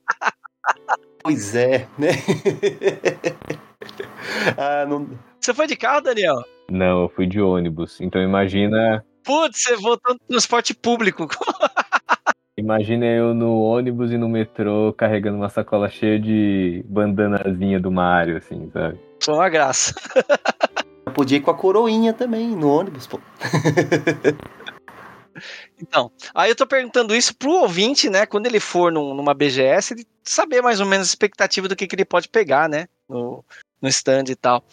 Pois 1.22 1.54
é, 1.54 1.88
né? 1.98 2.08
ah, 4.58 4.84
não... 4.86 5.08
Você 5.40 5.54
foi 5.54 5.66
de 5.66 5.76
carro, 5.76 6.02
Daniel? 6.02 6.36
Não, 6.70 7.02
eu 7.02 7.08
fui 7.08 7.26
de 7.26 7.40
ônibus. 7.40 8.00
Então 8.00 8.20
imagina. 8.20 9.04
Putz, 9.24 9.62
você 9.62 9.76
voltou 9.76 10.14
no 10.14 10.20
transporte 10.28 10.74
público. 10.74 11.28
Imagina 12.58 13.04
eu 13.04 13.34
no 13.34 13.60
ônibus 13.60 14.10
e 14.10 14.16
no 14.16 14.30
metrô 14.30 14.90
carregando 14.94 15.36
uma 15.36 15.50
sacola 15.50 15.90
cheia 15.90 16.18
de 16.18 16.82
bandanazinha 16.88 17.78
do 17.78 17.90
Mario, 17.90 18.38
assim, 18.38 18.70
sabe? 18.72 18.98
Foi 19.22 19.34
uma 19.34 19.48
graça. 19.48 19.94
Eu 21.04 21.12
podia 21.12 21.38
ir 21.38 21.40
com 21.40 21.52
a 21.52 21.54
coroinha 21.54 22.12
também 22.12 22.48
no 22.48 22.68
ônibus, 22.68 23.06
pô. 23.06 23.20
Então, 25.78 26.10
aí 26.34 26.50
eu 26.50 26.56
tô 26.56 26.66
perguntando 26.66 27.14
isso 27.14 27.36
pro 27.36 27.50
ouvinte, 27.50 28.08
né? 28.08 28.24
Quando 28.24 28.46
ele 28.46 28.58
for 28.58 28.90
num, 28.90 29.12
numa 29.12 29.34
BGS, 29.34 29.92
ele 29.92 30.06
saber 30.24 30.62
mais 30.62 30.80
ou 30.80 30.86
menos 30.86 31.06
a 31.06 31.10
expectativa 31.10 31.68
do 31.68 31.76
que, 31.76 31.86
que 31.86 31.94
ele 31.94 32.06
pode 32.06 32.26
pegar, 32.26 32.70
né? 32.70 32.88
No, 33.06 33.44
no 33.80 33.88
stand 33.88 34.24
e 34.28 34.34
tal. 34.34 34.64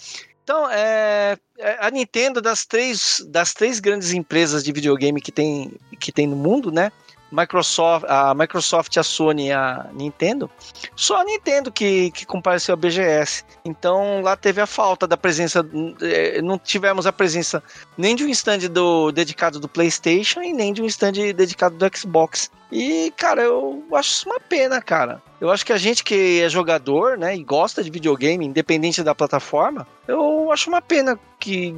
Então, 0.41 0.69
é, 0.72 1.38
é, 1.58 1.86
a 1.86 1.91
Nintendo, 1.91 2.41
das 2.41 2.65
três, 2.65 3.22
das 3.28 3.54
três 3.54 3.82
grandes 3.82 4.13
empresas 4.13 4.63
de 4.63 4.72
videogame 4.72 5.22
que 5.22 5.34
tem, 5.34 5.74
que 6.00 6.13
tem 6.13 6.28
no 6.28 6.38
mundo, 6.38 6.72
né? 6.72 6.89
Microsoft, 7.34 8.06
a 8.08 8.34
Microsoft, 8.36 8.96
a 8.98 9.04
Sony 9.04 9.48
e 9.48 9.52
a 9.52 9.89
Nintendo, 9.93 10.50
só 10.96 11.22
a 11.22 11.24
Nintendo 11.24 11.72
que, 11.72 12.12
que 12.12 12.26
compareceu 12.26 12.74
à 12.74 12.76
BGS. 12.76 13.43
Então 13.65 14.22
lá 14.22 14.36
teve 14.36 14.62
a 14.62 14.67
falta 14.67 15.08
da 15.08 15.17
presença, 15.17 15.65
é, 16.02 16.41
não 16.41 16.60
tivemos 16.60 17.08
a 17.08 17.12
presença 17.12 17.63
nem 17.98 18.15
de 18.15 18.24
um 18.24 18.30
stand 18.30 18.69
do, 18.69 19.12
dedicado 19.12 19.60
do 19.60 19.67
PlayStation 19.67 20.41
e 20.41 20.54
nem 20.54 20.72
de 20.72 20.82
um 20.82 20.86
stand 20.86 21.34
dedicado 21.36 21.76
do 21.76 21.98
Xbox. 21.98 22.52
E, 22.74 23.14
cara, 23.16 23.44
eu 23.44 23.84
acho 23.94 24.10
isso 24.10 24.28
uma 24.28 24.40
pena, 24.40 24.82
cara. 24.82 25.22
Eu 25.40 25.52
acho 25.52 25.64
que 25.64 25.72
a 25.72 25.78
gente 25.78 26.04
que 26.04 26.42
é 26.42 26.50
jogador, 26.50 27.18
né, 27.18 27.36
e 27.36 27.44
gosta 27.44 27.84
de 27.84 27.92
videogame, 27.92 28.46
independente 28.46 29.04
da 29.04 29.14
plataforma, 29.14 29.86
eu 30.08 30.52
acho 30.52 30.70
uma 30.70 30.82
pena 30.82 31.20
que 31.40 31.74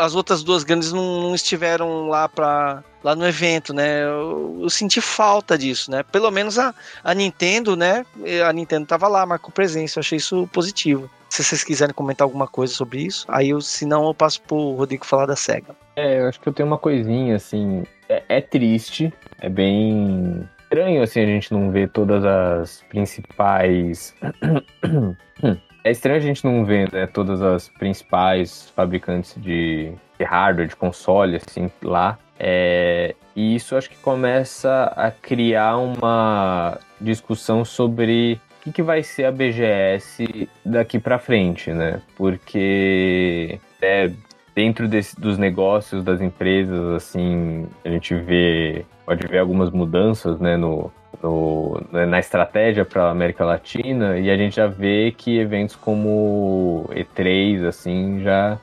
as 0.00 0.16
outras 0.16 0.42
duas 0.42 0.64
grandes 0.64 0.92
não, 0.92 1.32
estiveram 1.32 2.08
lá 2.08 2.28
para 2.28 2.82
lá 3.04 3.14
no 3.14 3.26
evento, 3.26 3.74
né? 3.74 4.04
Eu, 4.04 4.60
eu, 4.62 4.70
senti 4.70 5.00
falta 5.00 5.58
disso, 5.58 5.90
né? 5.90 6.02
Pelo 6.04 6.30
menos 6.30 6.58
a, 6.58 6.74
a 7.02 7.14
Nintendo, 7.14 7.76
né? 7.76 8.06
A 8.46 8.52
Nintendo 8.52 8.86
tava 8.86 9.08
lá, 9.08 9.26
marcou 9.26 9.50
presença, 9.50 9.98
eu 9.98 10.00
achei 10.00 10.18
isso 10.18 10.48
positivo. 10.52 11.10
Se 11.28 11.42
vocês 11.42 11.64
quiserem 11.64 11.94
comentar 11.94 12.24
alguma 12.24 12.46
coisa 12.46 12.72
sobre 12.72 13.02
isso, 13.02 13.26
aí 13.28 13.50
eu, 13.50 13.60
se 13.60 13.84
não, 13.86 14.06
eu 14.06 14.14
passo 14.14 14.40
pro 14.42 14.72
Rodrigo 14.72 15.04
falar 15.04 15.26
da 15.26 15.34
SEGA. 15.34 15.74
É, 15.96 16.20
eu 16.20 16.28
acho 16.28 16.40
que 16.40 16.48
eu 16.48 16.52
tenho 16.52 16.66
uma 16.66 16.78
coisinha, 16.78 17.36
assim. 17.36 17.84
É, 18.28 18.40
triste, 18.40 19.12
é 19.40 19.48
bem 19.48 20.48
estranho, 20.72 21.02
assim, 21.02 21.20
a 21.20 21.26
gente 21.26 21.52
não 21.52 21.70
ver 21.70 21.90
todas 21.90 22.24
as 22.24 22.82
principais. 22.88 24.14
É 25.84 25.90
estranho 25.90 26.18
a 26.18 26.20
gente 26.20 26.44
não 26.44 26.64
ver 26.64 26.92
né, 26.92 27.08
todas 27.08 27.42
as 27.42 27.68
principais 27.68 28.70
fabricantes 28.70 29.34
de, 29.36 29.92
de 30.16 30.24
hardware, 30.24 30.68
de 30.68 30.76
console, 30.76 31.40
assim, 31.44 31.68
lá. 31.82 32.16
É, 32.38 33.16
e 33.34 33.56
isso 33.56 33.74
acho 33.74 33.90
que 33.90 33.96
começa 33.96 34.92
a 34.96 35.10
criar 35.10 35.78
uma 35.78 36.78
discussão 37.00 37.64
sobre 37.64 38.40
o 38.60 38.62
que, 38.62 38.72
que 38.72 38.82
vai 38.82 39.02
ser 39.02 39.24
a 39.24 39.32
BGS 39.32 40.48
daqui 40.64 41.00
para 41.00 41.18
frente, 41.18 41.72
né? 41.72 42.00
Porque 42.16 43.58
é, 43.80 44.12
dentro 44.54 44.88
desse, 44.88 45.18
dos 45.18 45.38
negócios 45.38 46.04
das 46.04 46.20
empresas, 46.20 46.94
assim, 46.94 47.66
a 47.84 47.88
gente 47.88 48.14
vê, 48.14 48.84
pode 49.04 49.26
ver 49.26 49.38
algumas 49.38 49.70
mudanças, 49.70 50.38
né, 50.38 50.56
no, 50.56 50.90
no, 51.22 51.80
na 51.90 52.18
estratégia 52.18 52.84
para 52.84 53.04
a 53.04 53.10
América 53.10 53.44
Latina 53.44 54.18
e 54.18 54.30
a 54.30 54.36
gente 54.36 54.56
já 54.56 54.66
vê 54.66 55.12
que 55.16 55.38
eventos 55.38 55.76
como 55.76 56.88
E3 56.90 57.66
assim 57.66 58.20
já, 58.22 58.58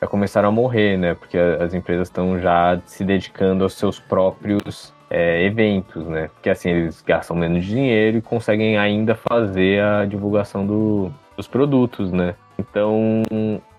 já 0.00 0.06
começaram 0.06 0.48
a 0.48 0.52
morrer, 0.52 0.96
né? 0.96 1.14
Porque 1.14 1.38
as 1.38 1.74
empresas 1.74 2.08
estão 2.08 2.38
já 2.38 2.80
se 2.84 3.04
dedicando 3.04 3.64
aos 3.64 3.74
seus 3.74 3.98
próprios 3.98 4.92
é, 5.08 5.44
eventos, 5.44 6.06
né? 6.06 6.28
Porque 6.34 6.50
assim 6.50 6.70
eles 6.70 7.02
gastam 7.02 7.36
menos 7.36 7.64
dinheiro 7.64 8.18
e 8.18 8.22
conseguem 8.22 8.78
ainda 8.78 9.14
fazer 9.14 9.82
a 9.82 10.04
divulgação 10.04 10.66
do, 10.66 11.10
dos 11.36 11.46
produtos, 11.46 12.12
né? 12.12 12.34
Então 12.58 13.22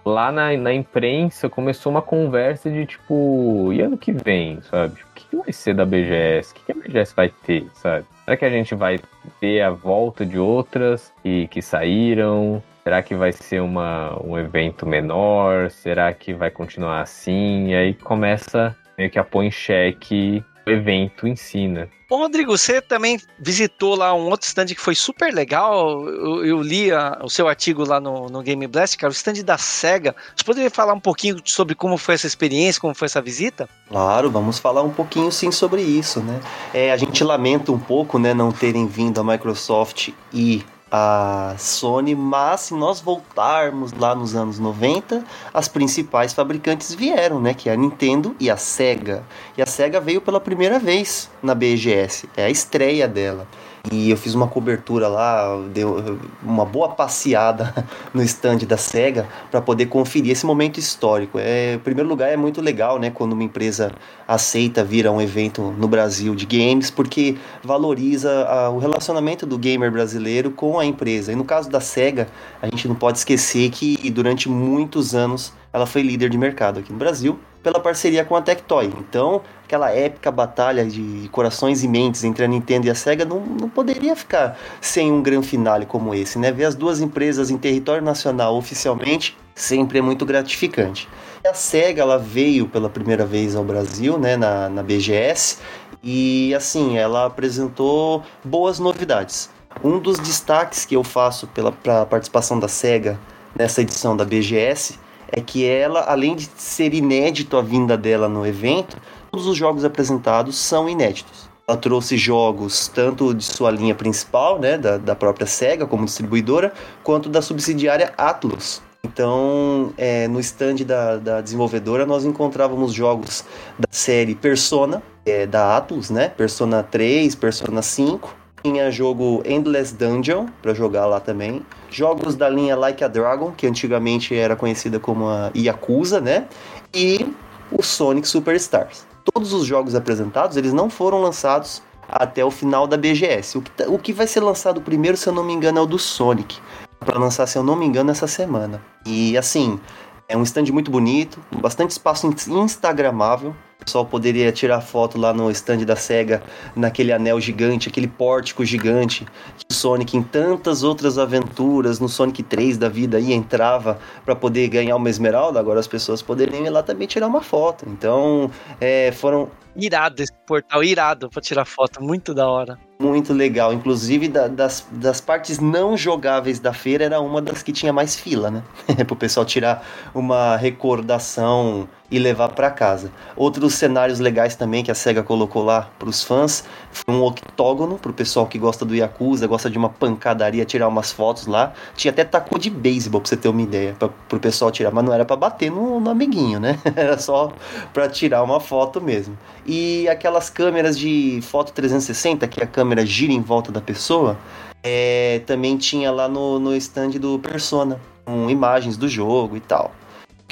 lá 0.06 0.32
na, 0.32 0.56
na 0.58 0.74
imprensa 0.74 1.50
começou 1.50 1.92
uma 1.92 2.02
conversa 2.02 2.70
de 2.70 2.86
tipo, 2.86 3.72
e 3.74 3.82
ano 3.82 3.98
que 3.98 4.12
vem, 4.12 4.62
sabe? 4.62 5.02
O 5.02 5.14
que, 5.16 5.36
vai 5.36 5.52
ser 5.52 5.74
da 5.74 5.86
BGS? 5.86 6.52
O 6.52 6.56
que, 6.56 6.72
a 6.72 6.76
BGS 6.76 7.16
vai 7.16 7.30
ter, 7.30 7.68
sabe? 7.74 8.06
Será 8.24 8.38
que 8.38 8.46
a 8.46 8.50
gente 8.50 8.76
vai 8.76 9.00
ver 9.42 9.62
a 9.62 9.70
volta 9.70 10.26
de 10.26 10.38
outras 10.38 11.12
e 11.24 11.48
que 11.48 11.62
saíram? 11.62 12.62
Será 12.84 13.02
que 13.02 13.16
vai 13.16 13.32
ser 13.32 13.62
uma, 13.62 14.18
um 14.24 14.38
evento 14.38 14.86
menor? 14.86 15.72
Será 15.72 16.14
que 16.14 16.34
vai 16.34 16.52
continuar 16.52 17.02
assim? 17.02 17.70
E 17.70 17.76
aí 17.76 17.94
começa 17.94 18.76
meio 18.98 19.10
que 19.10 19.18
a 19.18 19.24
pôr 19.24 19.44
em 19.44 19.52
xeque 19.52 20.44
evento 20.66 21.28
em 21.28 21.36
si, 21.36 21.68
né? 21.68 21.88
Rodrigo, 22.10 22.56
você 22.56 22.80
também 22.80 23.20
visitou 23.40 23.96
lá 23.96 24.14
um 24.14 24.30
outro 24.30 24.48
stand 24.48 24.68
que 24.68 24.80
foi 24.80 24.94
super 24.94 25.34
legal. 25.34 26.08
Eu, 26.08 26.46
eu 26.46 26.62
li 26.62 26.92
a, 26.92 27.20
o 27.24 27.30
seu 27.30 27.48
artigo 27.48 27.84
lá 27.84 28.00
no, 28.00 28.28
no 28.28 28.42
Game 28.42 28.66
Blast, 28.68 28.98
cara, 28.98 29.12
o 29.12 29.16
stand 29.16 29.44
da 29.44 29.58
SEGA. 29.58 30.16
Você 30.36 30.44
poderia 30.44 30.70
falar 30.70 30.94
um 30.94 31.00
pouquinho 31.00 31.38
sobre 31.44 31.74
como 31.76 31.98
foi 31.98 32.16
essa 32.16 32.28
experiência, 32.28 32.80
como 32.80 32.94
foi 32.94 33.08
essa 33.08 33.22
visita? 33.22 33.68
Claro, 33.90 34.30
vamos 34.30 34.60
falar 34.60 34.84
um 34.84 34.92
pouquinho 34.92 35.32
sim 35.32 35.52
sobre 35.52 35.82
isso, 35.82 36.20
né? 36.20 36.40
É, 36.74 36.92
a 36.92 36.98
gente 36.98 37.24
lamenta 37.24 37.72
um 37.72 37.80
pouco, 37.80 38.20
né, 38.20 38.34
não 38.34 38.52
terem 38.52 38.86
vindo 38.86 39.20
a 39.20 39.24
Microsoft 39.24 40.10
e 40.32 40.64
a 40.96 41.56
Sony, 41.58 42.14
mas 42.14 42.62
se 42.62 42.74
nós 42.76 43.02
voltarmos 43.02 43.92
lá 43.94 44.14
nos 44.14 44.36
anos 44.36 44.60
90, 44.60 45.26
as 45.52 45.68
principais 45.68 46.34
fabricantes 46.34 46.94
vieram, 46.94 47.42
né, 47.42 47.56
que 47.56 47.68
é 47.68 47.74
a 47.74 47.76
Nintendo 47.76 48.36
e 48.40 48.48
a 48.48 48.58
Sega. 48.58 49.24
E 49.58 49.62
a 49.64 49.66
Sega 49.66 50.00
veio 50.00 50.22
pela 50.22 50.40
primeira 50.40 50.78
vez 50.78 51.32
na 51.42 51.56
BGS, 51.56 52.30
é 52.38 52.46
a 52.46 52.50
estreia 52.52 53.08
dela. 53.08 53.48
E 53.92 54.10
eu 54.10 54.16
fiz 54.16 54.34
uma 54.34 54.48
cobertura 54.48 55.10
lá, 55.10 55.62
deu 55.74 56.18
uma 56.42 56.64
boa 56.64 56.88
passeada 56.90 57.86
no 58.14 58.24
stand 58.24 58.60
da 58.60 58.78
SEGA 58.78 59.28
para 59.52 59.62
poder 59.62 59.88
conferir 59.88 60.32
esse 60.32 60.46
momento 60.46 60.80
histórico. 60.80 61.38
É, 61.38 61.74
em 61.74 61.80
primeiro 61.80 62.08
lugar, 62.08 62.32
é 62.32 62.38
muito 62.38 62.62
legal, 62.62 62.98
né, 62.98 63.10
quando 63.10 63.34
uma 63.34 63.44
empresa 63.44 63.92
aceita 64.26 64.86
vir 64.86 65.06
a 65.06 65.12
um 65.12 65.22
evento 65.22 65.62
no 65.78 65.86
Brasil 65.90 66.34
de 66.34 66.46
games, 66.46 66.90
porque 66.90 67.38
valoriza 67.62 68.46
a, 68.46 68.70
o 68.70 68.78
relacionamento 68.78 69.46
do 69.46 69.58
gamer 69.58 69.92
brasileiro 69.92 70.50
com 70.52 70.80
a 70.80 70.86
empresa. 70.86 71.34
E 71.34 71.36
no 71.36 71.44
caso 71.44 71.70
da 71.70 71.82
SEGA, 71.82 72.30
a 72.62 72.68
gente 72.68 72.88
não 72.88 72.96
pode 72.96 73.18
esquecer 73.18 73.70
que 73.70 74.10
durante 74.10 74.48
muitos 74.48 75.14
anos 75.14 75.52
ela 75.74 75.86
foi 75.86 76.04
líder 76.04 76.30
de 76.30 76.38
mercado 76.38 76.80
aqui 76.80 76.94
no 76.94 76.98
Brasil 76.98 77.38
pela 77.64 77.80
parceria 77.80 78.26
com 78.26 78.36
a 78.36 78.42
Tectoy. 78.42 78.94
Então, 79.00 79.42
aquela 79.64 79.90
épica 79.90 80.30
batalha 80.30 80.86
de 80.86 81.30
corações 81.32 81.84
e 81.84 81.88
mentes 81.88 82.24
entre 82.26 82.44
a 82.44 82.48
Nintendo 82.48 82.88
e 82.88 82.90
a 82.90 82.96
Sega 82.96 83.24
não, 83.24 83.40
não 83.40 83.70
poderia 83.70 84.16
ficar 84.16 84.60
sem 84.82 85.12
um 85.12 85.22
grande 85.22 85.48
finale 85.48 85.86
como 85.86 86.14
esse, 86.14 86.38
né? 86.38 86.52
Ver 86.52 86.66
as 86.66 86.76
duas 86.76 87.00
empresas 87.00 87.50
em 87.50 87.58
território 87.58 88.04
nacional 88.04 88.56
oficialmente 88.58 89.38
sempre 89.56 90.00
é 90.00 90.02
muito 90.02 90.26
gratificante. 90.26 91.08
A 91.48 91.54
Sega 91.54 92.02
ela 92.02 92.18
veio 92.18 92.68
pela 92.68 92.90
primeira 92.90 93.26
vez 93.26 93.56
ao 93.56 93.64
Brasil, 93.64 94.18
né, 94.18 94.36
na, 94.36 94.70
na 94.70 94.84
BGS, 94.84 95.60
e 96.02 96.54
assim, 96.54 96.98
ela 96.98 97.26
apresentou 97.26 98.24
boas 98.44 98.80
novidades. 98.80 99.50
Um 99.84 100.00
dos 100.00 100.20
destaques 100.20 100.86
que 100.86 100.96
eu 100.96 101.04
faço 101.04 101.48
pela 101.48 101.74
a 102.02 102.06
participação 102.06 102.60
da 102.60 102.68
Sega 102.68 103.20
nessa 103.56 103.82
edição 103.82 104.16
da 104.16 104.26
BGS 104.26 105.00
é 105.36 105.42
que 105.42 105.66
ela, 105.66 106.02
além 106.02 106.36
de 106.36 106.48
ser 106.56 106.94
inédito 106.94 107.58
a 107.58 107.62
vinda 107.62 107.98
dela 107.98 108.30
no 108.30 108.46
evento, 108.46 108.96
todos 109.32 109.48
os 109.48 109.58
jogos 109.58 109.84
apresentados 109.84 110.56
são 110.56 110.88
inéditos. 110.88 111.50
Ela 111.68 111.76
trouxe 111.76 112.18
jogos 112.18 112.88
tanto 112.88 113.34
de 113.34 113.44
sua 113.44 113.72
linha 113.72 113.96
principal, 113.96 114.60
né, 114.60 114.78
da, 114.78 114.98
da 114.98 115.16
própria 115.16 115.48
SEGA 115.48 115.88
como 115.88 116.06
distribuidora, 116.06 116.72
quanto 117.04 117.30
da 117.30 117.42
subsidiária 117.42 118.14
Atlus. 118.16 118.80
Então, 119.04 119.92
é, 119.98 120.28
no 120.28 120.40
stand 120.40 120.76
da, 120.86 121.18
da 121.18 121.42
desenvolvedora, 121.42 122.06
nós 122.06 122.24
encontrávamos 122.26 122.94
jogos 122.94 123.44
da 123.78 123.88
série 123.90 124.36
Persona, 124.36 125.02
é, 125.26 125.48
da 125.48 125.76
Atlus, 125.76 126.12
né? 126.12 126.30
Persona 126.30 126.84
3, 126.84 127.34
Persona 127.36 127.82
5. 127.82 128.43
Tinha 128.64 128.90
jogo 128.90 129.44
Endless 129.46 129.94
Dungeon 129.94 130.48
para 130.62 130.74
jogar 130.74 131.06
lá 131.06 131.20
também 131.20 131.66
jogos 131.94 132.36
da 132.36 132.50
linha 132.50 132.76
Like 132.76 133.04
a 133.04 133.08
Dragon, 133.08 133.52
que 133.52 133.68
antigamente 133.68 134.36
era 134.36 134.56
conhecida 134.56 135.00
como 135.00 135.28
a 135.28 135.52
Yakuza, 135.56 136.20
né? 136.20 136.48
E 136.94 137.28
o 137.72 137.84
Sonic 137.84 138.28
Superstars. 138.28 139.06
Todos 139.24 139.54
os 139.54 139.66
jogos 139.66 139.96
apresentados, 139.96 140.58
eles 140.58 140.74
não 140.74 140.90
foram 140.90 141.22
lançados 141.22 141.82
até 142.08 142.44
o 142.44 142.52
final 142.52 142.88
da 142.88 142.98
BGS. 142.98 143.58
O 143.58 143.62
que, 143.62 143.72
tá, 143.72 143.86
o 143.88 143.98
que 143.98 144.12
vai 144.12 144.28
ser 144.28 144.42
lançado 144.42 144.82
primeiro, 144.82 145.16
se 145.16 145.28
eu 145.28 145.34
não 145.34 145.44
me 145.44 145.54
engano, 145.54 145.80
é 145.80 145.82
o 145.82 145.86
do 145.86 146.00
Sonic. 146.00 146.60
Para 147.00 147.20
lançar, 147.20 147.48
se 147.48 147.58
eu 147.58 147.64
não 147.64 147.76
me 147.76 147.86
engano, 147.86 148.12
essa 148.12 148.28
semana. 148.28 148.82
E 149.06 149.38
assim, 149.38 149.80
é 150.28 150.38
um 150.38 150.44
stand 150.44 150.66
muito 150.72 150.90
bonito, 150.90 151.40
bastante 151.62 151.92
espaço 151.92 152.28
instagramável. 152.48 153.56
O 153.84 153.86
pessoal 153.86 154.06
poderia 154.06 154.50
tirar 154.50 154.80
foto 154.80 155.18
lá 155.18 155.34
no 155.34 155.52
stand 155.52 155.80
da 155.80 155.98
SEGA, 155.98 156.42
naquele 156.74 157.12
anel 157.12 157.40
gigante, 157.42 157.90
aquele 157.90 158.08
pórtico 158.08 158.64
gigante 158.64 159.26
que 159.58 159.66
o 159.70 159.74
Sonic 159.74 160.16
em 160.16 160.24
tantas 160.24 160.84
outras 160.84 161.18
aventuras, 161.18 162.00
no 162.00 162.08
Sonic 162.08 162.42
3 162.44 162.78
da 162.78 162.88
vida 162.88 163.18
aí 163.18 163.34
entrava 163.34 164.00
para 164.24 164.36
poder 164.38 164.70
ganhar 164.70 164.96
uma 164.96 165.10
esmeralda, 165.10 165.60
agora 165.60 165.82
as 165.82 165.88
pessoas 165.88 166.22
poderiam 166.22 166.66
ir 166.66 166.70
lá 166.70 166.82
também 166.82 167.06
tirar 167.08 167.28
uma 167.28 167.42
foto. 167.42 167.86
Então, 167.90 168.50
é, 168.80 169.12
foram 169.12 169.52
Irado 169.76 170.22
esse 170.22 170.32
portal, 170.46 170.84
irado 170.84 171.30
pra 171.30 171.42
tirar 171.42 171.66
foto, 171.66 172.02
muito 172.02 172.34
da 172.34 172.48
hora. 172.48 172.78
Muito 173.00 173.34
legal, 173.34 173.74
inclusive 173.74 174.28
da, 174.28 174.48
das, 174.48 174.88
das 174.92 175.20
partes 175.20 175.60
não 175.60 175.98
jogáveis 175.98 176.60
da 176.60 176.72
feira 176.72 177.06
era 177.06 177.20
uma 177.20 177.42
das 177.42 177.64
que 177.64 177.72
tinha 177.72 177.92
mais 177.92 178.16
fila, 178.16 178.52
né? 178.52 178.64
Pro 179.08 179.16
pessoal 179.16 179.46
tirar 179.46 179.84
uma 180.14 180.56
recordação 180.56 181.90
e 182.12 182.20
levar 182.20 182.50
para 182.50 182.70
casa. 182.70 183.12
Outros 183.36 183.74
cenários 183.76 184.20
legais 184.20 184.56
também 184.56 184.84
que 184.84 184.92
a 184.92 184.96
SEGA 184.96 185.24
colocou 185.24 185.64
lá 185.64 185.90
para 185.98 186.10
os 186.10 186.24
fãs 186.24 186.64
foi 186.92 187.14
um 187.14 187.24
octógono 187.24 187.98
para 187.98 188.12
o 188.12 188.14
pessoal 188.14 188.46
que 188.46 188.60
gosta 188.60 188.86
do 188.86 188.96
Yakuza, 188.96 189.48
gosta 189.48 189.70
de 189.70 189.78
uma 189.78 189.90
pancadaria, 189.90 190.64
tirar 190.66 190.88
umas 190.88 191.12
fotos 191.12 191.48
lá. 191.48 191.74
Tinha 191.96 192.12
até 192.12 192.24
taco 192.24 192.60
de 192.60 192.70
beisebol 192.70 193.20
para 193.22 193.30
você 193.30 193.38
ter 193.38 193.48
uma 193.48 193.62
ideia, 193.62 193.96
para 193.98 194.38
o 194.38 194.40
pessoal 194.40 194.70
tirar, 194.72 194.92
mas 194.92 195.04
não 195.04 195.14
era 195.14 195.26
para 195.26 195.36
bater 195.36 195.72
no, 195.72 196.00
no, 196.00 196.10
amiguinho, 196.10 196.60
né? 196.60 196.78
Era 196.96 197.18
só 197.18 197.52
para 197.92 198.08
tirar 198.08 198.44
uma 198.44 198.60
foto 198.60 199.02
mesmo. 199.02 199.38
E 199.66 200.08
aquelas 200.08 200.50
câmeras 200.50 200.98
de 200.98 201.40
foto 201.42 201.74
360, 201.74 202.48
que 202.48 202.62
a 202.62 202.68
câmera 202.68 203.06
gira 203.06 203.34
em 203.34 203.42
volta 203.42 203.72
da 203.72 203.82
pessoa, 203.82 204.38
é, 204.84 205.42
também 205.48 205.78
tinha 205.78 206.12
lá 206.12 206.28
no, 206.28 206.60
no 206.60 206.76
stand 206.76 207.12
do 207.12 207.40
Persona, 207.40 208.00
com 208.26 208.50
imagens 208.50 208.98
do 208.98 209.08
jogo 209.08 209.58
e 209.58 209.60
tal 209.60 209.92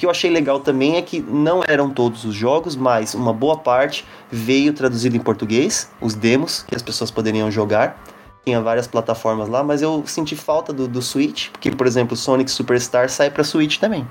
que 0.02 0.06
eu 0.08 0.10
achei 0.10 0.32
legal 0.32 0.60
também 0.60 0.96
é 0.96 1.02
que 1.04 1.20
não 1.20 1.64
eram 1.64 1.88
todos 1.88 2.26
os 2.26 2.34
jogos, 2.34 2.76
mas 2.76 3.14
uma 3.14 3.32
boa 3.32 3.56
parte 3.56 4.04
veio 4.32 4.74
traduzido 4.74 5.16
em 5.16 5.20
português, 5.20 5.92
os 6.02 6.16
demos 6.16 6.64
que 6.64 6.76
as 6.76 6.82
pessoas 6.82 7.12
poderiam 7.12 7.52
jogar. 7.52 8.04
Tinha 8.44 8.60
várias 8.60 8.88
plataformas 8.88 9.48
lá, 9.48 9.64
mas 9.64 9.84
eu 9.84 10.02
senti 10.08 10.36
falta 10.36 10.74
do, 10.74 10.88
do 10.88 11.04
Switch, 11.04 11.50
porque, 11.52 11.70
por 11.70 11.86
exemplo, 11.86 12.18
Sonic 12.18 12.50
Superstar 12.50 13.10
sai 13.10 13.30
para 13.30 13.44
Switch 13.44 13.78
também. 13.78 14.08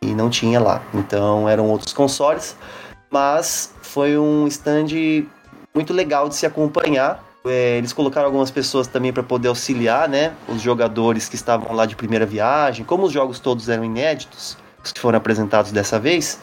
E 0.00 0.14
não 0.14 0.30
tinha 0.30 0.60
lá. 0.60 0.80
Então 0.94 1.48
eram 1.48 1.68
outros 1.68 1.92
consoles. 1.92 2.56
Mas 3.10 3.74
foi 3.82 4.16
um 4.16 4.46
stand 4.46 4.86
muito 5.74 5.92
legal 5.92 6.28
de 6.28 6.36
se 6.36 6.46
acompanhar. 6.46 7.24
É, 7.44 7.78
eles 7.78 7.92
colocaram 7.92 8.26
algumas 8.26 8.52
pessoas 8.52 8.86
também 8.86 9.12
para 9.12 9.24
poder 9.24 9.48
auxiliar, 9.48 10.08
né? 10.08 10.32
Os 10.48 10.62
jogadores 10.62 11.28
que 11.28 11.34
estavam 11.34 11.74
lá 11.74 11.86
de 11.86 11.96
primeira 11.96 12.24
viagem. 12.24 12.84
Como 12.84 13.02
os 13.02 13.12
jogos 13.12 13.40
todos 13.40 13.68
eram 13.68 13.84
inéditos, 13.84 14.56
os 14.56 14.63
que 14.92 15.00
foram 15.00 15.18
apresentados 15.18 15.72
dessa 15.72 15.98
vez. 15.98 16.40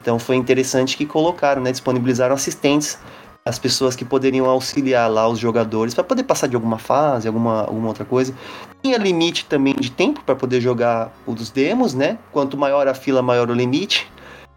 Então 0.00 0.18
foi 0.18 0.36
interessante 0.36 0.96
que 0.96 1.06
colocaram, 1.06 1.62
né, 1.62 1.70
disponibilizaram 1.72 2.34
assistentes 2.34 2.98
as 3.44 3.58
pessoas 3.58 3.94
que 3.94 4.04
poderiam 4.04 4.46
auxiliar 4.46 5.10
lá 5.10 5.28
os 5.28 5.38
jogadores 5.38 5.92
para 5.92 6.02
poder 6.02 6.22
passar 6.22 6.46
de 6.46 6.56
alguma 6.56 6.78
fase, 6.78 7.28
alguma, 7.28 7.60
alguma 7.62 7.88
outra 7.88 8.04
coisa. 8.04 8.34
Tinha 8.82 8.96
limite 8.96 9.44
também 9.44 9.74
de 9.74 9.90
tempo 9.90 10.22
para 10.24 10.34
poder 10.34 10.60
jogar 10.60 11.12
os 11.26 11.50
demos, 11.50 11.92
né? 11.92 12.18
Quanto 12.32 12.56
maior 12.56 12.88
a 12.88 12.94
fila, 12.94 13.20
maior 13.20 13.50
o 13.50 13.54
limite. 13.54 14.10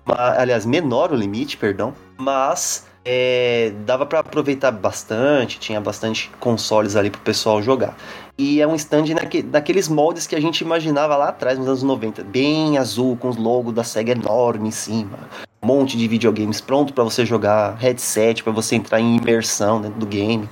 Aliás, 0.05 0.65
menor 0.65 1.11
o 1.11 1.15
limite, 1.15 1.57
perdão. 1.57 1.93
Mas 2.17 2.87
é, 3.03 3.73
dava 3.85 4.05
para 4.05 4.19
aproveitar 4.19 4.71
bastante, 4.71 5.59
tinha 5.59 5.81
bastante 5.81 6.31
consoles 6.39 6.95
ali 6.95 7.09
para 7.09 7.19
o 7.19 7.23
pessoal 7.23 7.61
jogar. 7.61 7.95
E 8.37 8.61
é 8.61 8.67
um 8.67 8.75
stand 8.75 9.15
naque, 9.15 9.41
daqueles 9.41 9.87
moldes 9.87 10.27
que 10.27 10.35
a 10.35 10.39
gente 10.39 10.61
imaginava 10.61 11.17
lá 11.17 11.29
atrás, 11.29 11.57
nos 11.57 11.67
anos 11.67 11.81
90. 11.81 12.23
Bem 12.23 12.77
azul, 12.77 13.17
com 13.17 13.29
os 13.29 13.35
logos 13.35 13.73
da 13.73 13.83
SEGA 13.83 14.11
enorme 14.11 14.67
em 14.67 14.71
cima. 14.71 15.17
Um 15.63 15.65
monte 15.65 15.97
de 15.97 16.07
videogames 16.07 16.61
pronto 16.61 16.93
para 16.93 17.03
você 17.03 17.25
jogar, 17.25 17.75
headset 17.77 18.43
para 18.43 18.53
você 18.53 18.75
entrar 18.75 18.99
em 18.99 19.17
imersão 19.17 19.81
dentro 19.81 19.99
do 19.99 20.05
game. 20.05 20.47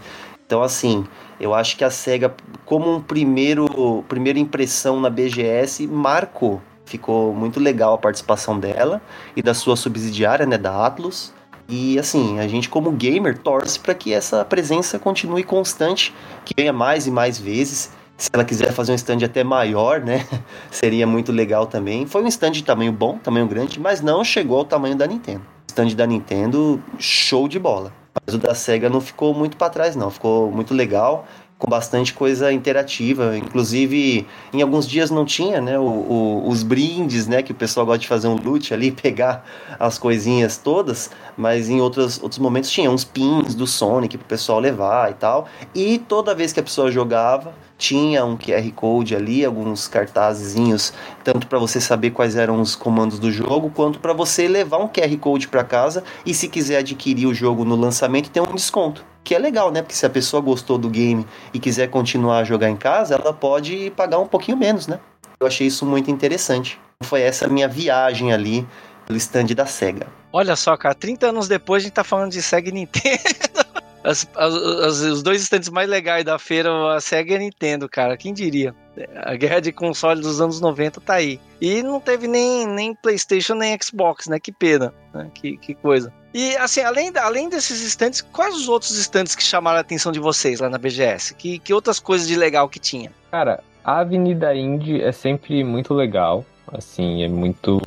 Então, 0.48 0.64
assim, 0.64 1.06
eu 1.40 1.54
acho 1.54 1.78
que 1.78 1.84
a 1.84 1.92
SEGA, 1.92 2.34
como 2.66 2.92
um 2.92 3.00
primeiro 3.00 4.04
primeira 4.08 4.40
impressão 4.40 5.00
na 5.00 5.10
BGS, 5.10 5.86
marcou. 5.86 6.60
Ficou 6.86 7.36
muito 7.36 7.60
legal 7.60 7.94
a 7.94 7.98
participação 8.00 8.60
dela 8.60 9.00
e 9.36 9.44
da 9.44 9.54
sua 9.54 9.76
subsidiária, 9.76 10.48
né, 10.48 10.58
da 10.58 10.88
Atlus. 10.88 11.35
E 11.68 11.98
assim, 11.98 12.40
a 12.40 12.48
gente 12.48 12.70
como 12.70 12.92
gamer 12.92 13.38
torce 13.38 13.80
para 13.80 13.96
que 13.96 14.14
essa 14.14 14.46
presença 14.46 15.00
continue 15.00 15.44
constante, 15.44 16.14
que 16.44 16.54
venha 16.56 16.72
mais 16.72 17.08
e 17.08 17.12
mais 17.12 17.40
vezes. 17.40 17.92
Se 18.18 18.30
ela 18.32 18.46
quiser 18.46 18.72
fazer 18.72 18.92
um 18.92 18.96
stand 18.96 19.26
até 19.26 19.44
maior, 19.44 20.00
né? 20.00 20.26
Seria 20.72 21.06
muito 21.06 21.32
legal 21.32 21.66
também. 21.66 22.06
Foi 22.06 22.24
um 22.24 22.28
stand 22.28 22.52
de 22.52 22.64
tamanho 22.64 22.92
bom, 22.92 23.18
tamanho 23.18 23.48
grande, 23.48 23.80
mas 23.80 24.00
não 24.00 24.24
chegou 24.24 24.60
ao 24.60 24.66
tamanho 24.66 24.96
da 24.96 25.06
Nintendo. 25.06 25.42
Stand 25.68 25.90
da 25.96 26.08
Nintendo, 26.08 26.82
show 26.98 27.48
de 27.48 27.60
bola. 27.60 27.92
Mas 28.26 28.34
o 28.34 28.38
da 28.38 28.56
Sega 28.56 28.90
não 28.90 29.02
ficou 29.02 29.34
muito 29.34 29.58
para 29.58 29.70
trás, 29.70 29.96
não. 29.96 30.10
Ficou 30.10 30.50
muito 30.50 30.74
legal 30.74 31.28
com 31.58 31.70
bastante 31.70 32.14
coisa 32.14 32.52
interativa. 32.52 33.38
Inclusive, 33.38 34.28
em 34.54 34.62
alguns 34.62 34.88
dias 34.88 35.10
não 35.10 35.26
tinha, 35.26 35.62
né? 35.62 35.80
O, 35.80 35.84
o, 35.84 36.50
os 36.50 36.64
brindes, 36.64 37.28
né? 37.28 37.42
Que 37.42 37.52
o 37.52 37.56
pessoal 37.56 37.86
gosta 37.86 38.00
de 38.00 38.08
fazer 38.08 38.28
um 38.28 38.36
loot 38.36 38.74
ali, 38.74 38.92
pegar 38.92 39.46
as 39.80 39.98
coisinhas 39.98 40.58
todas. 40.58 41.10
Mas 41.38 41.70
em 41.70 41.82
outros, 41.82 42.22
outros 42.22 42.40
momentos 42.40 42.70
tinha 42.70 42.92
uns 42.92 43.04
pins 43.04 43.56
do 43.56 43.66
Sonic 43.66 44.18
pro 44.18 44.28
pessoal 44.28 44.60
levar 44.60 45.12
e 45.12 45.14
tal. 45.14 45.48
E 45.74 45.98
toda 45.98 46.36
vez 46.36 46.52
que 46.52 46.60
a 46.60 46.64
pessoa 46.64 46.92
jogava, 46.92 47.54
tinha 47.78 48.26
um 48.26 48.38
QR 48.38 48.70
Code 48.74 49.16
ali, 49.16 49.44
alguns 49.44 49.88
cartazinhos, 49.88 50.94
tanto 51.24 51.48
para 51.48 51.60
você 51.60 51.82
saber 51.82 52.12
quais 52.12 52.36
eram 52.36 52.62
os 52.62 52.76
comandos 52.76 53.20
do 53.20 53.32
jogo, 53.32 53.70
quanto 53.70 54.00
para 54.00 54.14
você 54.14 54.48
levar 54.48 54.78
um 54.78 54.88
QR 54.88 55.16
Code 55.20 55.48
para 55.48 55.64
casa 55.64 56.04
e 56.26 56.34
se 56.34 56.48
quiser 56.48 56.78
adquirir 56.78 57.28
o 57.28 57.34
jogo 57.34 57.66
no 57.66 57.76
lançamento, 57.76 58.30
tem 58.30 58.42
um 58.42 58.56
desconto. 58.56 59.15
Que 59.26 59.36
é 59.36 59.40
legal, 59.40 59.72
né? 59.72 59.82
Porque 59.82 59.96
se 59.96 60.06
a 60.06 60.10
pessoa 60.10 60.42
gostou 60.42 60.78
do 60.78 60.90
game 60.90 61.26
e 61.54 61.60
quiser 61.60 61.90
continuar 61.90 62.38
a 62.38 62.44
jogar 62.46 62.70
em 62.70 62.78
casa, 62.78 63.16
ela 63.16 63.34
pode 63.34 63.92
pagar 63.98 64.20
um 64.20 64.28
pouquinho 64.28 64.56
menos, 64.56 64.88
né? 64.88 65.00
Eu 65.40 65.48
achei 65.48 65.68
isso 65.68 65.86
muito 65.86 66.10
interessante. 66.10 66.80
Foi 67.04 67.22
essa 67.22 67.48
minha 67.48 67.68
viagem 67.68 68.32
ali 68.32 68.66
pelo 69.06 69.18
stand 69.18 69.48
da 69.48 69.66
SEGA. 69.66 70.08
Olha 70.32 70.56
só, 70.56 70.78
cara, 70.78 70.96
30 70.96 71.28
anos 71.28 71.48
depois 71.48 71.82
a 71.82 71.86
gente 71.86 71.94
tá 71.94 72.04
falando 72.04 72.32
de 72.32 72.42
SEGA 72.42 72.70
e 72.70 72.72
Nintendo. 72.72 73.20
as, 74.06 74.28
as, 74.36 74.54
os 75.02 75.24
dois 75.24 75.42
stands 75.42 75.70
mais 75.70 75.90
legais 75.90 76.24
da 76.24 76.38
feira, 76.38 76.96
a 76.96 77.02
Sega 77.02 77.34
e 77.34 77.36
a 77.36 77.40
Nintendo, 77.40 77.90
cara. 77.90 78.16
Quem 78.16 78.34
diria? 78.34 78.76
A 79.16 79.36
guerra 79.36 79.60
de 79.60 79.72
console 79.72 80.22
dos 80.22 80.40
anos 80.40 80.62
90 80.62 81.02
tá 81.02 81.16
aí. 81.16 81.40
E 81.60 81.84
não 81.84 82.00
teve 82.00 82.28
nem, 82.28 82.66
nem 82.68 82.96
PlayStation 82.96 83.56
nem 83.56 83.78
Xbox, 83.82 84.28
né? 84.28 84.40
Que 84.40 84.52
pena. 84.52 84.94
Né? 85.14 85.30
Que, 85.34 85.58
que 85.58 85.74
coisa. 85.74 86.14
E 86.34 86.56
assim, 86.58 86.82
além, 86.82 87.12
além 87.16 87.50
desses 87.50 87.82
stands, 87.82 88.22
quais 88.22 88.56
os 88.56 88.68
outros 88.68 88.92
stands 88.98 89.36
que 89.36 89.44
chamaram 89.44 89.78
a 89.78 89.82
atenção 89.82 90.12
de 90.12 90.20
vocês 90.20 90.60
lá 90.60 90.70
na 90.70 90.78
BGS? 90.78 91.34
Que, 91.36 91.60
que 91.60 91.74
outras 91.74 92.00
coisas 92.00 92.28
de 92.28 92.36
legal 92.36 92.68
que 92.68 92.80
tinha? 92.80 93.12
Cara, 93.32 93.64
a 93.84 94.00
Avenida 94.00 94.54
Indy 94.54 95.02
é 95.02 95.12
sempre 95.12 95.64
muito 95.64 95.94
legal. 95.94 96.46
Assim, 96.68 97.24
é 97.24 97.28
muito. 97.28 97.80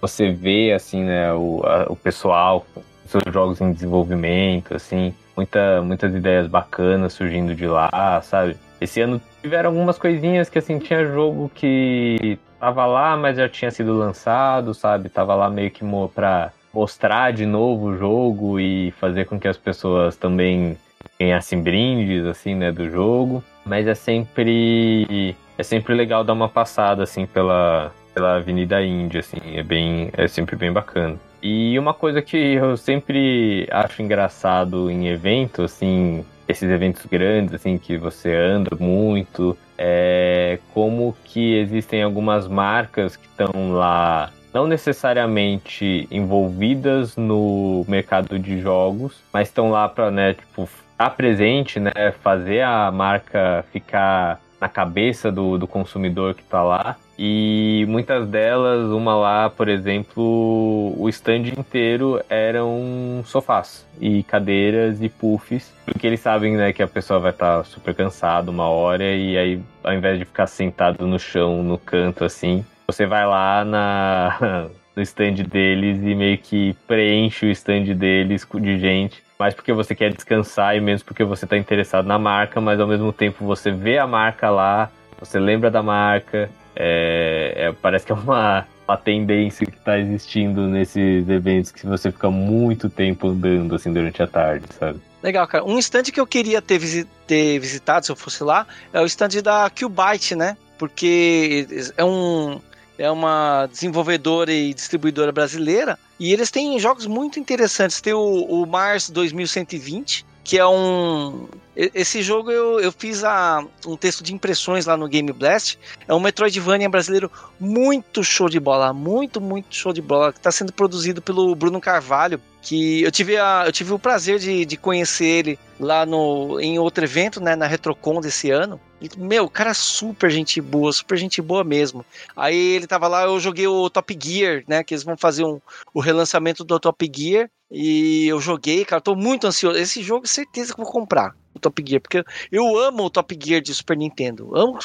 Você 0.00 0.30
vê, 0.30 0.72
assim, 0.72 1.02
né, 1.04 1.32
o, 1.32 1.60
a, 1.64 1.92
o 1.92 1.96
pessoal, 1.96 2.64
seus 3.06 3.22
jogos 3.32 3.60
em 3.60 3.72
desenvolvimento, 3.72 4.74
assim, 4.74 5.12
muita, 5.36 5.82
muitas 5.82 6.14
ideias 6.14 6.46
bacanas 6.46 7.12
surgindo 7.12 7.54
de 7.54 7.66
lá, 7.66 8.20
sabe? 8.22 8.56
Esse 8.80 9.00
ano 9.00 9.20
tiveram 9.48 9.70
algumas 9.70 9.98
coisinhas 9.98 10.50
que, 10.50 10.58
assim, 10.58 10.78
tinha 10.78 11.06
jogo 11.06 11.50
que 11.54 12.38
tava 12.60 12.84
lá, 12.84 13.16
mas 13.16 13.38
já 13.38 13.48
tinha 13.48 13.70
sido 13.70 13.96
lançado, 13.96 14.74
sabe? 14.74 15.08
Tava 15.08 15.34
lá 15.34 15.48
meio 15.48 15.70
que 15.70 15.82
pra 16.14 16.52
mostrar 16.72 17.32
de 17.32 17.46
novo 17.46 17.86
o 17.86 17.96
jogo 17.96 18.60
e 18.60 18.90
fazer 19.00 19.24
com 19.24 19.40
que 19.40 19.48
as 19.48 19.56
pessoas 19.56 20.16
também 20.16 20.76
ganhassem 21.18 21.62
brindes, 21.62 22.26
assim, 22.26 22.54
né, 22.54 22.70
do 22.70 22.90
jogo. 22.90 23.42
Mas 23.64 23.86
é 23.86 23.94
sempre 23.94 25.34
é 25.56 25.62
sempre 25.62 25.94
legal 25.94 26.22
dar 26.22 26.34
uma 26.34 26.48
passada 26.48 27.02
assim 27.02 27.26
pela 27.26 27.90
pela 28.14 28.36
Avenida 28.36 28.82
Índia, 28.82 29.20
assim, 29.20 29.38
é 29.54 29.62
bem 29.62 30.10
é 30.12 30.28
sempre 30.28 30.56
bem 30.56 30.72
bacana. 30.72 31.16
E 31.42 31.78
uma 31.78 31.94
coisa 31.94 32.20
que 32.20 32.36
eu 32.36 32.76
sempre 32.76 33.66
acho 33.70 34.02
engraçado 34.02 34.90
em 34.90 35.08
evento, 35.08 35.62
assim, 35.62 36.24
esses 36.48 36.70
eventos 36.70 37.04
grandes, 37.06 37.54
assim, 37.54 37.76
que 37.76 37.98
você 37.98 38.34
anda 38.34 38.74
muito, 38.80 39.56
é 39.76 40.58
como 40.72 41.14
que 41.24 41.54
existem 41.58 42.02
algumas 42.02 42.48
marcas 42.48 43.16
que 43.16 43.26
estão 43.26 43.72
lá 43.72 44.30
não 44.52 44.66
necessariamente 44.66 46.08
envolvidas 46.10 47.16
no 47.16 47.84
mercado 47.86 48.38
de 48.38 48.60
jogos, 48.60 49.22
mas 49.32 49.48
estão 49.48 49.70
lá 49.70 49.88
para, 49.88 50.10
né, 50.10 50.34
tipo, 50.34 50.62
estar 50.62 50.80
tá 50.96 51.10
presente, 51.10 51.78
né, 51.78 51.92
fazer 52.22 52.62
a 52.62 52.90
marca 52.90 53.64
ficar 53.70 54.40
na 54.60 54.68
cabeça 54.68 55.30
do, 55.30 55.58
do 55.58 55.66
consumidor 55.66 56.34
que 56.34 56.42
está 56.42 56.62
lá. 56.62 56.96
E 57.18 57.84
muitas 57.88 58.28
delas, 58.28 58.92
uma 58.92 59.16
lá, 59.16 59.50
por 59.50 59.68
exemplo, 59.68 60.94
o 60.96 61.08
stand 61.08 61.48
inteiro 61.48 62.22
eram 62.28 63.22
sofás 63.24 63.84
e 64.00 64.22
cadeiras 64.22 65.02
e 65.02 65.08
puffs, 65.08 65.74
porque 65.84 66.06
eles 66.06 66.20
sabem 66.20 66.56
né, 66.56 66.72
que 66.72 66.80
a 66.80 66.86
pessoa 66.86 67.18
vai 67.18 67.32
estar 67.32 67.58
tá 67.58 67.64
super 67.64 67.92
cansada 67.92 68.52
uma 68.52 68.68
hora 68.68 69.02
e 69.02 69.36
aí, 69.36 69.60
ao 69.82 69.92
invés 69.92 70.16
de 70.20 70.24
ficar 70.24 70.46
sentado 70.46 71.08
no 71.08 71.18
chão, 71.18 71.60
no 71.64 71.76
canto 71.76 72.24
assim, 72.24 72.64
você 72.86 73.04
vai 73.04 73.26
lá 73.26 73.64
na, 73.64 74.68
no 74.94 75.02
stand 75.02 75.42
deles 75.50 75.98
e 76.00 76.14
meio 76.14 76.38
que 76.38 76.76
preenche 76.86 77.46
o 77.46 77.50
stand 77.50 77.94
deles 77.96 78.46
de 78.54 78.78
gente 78.78 79.26
mais 79.38 79.54
porque 79.54 79.72
você 79.72 79.94
quer 79.94 80.12
descansar 80.12 80.76
e 80.76 80.80
menos 80.80 81.02
porque 81.02 81.22
você 81.22 81.44
está 81.44 81.56
interessado 81.56 82.06
na 82.06 82.18
marca, 82.18 82.60
mas 82.60 82.80
ao 82.80 82.88
mesmo 82.88 83.12
tempo 83.12 83.44
você 83.44 83.70
vê 83.70 83.96
a 83.96 84.06
marca 84.06 84.50
lá, 84.50 84.90
você 85.20 85.38
lembra 85.38 85.70
da 85.70 85.80
marca, 85.80 86.50
é, 86.80 87.54
é, 87.56 87.72
parece 87.72 88.06
que 88.06 88.12
é 88.12 88.14
uma, 88.14 88.64
uma 88.86 88.96
tendência 88.96 89.66
que 89.66 89.76
está 89.76 89.98
existindo 89.98 90.68
nesses 90.68 91.28
eventos 91.28 91.72
que 91.72 91.84
você 91.84 92.12
fica 92.12 92.30
muito 92.30 92.88
tempo 92.88 93.26
andando 93.26 93.74
assim 93.74 93.92
durante 93.92 94.22
a 94.22 94.28
tarde, 94.28 94.66
sabe? 94.78 95.00
Legal, 95.20 95.48
cara. 95.48 95.64
Um 95.64 95.76
stand 95.80 96.04
que 96.04 96.20
eu 96.20 96.26
queria 96.26 96.62
ter, 96.62 96.78
visi 96.78 97.04
ter 97.26 97.58
visitado 97.58 98.06
se 98.06 98.12
eu 98.12 98.16
fosse 98.16 98.44
lá 98.44 98.64
é 98.92 99.00
o 99.00 99.06
stand 99.06 99.42
da 99.42 99.68
Qbyte, 99.68 100.36
né? 100.36 100.56
Porque 100.78 101.66
é 101.96 102.04
um 102.04 102.60
é 102.96 103.10
uma 103.10 103.66
desenvolvedora 103.66 104.52
e 104.52 104.72
distribuidora 104.72 105.32
brasileira 105.32 105.98
e 106.18 106.32
eles 106.32 106.50
têm 106.50 106.78
jogos 106.78 107.06
muito 107.06 107.40
interessantes. 107.40 108.00
Tem 108.00 108.12
o, 108.12 108.20
o 108.20 108.66
Mars 108.66 109.10
2120, 109.10 110.24
que 110.44 110.58
é 110.58 110.66
um. 110.66 111.48
Esse 111.94 112.22
jogo 112.22 112.50
eu, 112.50 112.80
eu 112.80 112.90
fiz 112.90 113.22
a, 113.22 113.64
um 113.86 113.96
texto 113.96 114.24
de 114.24 114.34
impressões 114.34 114.86
lá 114.86 114.96
no 114.96 115.06
Game 115.06 115.32
Blast. 115.32 115.78
É 116.08 116.12
um 116.12 116.18
Metroidvania 116.18 116.88
brasileiro 116.88 117.30
muito 117.60 118.24
show 118.24 118.48
de 118.48 118.58
bola. 118.58 118.92
Muito, 118.92 119.40
muito 119.40 119.76
show 119.76 119.92
de 119.92 120.02
bola. 120.02 120.32
Que 120.32 120.40
está 120.40 120.50
sendo 120.50 120.72
produzido 120.72 121.22
pelo 121.22 121.54
Bruno 121.54 121.80
Carvalho. 121.80 122.40
Que 122.60 123.02
eu 123.04 123.12
tive, 123.12 123.36
a, 123.36 123.62
eu 123.64 123.70
tive 123.70 123.92
o 123.92 123.98
prazer 123.98 124.40
de, 124.40 124.64
de 124.64 124.76
conhecer 124.76 125.24
ele 125.24 125.58
lá 125.78 126.04
no, 126.04 126.58
em 126.58 126.80
outro 126.80 127.04
evento, 127.04 127.40
né, 127.40 127.54
na 127.54 127.68
Retrocon 127.68 128.20
desse 128.20 128.50
ano. 128.50 128.80
E, 129.00 129.08
meu, 129.16 129.48
cara 129.48 129.72
super 129.72 130.28
gente 130.32 130.60
boa, 130.60 130.92
super 130.92 131.16
gente 131.16 131.40
boa 131.40 131.62
mesmo. 131.62 132.04
Aí 132.36 132.74
ele 132.74 132.88
tava 132.88 133.06
lá, 133.06 133.22
eu 133.22 133.38
joguei 133.38 133.68
o 133.68 133.88
Top 133.88 134.18
Gear, 134.20 134.64
né? 134.66 134.82
Que 134.82 134.94
eles 134.94 135.04
vão 135.04 135.16
fazer 135.16 135.44
um, 135.44 135.60
o 135.94 136.00
relançamento 136.00 136.64
do 136.64 136.80
Top 136.80 137.08
Gear. 137.14 137.48
E 137.70 138.26
eu 138.26 138.40
joguei, 138.40 138.84
cara, 138.84 139.00
tô 139.00 139.14
muito 139.14 139.46
ansioso. 139.46 139.78
Esse 139.78 140.02
jogo, 140.02 140.26
certeza 140.26 140.74
que 140.74 140.82
vou 140.82 140.90
comprar 140.90 141.36
o 141.54 141.58
Top 141.58 141.82
Gear, 141.86 142.00
porque 142.00 142.24
eu 142.50 142.78
amo 142.78 143.04
o 143.04 143.10
Top 143.10 143.38
Gear 143.40 143.60
de 143.60 143.74
Super 143.74 143.96
Nintendo. 143.96 144.54
Amo, 144.56 144.78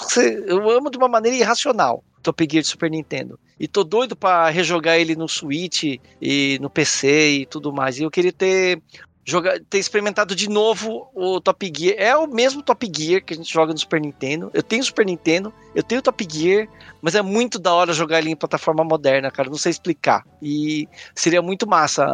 eu 0.45 0.69
amo 0.69 0.89
de 0.89 0.97
uma 0.97 1.07
maneira 1.07 1.37
irracional 1.37 2.03
o 2.17 2.21
Top 2.21 2.47
Gear 2.49 2.61
de 2.61 2.67
Super 2.67 2.89
Nintendo. 2.89 3.39
E 3.59 3.67
tô 3.67 3.83
doido 3.83 4.15
para 4.15 4.49
rejogar 4.49 4.97
ele 4.97 5.15
no 5.15 5.27
Switch 5.27 5.99
e 6.21 6.57
no 6.61 6.69
PC 6.69 7.29
e 7.29 7.45
tudo 7.45 7.71
mais. 7.71 7.99
E 7.99 8.03
eu 8.03 8.11
queria 8.11 8.33
ter 8.33 8.81
jogar, 9.25 9.59
ter 9.69 9.77
experimentado 9.77 10.35
de 10.35 10.49
novo 10.49 11.09
o 11.13 11.39
Top 11.39 11.71
Gear. 11.75 11.95
É 11.97 12.15
o 12.15 12.27
mesmo 12.27 12.61
Top 12.61 12.89
Gear 12.93 13.23
que 13.23 13.33
a 13.33 13.37
gente 13.37 13.51
joga 13.51 13.71
no 13.71 13.79
Super 13.79 14.01
Nintendo. 14.01 14.51
Eu 14.53 14.63
tenho 14.63 14.83
Super 14.83 15.05
Nintendo, 15.05 15.53
eu 15.73 15.83
tenho 15.83 16.01
Top 16.01 16.27
Gear, 16.29 16.67
mas 17.01 17.15
é 17.15 17.21
muito 17.21 17.57
da 17.57 17.73
hora 17.73 17.93
jogar 17.93 18.19
ele 18.19 18.29
em 18.29 18.35
plataforma 18.35 18.83
moderna, 18.83 19.31
cara. 19.31 19.49
Não 19.49 19.57
sei 19.57 19.71
explicar. 19.71 20.25
E 20.41 20.87
seria 21.15 21.41
muito 21.41 21.67
massa 21.67 22.05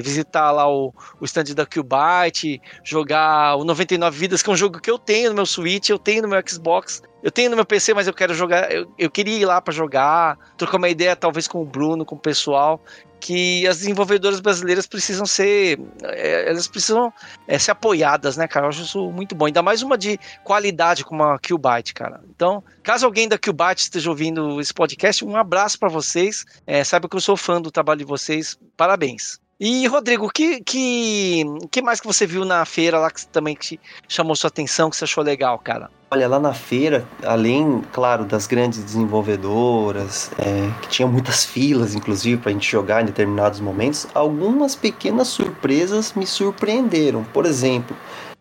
visitar 0.00 0.50
lá 0.50 0.68
o, 0.68 0.92
o 1.20 1.24
stand 1.24 1.54
da 1.54 1.66
Qbyte, 1.66 2.60
jogar 2.82 3.56
o 3.56 3.64
99 3.64 4.16
Vidas, 4.16 4.42
que 4.42 4.50
é 4.50 4.52
um 4.52 4.56
jogo 4.56 4.80
que 4.80 4.90
eu 4.90 4.98
tenho 4.98 5.30
no 5.30 5.36
meu 5.36 5.46
Switch, 5.46 5.88
eu 5.90 5.98
tenho 5.98 6.22
no 6.22 6.28
meu 6.28 6.42
Xbox, 6.46 7.02
eu 7.22 7.30
tenho 7.30 7.50
no 7.50 7.56
meu 7.56 7.64
PC, 7.64 7.94
mas 7.94 8.06
eu 8.06 8.12
quero 8.12 8.34
jogar. 8.34 8.70
Eu, 8.70 8.86
eu 8.98 9.10
queria 9.10 9.38
ir 9.38 9.44
lá 9.44 9.60
para 9.60 9.72
jogar, 9.72 10.38
trocar 10.56 10.76
uma 10.76 10.88
ideia, 10.88 11.16
talvez 11.16 11.48
com 11.48 11.62
o 11.62 11.64
Bruno, 11.64 12.04
com 12.04 12.16
o 12.16 12.18
pessoal 12.18 12.80
que 13.24 13.66
as 13.66 13.78
desenvolvedoras 13.78 14.38
brasileiras 14.38 14.86
precisam 14.86 15.24
ser. 15.24 15.80
É, 16.02 16.50
elas 16.50 16.68
precisam 16.68 17.10
é, 17.48 17.58
ser 17.58 17.70
apoiadas, 17.70 18.36
né, 18.36 18.46
cara? 18.46 18.66
Eu 18.66 18.68
acho 18.68 18.82
isso 18.82 19.10
muito 19.10 19.34
bom. 19.34 19.46
Ainda 19.46 19.62
mais 19.62 19.80
uma 19.80 19.96
de 19.96 20.20
qualidade 20.42 21.02
como 21.02 21.22
a 21.22 21.38
Qbyte, 21.38 21.94
cara. 21.94 22.20
Então, 22.28 22.62
caso 22.82 23.06
alguém 23.06 23.26
da 23.26 23.38
Qbyte 23.38 23.80
esteja 23.80 24.10
ouvindo 24.10 24.60
esse 24.60 24.74
podcast, 24.74 25.24
um 25.24 25.36
abraço 25.36 25.78
para 25.78 25.88
vocês. 25.88 26.44
É, 26.66 26.84
saiba 26.84 27.08
que 27.08 27.16
eu 27.16 27.20
sou 27.20 27.34
fã 27.34 27.62
do 27.62 27.70
trabalho 27.70 28.00
de 28.00 28.04
vocês. 28.04 28.58
Parabéns. 28.76 29.40
E, 29.66 29.86
Rodrigo, 29.86 30.28
que, 30.28 30.60
que, 30.60 31.42
que 31.70 31.80
mais 31.80 31.98
que 31.98 32.06
você 32.06 32.26
viu 32.26 32.44
na 32.44 32.66
feira 32.66 32.98
lá 32.98 33.10
que 33.10 33.26
também 33.28 33.56
que 33.56 33.80
chamou 34.06 34.36
sua 34.36 34.48
atenção, 34.48 34.90
que 34.90 34.96
você 34.96 35.04
achou 35.04 35.24
legal, 35.24 35.58
cara? 35.58 35.90
Olha, 36.10 36.28
lá 36.28 36.38
na 36.38 36.52
feira, 36.52 37.08
além, 37.24 37.82
claro, 37.90 38.26
das 38.26 38.46
grandes 38.46 38.84
desenvolvedoras, 38.84 40.30
é, 40.38 40.70
que 40.82 40.88
tinha 40.88 41.08
muitas 41.08 41.46
filas, 41.46 41.94
inclusive, 41.94 42.42
para 42.42 42.50
a 42.50 42.52
gente 42.52 42.70
jogar 42.70 43.00
em 43.00 43.06
determinados 43.06 43.58
momentos, 43.58 44.06
algumas 44.14 44.76
pequenas 44.76 45.28
surpresas 45.28 46.12
me 46.12 46.26
surpreenderam. 46.26 47.24
Por 47.24 47.46
exemplo, 47.46 47.96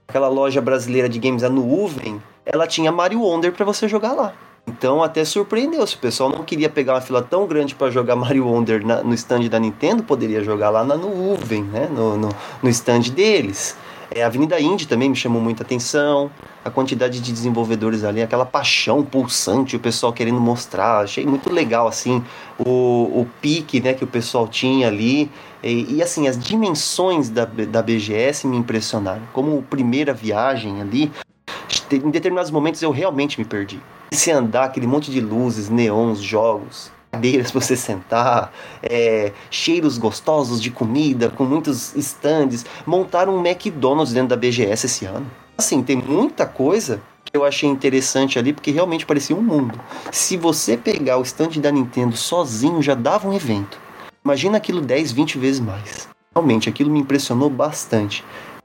aquela 0.06 0.28
loja 0.28 0.60
brasileira 0.60 1.08
de 1.08 1.20
games, 1.20 1.42
a 1.42 1.50
Nuvem, 1.50 2.22
ela 2.46 2.68
tinha 2.68 2.92
Mario 2.92 3.22
Wonder 3.22 3.54
para 3.54 3.64
você 3.64 3.88
jogar 3.88 4.12
lá. 4.12 4.34
Então 4.66 5.04
até 5.04 5.24
surpreendeu. 5.26 5.86
Se 5.86 5.96
o 5.96 6.00
pessoal 6.00 6.30
não 6.30 6.44
queria 6.44 6.70
pegar 6.70 6.94
uma 6.94 7.02
fila 7.02 7.22
tão 7.22 7.46
grande 7.48 7.76
para 7.76 7.92
jogar 7.92 8.16
Mario 8.18 8.48
Wonder 8.48 8.86
na, 8.86 9.04
no 9.04 9.14
stand 9.14 9.48
da 9.50 9.60
Nintendo, 9.60 10.04
poderia 10.04 10.44
jogar 10.44 10.70
lá 10.70 10.84
na 10.84 10.96
nuvem, 10.96 11.64
né? 11.64 11.88
No, 11.92 12.18
no, 12.18 12.30
no 12.62 12.70
stand 12.70 13.02
deles. 13.14 13.76
É, 14.16 14.22
a 14.22 14.28
Avenida 14.28 14.60
Indy 14.60 14.88
também 14.88 15.10
me 15.10 15.16
chamou 15.16 15.42
muita 15.42 15.64
atenção. 15.64 16.30
A 16.64 16.70
quantidade 16.70 17.20
de 17.20 17.32
desenvolvedores 17.32 18.04
ali, 18.04 18.22
aquela 18.22 18.46
paixão 18.46 19.04
pulsante, 19.04 19.76
o 19.76 19.80
pessoal 19.80 20.14
querendo 20.14 20.40
mostrar. 20.40 21.00
Achei 21.00 21.26
muito 21.26 21.52
legal, 21.52 21.88
assim, 21.88 22.24
o, 22.60 23.22
o 23.22 23.28
pique 23.42 23.82
né, 23.82 23.94
que 23.94 24.04
o 24.04 24.08
pessoal 24.08 24.48
tinha 24.48 24.88
ali. 24.88 25.32
E, 25.64 25.96
e, 25.96 26.04
assim, 26.04 26.28
as 26.28 26.38
dimensões 26.38 27.30
da, 27.30 27.46
da 27.46 27.82
BGS 27.82 28.46
me 28.46 28.58
impressionaram. 28.58 29.24
Como 29.34 29.64
primeira 29.64 30.14
viagem 30.14 30.80
ali, 30.80 31.12
em 31.92 32.10
determinados 32.10 32.52
momentos 32.52 32.82
eu 32.82 32.92
realmente 32.92 33.40
me 33.40 33.46
perdi 33.46 33.80
se 34.14 34.32
andar, 34.32 34.66
aquele 34.66 34.88
monte 34.88 35.12
de 35.12 35.20
luzes, 35.20 35.70
neons, 35.70 36.20
jogos, 36.20 36.92
cadeiras 37.12 37.52
para 37.52 37.62
você 37.62 37.76
sentar, 37.76 38.54
é, 38.82 39.32
cheiros 39.50 39.98
gostosos 39.98 40.62
de 40.62 40.72
comida, 40.72 41.30
com 41.30 41.44
muitos 41.44 41.96
stands. 41.96 42.66
Montaram 42.86 43.36
um 43.36 43.46
McDonald's 43.46 44.14
dentro 44.14 44.30
da 44.30 44.38
BGS 44.38 44.86
esse 44.86 45.06
ano. 45.06 45.30
Assim, 45.58 45.84
tem 45.84 45.98
muita 45.98 46.46
coisa 46.46 47.02
que 47.24 47.36
eu 47.38 47.46
achei 47.46 47.70
interessante 47.70 48.38
ali, 48.40 48.54
porque 48.54 48.72
realmente 48.72 49.06
parecia 49.06 49.36
um 49.36 49.42
mundo. 49.42 49.80
Se 50.12 50.38
você 50.38 50.78
pegar 50.78 51.18
o 51.18 51.24
stand 51.24 51.60
da 51.62 51.72
Nintendo 51.72 52.16
sozinho, 52.16 52.82
já 52.82 52.96
dava 52.96 53.28
um 53.28 53.34
evento. 53.34 53.80
Imagina 54.24 54.58
aquilo 54.58 54.82
10, 54.82 55.12
20 55.12 55.38
vezes 55.38 55.60
mais. 55.60 56.08
Realmente, 56.36 56.70
aquilo 56.70 56.90
me 56.90 57.00
impressionou 57.00 57.50
bastante. 57.50 58.24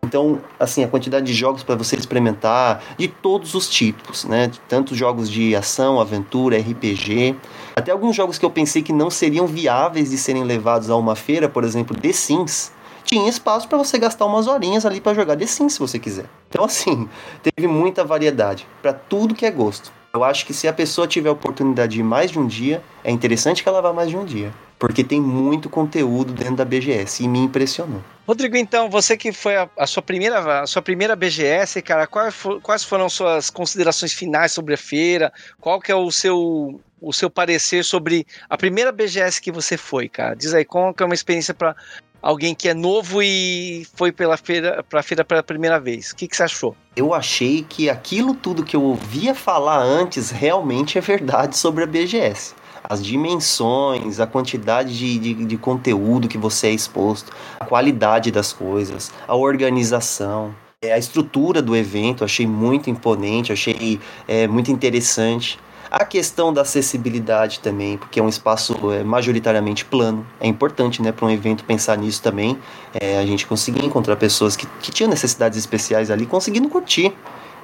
Então, 0.08 0.40
assim, 0.58 0.82
a 0.82 0.88
quantidade 0.88 1.26
de 1.26 1.34
jogos 1.34 1.62
para 1.62 1.74
você 1.74 1.94
experimentar, 1.94 2.82
de 2.96 3.08
todos 3.08 3.54
os 3.54 3.68
tipos, 3.68 4.24
né? 4.24 4.50
Tanto 4.66 4.94
jogos 4.94 5.30
de 5.30 5.54
ação, 5.54 6.00
aventura, 6.00 6.56
RPG, 6.56 7.36
até 7.76 7.92
alguns 7.92 8.16
jogos 8.16 8.38
que 8.38 8.44
eu 8.46 8.50
pensei 8.50 8.80
que 8.80 8.90
não 8.90 9.10
seriam 9.10 9.46
viáveis 9.46 10.08
de 10.08 10.16
serem 10.16 10.44
levados 10.44 10.88
a 10.88 10.96
uma 10.96 11.14
feira, 11.14 11.46
por 11.46 11.62
exemplo, 11.62 11.94
The 11.94 12.10
Sims, 12.14 12.72
tinha 13.04 13.28
espaço 13.28 13.68
para 13.68 13.76
você 13.76 13.98
gastar 13.98 14.24
umas 14.24 14.46
horinhas 14.46 14.86
ali 14.86 14.98
para 14.98 15.12
jogar 15.12 15.36
The 15.36 15.46
Sims 15.46 15.74
se 15.74 15.78
você 15.78 15.98
quiser. 15.98 16.24
Então, 16.48 16.64
assim, 16.64 17.06
teve 17.42 17.68
muita 17.68 18.02
variedade 18.02 18.66
para 18.80 18.94
tudo 18.94 19.34
que 19.34 19.44
é 19.44 19.50
gosto. 19.50 19.92
Eu 20.18 20.24
acho 20.24 20.44
que 20.44 20.52
se 20.52 20.66
a 20.66 20.72
pessoa 20.72 21.06
tiver 21.06 21.28
a 21.28 21.32
oportunidade 21.32 21.92
de 21.92 22.00
ir 22.00 22.02
mais 22.02 22.32
de 22.32 22.40
um 22.40 22.46
dia, 22.46 22.82
é 23.04 23.10
interessante 23.10 23.62
que 23.62 23.68
ela 23.68 23.80
vá 23.80 23.92
mais 23.92 24.10
de 24.10 24.16
um 24.16 24.24
dia. 24.24 24.52
Porque 24.76 25.04
tem 25.04 25.20
muito 25.20 25.70
conteúdo 25.70 26.32
dentro 26.32 26.56
da 26.56 26.64
BGS 26.64 27.22
e 27.22 27.28
me 27.28 27.38
impressionou. 27.38 28.02
Rodrigo, 28.26 28.56
então, 28.56 28.90
você 28.90 29.16
que 29.16 29.30
foi 29.30 29.56
a, 29.56 29.70
a 29.76 29.86
sua, 29.86 30.02
primeira, 30.02 30.62
a 30.62 30.66
sua 30.66 30.82
primeira 30.82 31.14
BGS, 31.14 31.80
cara, 31.82 32.04
quais, 32.08 32.34
for, 32.34 32.60
quais 32.60 32.82
foram 32.82 33.08
suas 33.08 33.48
considerações 33.48 34.12
finais 34.12 34.50
sobre 34.50 34.74
a 34.74 34.76
feira? 34.76 35.32
Qual 35.60 35.80
que 35.80 35.92
é 35.92 35.94
o 35.94 36.10
seu, 36.10 36.80
o 37.00 37.12
seu 37.12 37.30
parecer 37.30 37.84
sobre 37.84 38.26
a 38.50 38.56
primeira 38.56 38.90
BGS 38.90 39.40
que 39.40 39.52
você 39.52 39.76
foi, 39.76 40.08
cara? 40.08 40.34
Diz 40.34 40.52
aí, 40.52 40.64
qual 40.64 40.92
que 40.92 41.00
é 41.00 41.06
uma 41.06 41.14
experiência 41.14 41.54
para 41.54 41.76
alguém 42.22 42.54
que 42.54 42.68
é 42.68 42.74
novo 42.74 43.22
e 43.22 43.86
foi 43.94 44.12
pela 44.12 44.36
feira, 44.36 44.84
feira 45.02 45.24
pela 45.24 45.42
primeira 45.42 45.78
vez. 45.80 46.10
O 46.10 46.16
que, 46.16 46.28
que 46.28 46.36
você 46.36 46.42
achou? 46.42 46.76
Eu 46.96 47.14
achei 47.14 47.64
que 47.68 47.88
aquilo 47.88 48.34
tudo 48.34 48.64
que 48.64 48.76
eu 48.76 48.82
ouvia 48.82 49.34
falar 49.34 49.78
antes 49.78 50.30
realmente 50.30 50.98
é 50.98 51.00
verdade 51.00 51.56
sobre 51.56 51.84
a 51.84 51.86
BGS. 51.86 52.54
As 52.82 53.04
dimensões, 53.04 54.18
a 54.18 54.26
quantidade 54.26 54.96
de, 54.96 55.18
de, 55.18 55.44
de 55.44 55.56
conteúdo 55.58 56.28
que 56.28 56.38
você 56.38 56.68
é 56.68 56.72
exposto, 56.72 57.32
a 57.60 57.64
qualidade 57.64 58.30
das 58.30 58.52
coisas, 58.52 59.12
a 59.26 59.34
organização. 59.34 60.54
É, 60.80 60.92
a 60.92 60.98
estrutura 60.98 61.60
do 61.60 61.74
evento 61.74 62.24
achei 62.24 62.46
muito 62.46 62.88
imponente, 62.88 63.52
achei 63.52 64.00
é, 64.26 64.46
muito 64.46 64.70
interessante. 64.70 65.58
A 65.90 66.04
questão 66.04 66.52
da 66.52 66.62
acessibilidade 66.62 67.60
também, 67.60 67.96
porque 67.96 68.20
é 68.20 68.22
um 68.22 68.28
espaço 68.28 68.92
é, 68.92 69.02
majoritariamente 69.02 69.84
plano. 69.84 70.26
É 70.38 70.46
importante, 70.46 71.00
né, 71.00 71.12
para 71.12 71.24
um 71.24 71.30
evento 71.30 71.64
pensar 71.64 71.96
nisso 71.96 72.22
também. 72.22 72.58
É, 72.92 73.18
a 73.18 73.24
gente 73.24 73.46
conseguir 73.46 73.84
encontrar 73.84 74.16
pessoas 74.16 74.54
que, 74.54 74.66
que 74.82 74.90
tinham 74.90 75.08
necessidades 75.08 75.58
especiais 75.58 76.10
ali 76.10 76.26
conseguindo 76.26 76.68
curtir. 76.68 77.14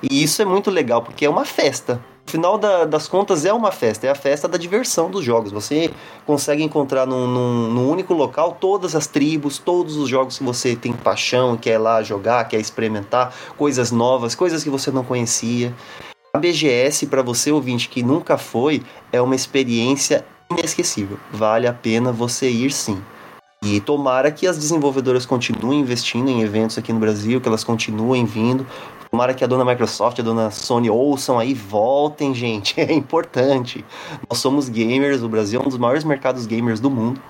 E 0.02 0.22
isso 0.22 0.40
é 0.40 0.44
muito 0.44 0.70
legal, 0.70 1.02
porque 1.02 1.24
é 1.24 1.30
uma 1.30 1.44
festa. 1.44 2.00
No 2.26 2.32
final 2.32 2.56
da, 2.56 2.86
das 2.86 3.06
contas, 3.06 3.44
é 3.44 3.52
uma 3.52 3.70
festa, 3.70 4.06
é 4.06 4.10
a 4.10 4.14
festa 4.14 4.48
da 4.48 4.56
diversão 4.56 5.10
dos 5.10 5.22
jogos. 5.22 5.52
Você 5.52 5.90
consegue 6.26 6.62
encontrar 6.62 7.06
num, 7.06 7.26
num, 7.26 7.70
num, 7.70 7.90
único 7.90 8.14
local 8.14 8.56
todas 8.58 8.96
as 8.96 9.06
tribos, 9.06 9.58
todos 9.58 9.96
os 9.96 10.08
jogos 10.08 10.38
que 10.38 10.44
você 10.44 10.74
tem 10.74 10.92
paixão, 10.92 11.56
quer 11.56 11.78
lá 11.78 12.02
jogar, 12.02 12.44
quer 12.48 12.58
experimentar, 12.58 13.34
coisas 13.58 13.90
novas, 13.90 14.34
coisas 14.34 14.64
que 14.64 14.70
você 14.70 14.90
não 14.90 15.04
conhecia. 15.04 15.74
A 16.34 16.38
BGS, 16.40 17.06
para 17.06 17.22
você 17.22 17.52
ouvinte 17.52 17.88
que 17.88 18.02
nunca 18.02 18.36
foi, 18.36 18.82
é 19.12 19.22
uma 19.22 19.36
experiência 19.36 20.26
inesquecível. 20.50 21.16
Vale 21.30 21.68
a 21.68 21.72
pena 21.72 22.10
você 22.10 22.50
ir 22.50 22.72
sim. 22.72 23.00
E 23.62 23.78
tomara 23.80 24.32
que 24.32 24.44
as 24.44 24.58
desenvolvedoras 24.58 25.24
continuem 25.24 25.78
investindo 25.78 26.28
em 26.28 26.42
eventos 26.42 26.76
aqui 26.76 26.92
no 26.92 26.98
Brasil, 26.98 27.40
que 27.40 27.46
elas 27.46 27.62
continuem 27.62 28.24
vindo. 28.24 28.66
Tomara 29.12 29.32
que 29.32 29.44
a 29.44 29.46
dona 29.46 29.64
Microsoft, 29.64 30.18
a 30.18 30.24
dona 30.24 30.50
Sony 30.50 30.90
ouçam 30.90 31.38
aí, 31.38 31.54
voltem, 31.54 32.34
gente. 32.34 32.74
É 32.82 32.92
importante. 32.92 33.84
Nós 34.28 34.40
somos 34.40 34.68
gamers, 34.68 35.22
o 35.22 35.28
Brasil 35.28 35.60
é 35.60 35.62
um 35.62 35.68
dos 35.68 35.78
maiores 35.78 36.02
mercados 36.02 36.46
gamers 36.46 36.80
do 36.80 36.90
mundo. 36.90 37.22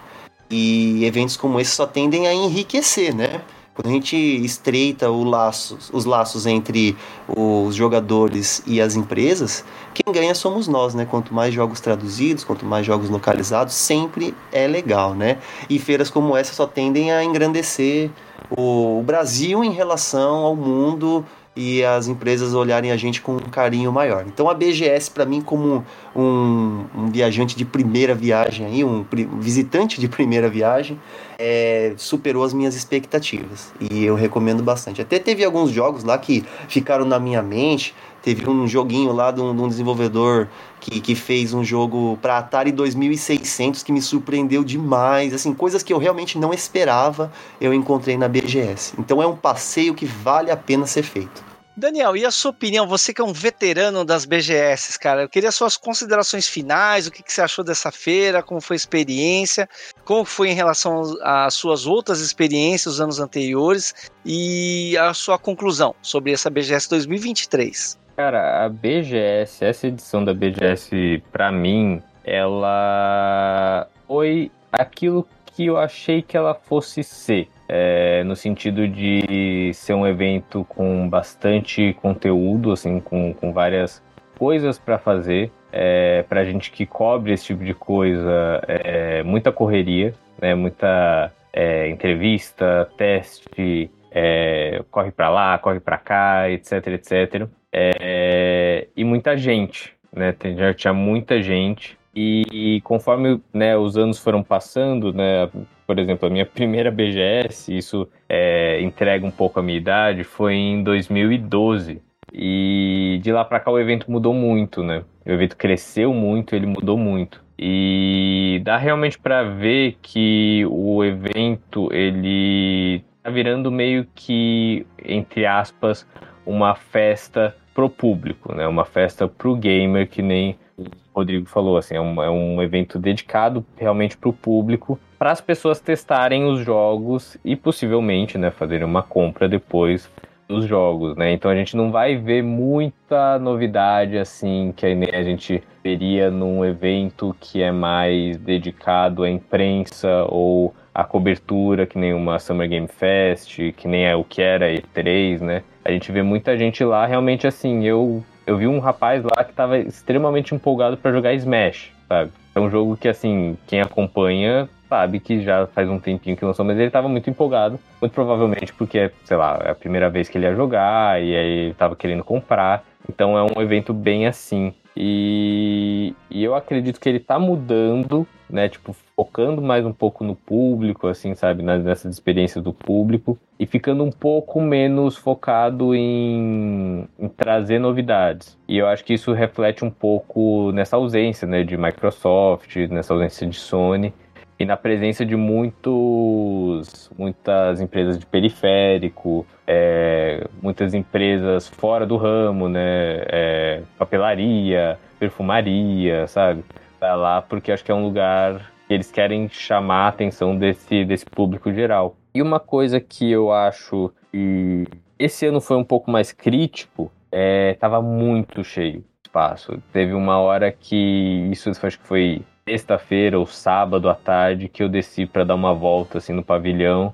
E 0.49 1.05
eventos 1.05 1.37
como 1.37 1.61
esse 1.61 1.73
só 1.73 1.87
tendem 1.87 2.27
a 2.27 2.33
enriquecer, 2.33 3.15
né? 3.15 3.43
Quando 3.75 3.89
a 3.89 3.91
gente 3.91 4.17
estreita 4.17 5.11
laço, 5.11 5.77
os 5.93 6.05
laços 6.05 6.47
entre 6.47 6.97
os 7.27 7.75
jogadores 7.75 8.63
e 8.65 8.81
as 8.81 8.95
empresas, 8.95 9.65
quem 9.93 10.15
ganha 10.15 10.33
somos 10.33 10.69
nós, 10.69 10.95
né? 10.95 11.05
Quanto 11.05 11.35
mais 11.35 11.53
jogos 11.53 11.81
traduzidos, 11.81 12.45
quanto 12.45 12.65
mais 12.65 12.87
jogos 12.87 13.11
localizados, 13.11 13.75
sempre 13.75 14.33
é 14.53 14.69
legal, 14.69 15.13
né? 15.13 15.39
E 15.69 15.81
feiras 15.81 16.09
como 16.09 16.37
essa 16.37 16.55
só 16.55 16.69
tendem 16.69 17.11
a 17.11 17.25
engrandecer 17.25 18.13
o 18.57 19.03
Brasil 19.03 19.65
em 19.65 19.73
relação 19.73 20.37
ao 20.37 20.55
mundo 20.55 21.27
e 21.57 21.85
as 21.85 22.09
empresas 22.09 22.53
olharem 22.55 22.91
a 22.91 22.97
gente 22.97 23.21
com 23.21 23.37
um 23.37 23.39
carinho 23.39 23.93
maior. 23.93 24.25
Então 24.27 24.49
a 24.49 24.55
BGS 24.55 25.11
para 25.11 25.25
mim 25.25 25.41
como 25.41 25.85
um, 26.15 26.85
um, 26.95 27.11
viajante 27.11 27.57
de 27.57 27.65
primeira 27.65 28.15
viagem 28.15 28.67
aí, 28.67 28.85
um, 28.85 29.05
visitante 29.39 30.01
de 30.01 30.09
primeira 30.09 30.49
viagem, 30.49 30.99
é, 31.39 31.95
superou 31.97 32.43
as 32.43 32.53
minhas 32.53 32.75
expectativas 32.75 33.73
e 33.81 34.05
eu 34.05 34.15
recomendo 34.15 34.63
bastante. 34.63 35.01
Até 35.01 35.19
teve 35.19 35.45
alguns 35.45 35.71
jogos 35.71 36.05
lá 36.05 36.19
que 36.19 36.45
ficaram 36.69 37.05
na 37.05 37.19
minha 37.19 37.43
mente. 37.43 37.95
Teve 38.25 38.49
um 38.49 38.67
joguinho 38.67 39.13
lá 39.13 39.31
de 39.31 39.43
um, 39.43 39.55
de 39.55 39.61
um 39.61 39.69
desenvolvedor 39.69 40.49
que, 40.81 40.99
que 40.99 41.15
fez 41.15 41.53
um 41.53 41.63
jogo 41.63 42.19
para 42.23 42.39
Atari 42.39 42.73
2600 42.73 43.83
que 43.83 43.93
me 43.93 44.01
surpreendeu 44.01 44.65
demais. 44.65 45.35
Assim, 45.35 45.53
coisas 45.53 45.83
que 45.83 45.93
eu 45.93 45.99
realmente 45.99 46.39
não 46.39 46.51
esperava, 46.51 47.31
eu 47.61 47.75
encontrei 47.75 48.17
na 48.17 48.27
BGS. 48.27 48.95
Então 48.99 49.21
é 49.21 49.27
um 49.27 49.37
passeio 49.37 49.95
que 49.95 50.07
vale 50.07 50.51
a 50.51 50.57
pena 50.57 50.87
ser 50.87 51.03
feito. 51.03 51.45
Daniel, 51.77 52.17
e 52.17 52.25
a 52.25 52.31
sua 52.31 52.53
opinião? 52.53 52.87
Você 52.87 53.13
que 53.13 53.21
é 53.21 53.25
um 53.25 53.33
veterano 53.33 54.07
das 54.07 54.25
BGS, 54.25 54.99
cara, 54.99 55.23
eu 55.23 55.29
queria 55.29 55.53
suas 55.53 55.77
considerações 55.77 56.49
finais, 56.49 57.07
o 57.07 57.11
que, 57.11 57.23
que 57.23 57.31
você 57.31 57.43
achou 57.43 57.63
dessa 57.63 57.91
feira, 57.91 58.43
como 58.43 58.61
foi 58.61 58.77
a 58.77 58.79
experiência, 58.79 59.69
como 60.03 60.25
foi 60.25 60.49
em 60.49 60.55
relação 60.55 61.03
às 61.21 61.53
suas 61.53 61.85
outras 61.85 62.21
experiências 62.21 62.95
os 62.95 63.01
anos 63.03 63.21
anteriores 63.21 63.93
e 64.25 64.97
a 64.97 65.13
sua 65.13 65.37
conclusão 65.37 65.95
sobre 66.01 66.33
essa 66.33 66.49
BGS 66.49 66.89
2023. 66.89 68.04
Cara, 68.17 68.65
a 68.65 68.69
BGS, 68.69 69.65
essa 69.65 69.89
edição 69.89 70.25
da 70.25 70.33
BGS, 70.33 71.21
para 71.33 71.51
mim, 71.51 72.01
ela 72.25 73.89
foi 74.07 74.53
aquilo 74.71 75.27
que 75.47 75.67
eu 75.67 75.77
achei 75.77 76.23
que 76.23 76.37
ela 76.37 76.55
fosse 76.55 77.03
ser. 77.03 77.49
É, 77.69 78.23
no 78.25 78.37
sentido 78.37 78.87
de 78.87 79.73
ser 79.75 79.95
um 79.95 80.07
evento 80.07 80.65
com 80.69 81.09
bastante 81.09 81.93
conteúdo, 81.95 82.71
assim, 82.71 83.01
com, 83.01 83.35
com 83.35 83.53
várias 83.53 84.03
coisas 84.39 84.79
para 84.79 84.97
fazer. 84.97 85.51
É, 85.73 86.23
para 86.29 86.45
gente 86.45 86.71
que 86.71 86.87
cobre 86.87 87.33
esse 87.33 87.47
tipo 87.47 87.65
de 87.65 87.75
coisa, 87.75 88.63
é, 88.69 89.25
muita 89.25 89.51
correria, 89.51 90.15
né, 90.41 90.55
muita 90.55 91.33
é, 91.53 91.89
entrevista, 91.89 92.89
teste, 92.97 93.91
é, 94.15 94.85
corre 94.93 95.11
para 95.11 95.29
lá, 95.29 95.59
corre 95.59 95.81
para 95.81 95.99
cá, 95.99 96.49
etc, 96.49 96.87
etc. 96.87 97.49
É, 97.73 98.87
e 98.97 99.03
muita 99.03 99.37
gente, 99.37 99.93
né? 100.15 100.33
Já 100.57 100.73
tinha 100.73 100.95
muita 100.95 101.43
gente. 101.43 101.99
E, 102.15 102.77
e 102.77 102.81
conforme 102.83 103.41
né, 103.53 103.77
os 103.77 103.97
anos 103.97 104.21
foram 104.21 104.41
passando, 104.45 105.13
né, 105.13 105.51
por 105.85 105.99
exemplo, 105.99 106.29
a 106.29 106.31
minha 106.31 106.47
primeira 106.47 106.93
BGS, 106.93 107.77
isso 107.77 108.09
é, 108.29 108.81
entrega 108.81 109.27
um 109.27 109.33
pouco 109.33 109.59
a 109.59 109.63
minha 109.63 109.77
idade, 109.77 110.23
foi 110.23 110.55
em 110.55 110.85
2012. 110.85 112.01
E 112.33 113.19
de 113.23 113.33
lá 113.33 113.45
para 113.45 113.61
cá 113.61 113.71
o 113.71 113.79
evento 113.79 114.11
mudou 114.11 114.33
muito, 114.33 114.83
né? 114.83 115.03
O 115.27 115.31
evento 115.31 115.57
cresceu 115.57 116.13
muito, 116.13 116.55
ele 116.55 116.67
mudou 116.67 116.97
muito. 116.97 117.43
E 117.59 118.61
dá 118.65 118.77
realmente 118.77 119.19
para 119.19 119.43
ver 119.45 119.97
que 120.03 120.65
o 120.69 121.05
evento 121.05 121.89
ele 121.93 123.05
tá 123.25 123.31
virando 123.31 123.73
meio 123.73 124.07
que 124.15 124.87
entre 125.03 125.47
aspas 125.47 126.07
uma 126.47 126.75
festa 126.75 127.57
pro 127.75 127.89
público, 127.89 128.55
né? 128.55 128.69
Uma 128.69 128.85
festa 128.85 129.27
pro 129.27 129.57
gamer, 129.57 130.09
que 130.09 130.23
nem 130.23 130.57
o 130.77 130.85
Rodrigo 131.15 131.47
falou, 131.47 131.77
assim, 131.77 131.97
é 131.97 132.01
um, 132.01 132.23
é 132.23 132.31
um 132.31 132.63
evento 132.63 132.99
dedicado 132.99 133.65
realmente 133.77 134.17
pro 134.17 134.33
público, 134.33 134.99
para 135.19 135.31
as 135.31 135.41
pessoas 135.41 135.81
testarem 135.81 136.45
os 136.45 136.61
jogos 136.61 137.37
e 137.45 137.57
possivelmente, 137.57 138.37
né, 138.37 138.51
fazerem 138.51 138.85
uma 138.85 139.03
compra 139.03 139.49
depois 139.49 140.11
dos 140.47 140.67
jogos, 140.67 141.17
né? 141.17 141.33
Então 141.33 141.51
a 141.51 141.55
gente 141.55 141.75
não 141.75 141.91
vai 141.91 142.17
ver 142.17 142.43
muita 142.43 143.39
novidade 143.39 144.19
assim 144.19 144.75
que 144.77 144.85
a 144.85 145.23
gente 145.23 145.63
veria 145.83 146.31
num 146.31 146.63
evento 146.65 147.35
que 147.41 147.63
é 147.63 147.73
mais 147.73 148.37
dedicado 148.37 149.23
à 149.23 149.31
imprensa 149.31 150.27
ou 150.29 150.75
à 150.95 151.03
cobertura, 151.03 151.87
que 151.87 151.99
nem 151.99 152.15
uma 152.15 152.39
Summer 152.39 152.69
Game 152.69 152.87
Fest, 152.87 153.59
que 153.77 153.89
nem 153.89 154.07
é 154.07 154.15
o 154.15 154.23
que 154.23 154.41
era 154.41 154.71
E3, 154.71 155.41
né? 155.41 155.63
A 155.85 155.91
gente 155.91 156.13
vê 156.13 156.23
muita 156.23 156.57
gente 156.57 156.85
lá, 156.85 157.05
realmente 157.05 157.47
assim, 157.47 157.85
eu, 157.85 158.25
eu 158.47 158.57
vi 158.57 158.69
um 158.69 158.79
rapaz 158.79 159.25
lá 159.25 159.43
que 159.43 159.51
estava 159.51 159.79
extremamente 159.79 160.55
empolgado 160.55 160.97
para 160.97 161.13
jogar 161.13 161.35
Smash, 161.35 161.91
sabe? 162.09 162.31
É 162.55 162.61
um 162.61 162.71
jogo 162.71 162.97
que, 162.97 163.09
assim, 163.09 163.59
quem 163.67 163.81
acompanha 163.81 164.69
sabe 164.89 165.19
que 165.19 165.43
já 165.43 165.67
faz 165.67 165.89
um 165.89 165.99
tempinho 165.99 166.37
que 166.37 166.45
lançou, 166.45 166.65
mas 166.65 166.77
ele 166.77 166.87
estava 166.87 167.09
muito 167.09 167.29
empolgado, 167.29 167.81
muito 168.01 168.13
provavelmente 168.13 168.73
porque, 168.73 169.11
sei 169.25 169.37
lá, 169.37 169.59
é 169.65 169.71
a 169.71 169.75
primeira 169.75 170.09
vez 170.09 170.29
que 170.29 170.39
ele 170.39 170.47
ia 170.47 170.55
jogar 170.55 171.21
e 171.21 171.35
aí 171.35 171.71
estava 171.71 171.97
querendo 171.97 172.23
comprar. 172.23 172.85
Então 173.09 173.37
é 173.37 173.43
um 173.43 173.61
evento 173.61 173.93
bem 173.93 174.27
assim. 174.27 174.73
E, 174.97 176.15
e 176.31 176.45
eu 176.45 176.55
acredito 176.55 177.01
que 177.01 177.09
ele 177.09 177.19
tá 177.19 177.39
mudando, 177.41 178.25
né? 178.49 178.69
Tipo, 178.69 178.95
focando 179.17 179.63
mais 179.63 179.87
um 179.87 179.93
pouco 179.93 180.25
no 180.25 180.35
público, 180.35 181.07
assim, 181.07 181.35
sabe? 181.35 181.63
Nessas 181.63 182.13
experiências 182.13 182.63
do 182.63 182.73
público. 182.73 183.39
E 183.59 183.67
ficando 183.67 184.03
um 184.03 184.11
pouco 184.11 184.61
menos 184.61 185.17
focado 185.17 185.95
em, 185.95 187.09
em 187.19 187.29
trazer 187.29 187.79
novidades. 187.79 188.59
E 188.67 188.77
eu 188.79 188.87
acho 188.87 189.05
que 189.05 189.15
isso 189.15 189.33
reflete 189.33 189.85
um 189.85 189.91
pouco 189.91 190.73
nessa 190.73 190.97
ausência, 190.97 191.47
né? 191.47 191.63
De 191.63 191.77
Microsoft, 191.77 192.75
nessa 192.91 193.15
ausência 193.15 193.47
de 193.47 193.57
Sony 193.57 194.13
e 194.59 194.65
na 194.65 194.77
presença 194.77 195.27
de 195.27 195.37
muitos, 195.37 197.11
muitas 197.19 197.81
empresas 197.81 198.19
de 198.19 198.25
periférico, 198.25 199.45
é, 199.67 200.47
muitas 200.63 200.95
empresas 200.95 201.69
fora 201.69 202.07
do 202.07 202.17
ramo, 202.17 202.69
né? 202.69 203.23
É, 203.29 203.83
papelaria, 203.99 204.99
perfumaria, 205.19 206.27
sabe? 206.27 206.65
Vai 207.01 207.17
lá 207.17 207.43
porque 207.43 207.71
acho 207.71 207.85
que 207.85 207.93
é 207.93 207.95
um 207.95 208.05
lugar 208.05 208.74
eles 208.89 209.11
querem 209.11 209.49
chamar 209.49 210.07
a 210.07 210.09
atenção 210.09 210.57
desse, 210.57 211.05
desse 211.05 211.25
público 211.25 211.73
geral. 211.73 212.17
E 212.35 212.43
uma 212.43 212.61
coisa 212.61 213.01
que 213.01 213.31
eu 213.31 213.53
acho 213.53 214.13
que 214.31 214.85
esse 215.19 215.47
ano 215.47 215.61
foi 215.61 215.77
um 215.77 215.85
pouco 215.85 216.11
mais 216.11 216.33
crítico, 216.33 217.11
é, 217.31 217.75
tava 217.75 218.03
muito 218.03 218.63
cheio 218.63 219.05
espaço. 219.35 219.83
Teve 219.93 220.13
uma 220.13 220.39
hora 220.39 220.71
que 220.71 221.49
isso 221.51 221.71
acho 221.71 221.99
que 221.99 222.07
foi 222.07 222.43
sexta-feira 222.69 223.39
ou 223.39 223.47
sábado 223.47 224.09
à 224.09 224.15
tarde 224.15 224.69
que 224.69 224.83
eu 224.83 224.89
desci 224.89 225.27
para 225.27 225.45
dar 225.45 225.55
uma 225.55 225.75
volta 225.75 226.19
assim 226.19 226.33
no 226.33 226.43
pavilhão 226.43 227.13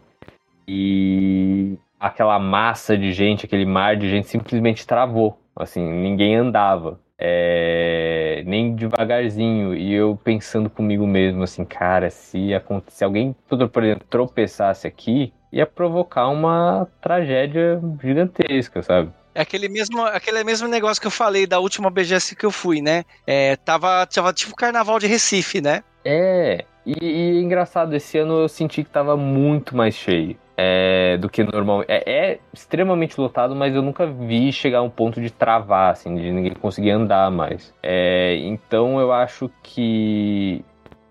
e 0.69 1.77
aquela 1.99 2.39
massa 2.39 2.97
de 2.97 3.13
gente, 3.13 3.47
aquele 3.47 3.65
mar 3.65 3.97
de 3.97 4.09
gente 4.09 4.29
simplesmente 4.29 4.87
travou, 4.87 5.39
assim, 5.57 5.83
ninguém 5.83 6.37
andava. 6.37 7.01
É, 7.23 8.43
nem 8.47 8.75
devagarzinho, 8.75 9.75
e 9.75 9.93
eu 9.93 10.19
pensando 10.25 10.71
comigo 10.71 11.07
mesmo, 11.07 11.43
assim, 11.43 11.67
cara, 11.67 12.09
se, 12.09 12.49
se 12.89 13.05
alguém, 13.05 13.37
por 13.47 13.85
exemplo, 13.85 14.07
tropeçasse 14.09 14.87
aqui, 14.87 15.33
ia 15.53 15.67
provocar 15.67 16.29
uma 16.29 16.89
tragédia 17.01 17.79
gigantesca, 18.03 18.83
sabe? 18.83 19.13
É 19.35 19.43
aquele 19.43 19.69
mesmo, 19.69 20.03
aquele 20.05 20.43
mesmo 20.43 20.67
negócio 20.67 21.01
que 21.01 21.07
eu 21.07 21.11
falei 21.11 21.47
da 21.47 21.61
última 21.61 21.91
BGS 21.91 22.35
que 22.35 22.47
eu 22.47 22.51
fui, 22.51 22.81
né? 22.81 23.05
É, 23.27 23.55
tava, 23.57 24.07
tava 24.07 24.33
tipo 24.33 24.57
carnaval 24.57 24.99
de 24.99 25.07
Recife, 25.07 25.61
né? 25.61 25.85
É, 26.05 26.65
e, 26.85 26.97
e 27.05 27.41
engraçado, 27.43 27.95
esse 27.95 28.19
ano 28.19 28.41
eu 28.41 28.49
senti 28.49 28.83
que 28.83 28.91
tava 28.91 29.17
muito 29.17 29.77
mais 29.77 29.95
cheio. 29.95 30.37
É, 30.63 31.17
do 31.17 31.31
que 31.31 31.43
normal. 31.43 31.85
É, 31.89 32.03
é, 32.07 32.39
extremamente 32.53 33.19
lotado, 33.19 33.57
mas 33.57 33.75
eu 33.75 33.81
nunca 33.81 34.07
vi 34.07 34.53
chegar 34.53 34.81
a 34.81 34.83
um 34.83 34.91
ponto 34.91 35.19
de 35.19 35.31
travar, 35.31 35.93
assim, 35.93 36.15
de 36.15 36.31
ninguém 36.31 36.53
conseguir 36.53 36.91
andar 36.91 37.31
mais. 37.31 37.73
É, 37.83 38.37
então 38.37 39.01
eu 39.01 39.11
acho 39.11 39.51
que 39.63 40.63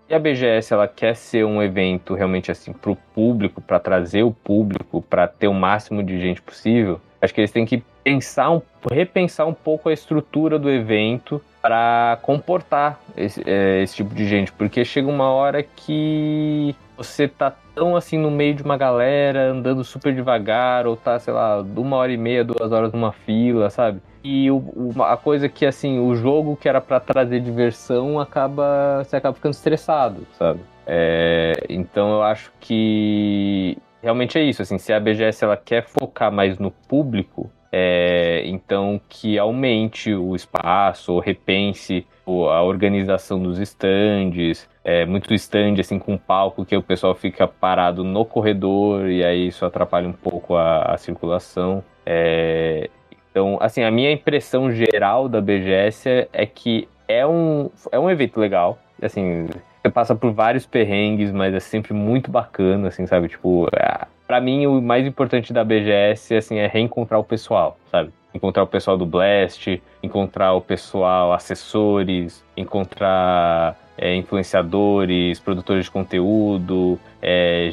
e 0.08 0.14
a 0.14 0.18
BGS 0.18 0.72
ela 0.72 0.86
quer 0.88 1.14
ser 1.14 1.44
um 1.44 1.62
evento 1.62 2.14
realmente 2.14 2.50
assim 2.50 2.72
para 2.72 2.90
o 2.92 2.96
público, 2.96 3.60
para 3.60 3.78
trazer 3.80 4.22
o 4.22 4.32
público, 4.32 5.02
para 5.02 5.26
ter 5.26 5.48
o 5.48 5.54
máximo 5.54 6.02
de 6.02 6.20
gente 6.20 6.40
possível. 6.42 7.00
Acho 7.20 7.34
que 7.34 7.40
eles 7.40 7.50
têm 7.50 7.66
que 7.66 7.82
pensar 8.02 8.50
um, 8.50 8.62
repensar 8.90 9.46
um 9.46 9.54
pouco 9.54 9.88
a 9.88 9.92
estrutura 9.92 10.58
do 10.58 10.70
evento 10.70 11.40
para 11.60 12.18
comportar 12.22 13.00
esse, 13.16 13.42
é, 13.46 13.82
esse, 13.82 13.96
tipo 13.96 14.14
de 14.14 14.26
gente, 14.26 14.50
porque 14.52 14.84
chega 14.84 15.08
uma 15.08 15.30
hora 15.30 15.62
que 15.62 16.74
você 16.96 17.28
tá 17.28 17.54
tão 17.80 17.96
assim 17.96 18.18
no 18.18 18.30
meio 18.30 18.52
de 18.52 18.62
uma 18.62 18.76
galera, 18.76 19.52
andando 19.52 19.82
super 19.82 20.14
devagar, 20.14 20.86
ou 20.86 20.98
tá, 20.98 21.18
sei 21.18 21.32
lá, 21.32 21.62
uma 21.62 21.96
hora 21.96 22.12
e 22.12 22.16
meia, 22.18 22.44
duas 22.44 22.70
horas 22.70 22.92
numa 22.92 23.10
fila, 23.10 23.70
sabe? 23.70 24.02
E 24.22 24.50
o, 24.50 24.58
o, 24.76 25.02
a 25.02 25.16
coisa 25.16 25.48
que, 25.48 25.64
assim, 25.64 25.98
o 25.98 26.14
jogo 26.14 26.58
que 26.58 26.68
era 26.68 26.78
para 26.78 27.00
trazer 27.00 27.40
diversão 27.40 28.20
acaba. 28.20 29.02
Você 29.02 29.16
acaba 29.16 29.34
ficando 29.34 29.54
estressado, 29.54 30.26
sabe? 30.38 30.60
É, 30.86 31.54
então 31.70 32.10
eu 32.10 32.22
acho 32.22 32.52
que 32.60 33.78
realmente 34.02 34.36
é 34.36 34.42
isso, 34.42 34.60
assim, 34.60 34.76
se 34.76 34.92
a 34.92 35.00
BGS 35.00 35.42
ela 35.42 35.56
quer 35.56 35.82
focar 35.86 36.30
mais 36.30 36.58
no 36.58 36.70
público, 36.70 37.50
é, 37.72 38.42
então 38.44 39.00
que 39.08 39.38
aumente 39.38 40.12
o 40.12 40.36
espaço, 40.36 41.14
ou 41.14 41.18
repense 41.18 42.06
a 42.48 42.62
organização 42.62 43.42
dos 43.42 43.58
estandes, 43.58 44.68
é, 44.84 45.04
muito 45.04 45.32
stand 45.34 45.74
assim 45.78 45.98
com 45.98 46.16
palco 46.16 46.64
que 46.64 46.76
o 46.76 46.82
pessoal 46.82 47.14
fica 47.14 47.46
parado 47.46 48.02
no 48.02 48.24
corredor 48.24 49.08
e 49.08 49.24
aí 49.24 49.48
isso 49.48 49.64
atrapalha 49.64 50.08
um 50.08 50.12
pouco 50.12 50.56
a, 50.56 50.82
a 50.82 50.96
circulação. 50.96 51.82
É, 52.04 52.88
então, 53.30 53.58
assim, 53.60 53.82
a 53.82 53.90
minha 53.90 54.10
impressão 54.10 54.70
geral 54.72 55.28
da 55.28 55.40
BGS 55.40 56.28
é 56.32 56.46
que 56.46 56.88
é 57.06 57.26
um, 57.26 57.70
é 57.92 57.98
um 57.98 58.10
evento 58.10 58.40
legal, 58.40 58.78
assim, 59.00 59.46
você 59.82 59.90
passa 59.90 60.14
por 60.14 60.32
vários 60.32 60.66
perrengues, 60.66 61.32
mas 61.32 61.54
é 61.54 61.60
sempre 61.60 61.94
muito 61.94 62.30
bacana, 62.30 62.88
assim, 62.88 63.06
sabe? 63.06 63.28
Tipo, 63.28 63.66
é, 63.74 64.06
para 64.30 64.40
mim 64.40 64.64
o 64.64 64.80
mais 64.80 65.04
importante 65.04 65.52
da 65.52 65.64
BGS, 65.64 66.36
assim, 66.36 66.58
é 66.58 66.68
reencontrar 66.68 67.18
o 67.18 67.24
pessoal, 67.24 67.76
sabe? 67.90 68.12
Encontrar 68.32 68.62
o 68.62 68.66
pessoal 68.68 68.96
do 68.96 69.04
Blast, 69.04 69.82
encontrar 70.00 70.52
o 70.52 70.60
pessoal, 70.60 71.32
assessores, 71.32 72.44
encontrar 72.56 73.76
é, 73.98 74.14
influenciadores, 74.14 75.40
produtores 75.40 75.86
de 75.86 75.90
conteúdo, 75.90 76.96
é, 77.20 77.70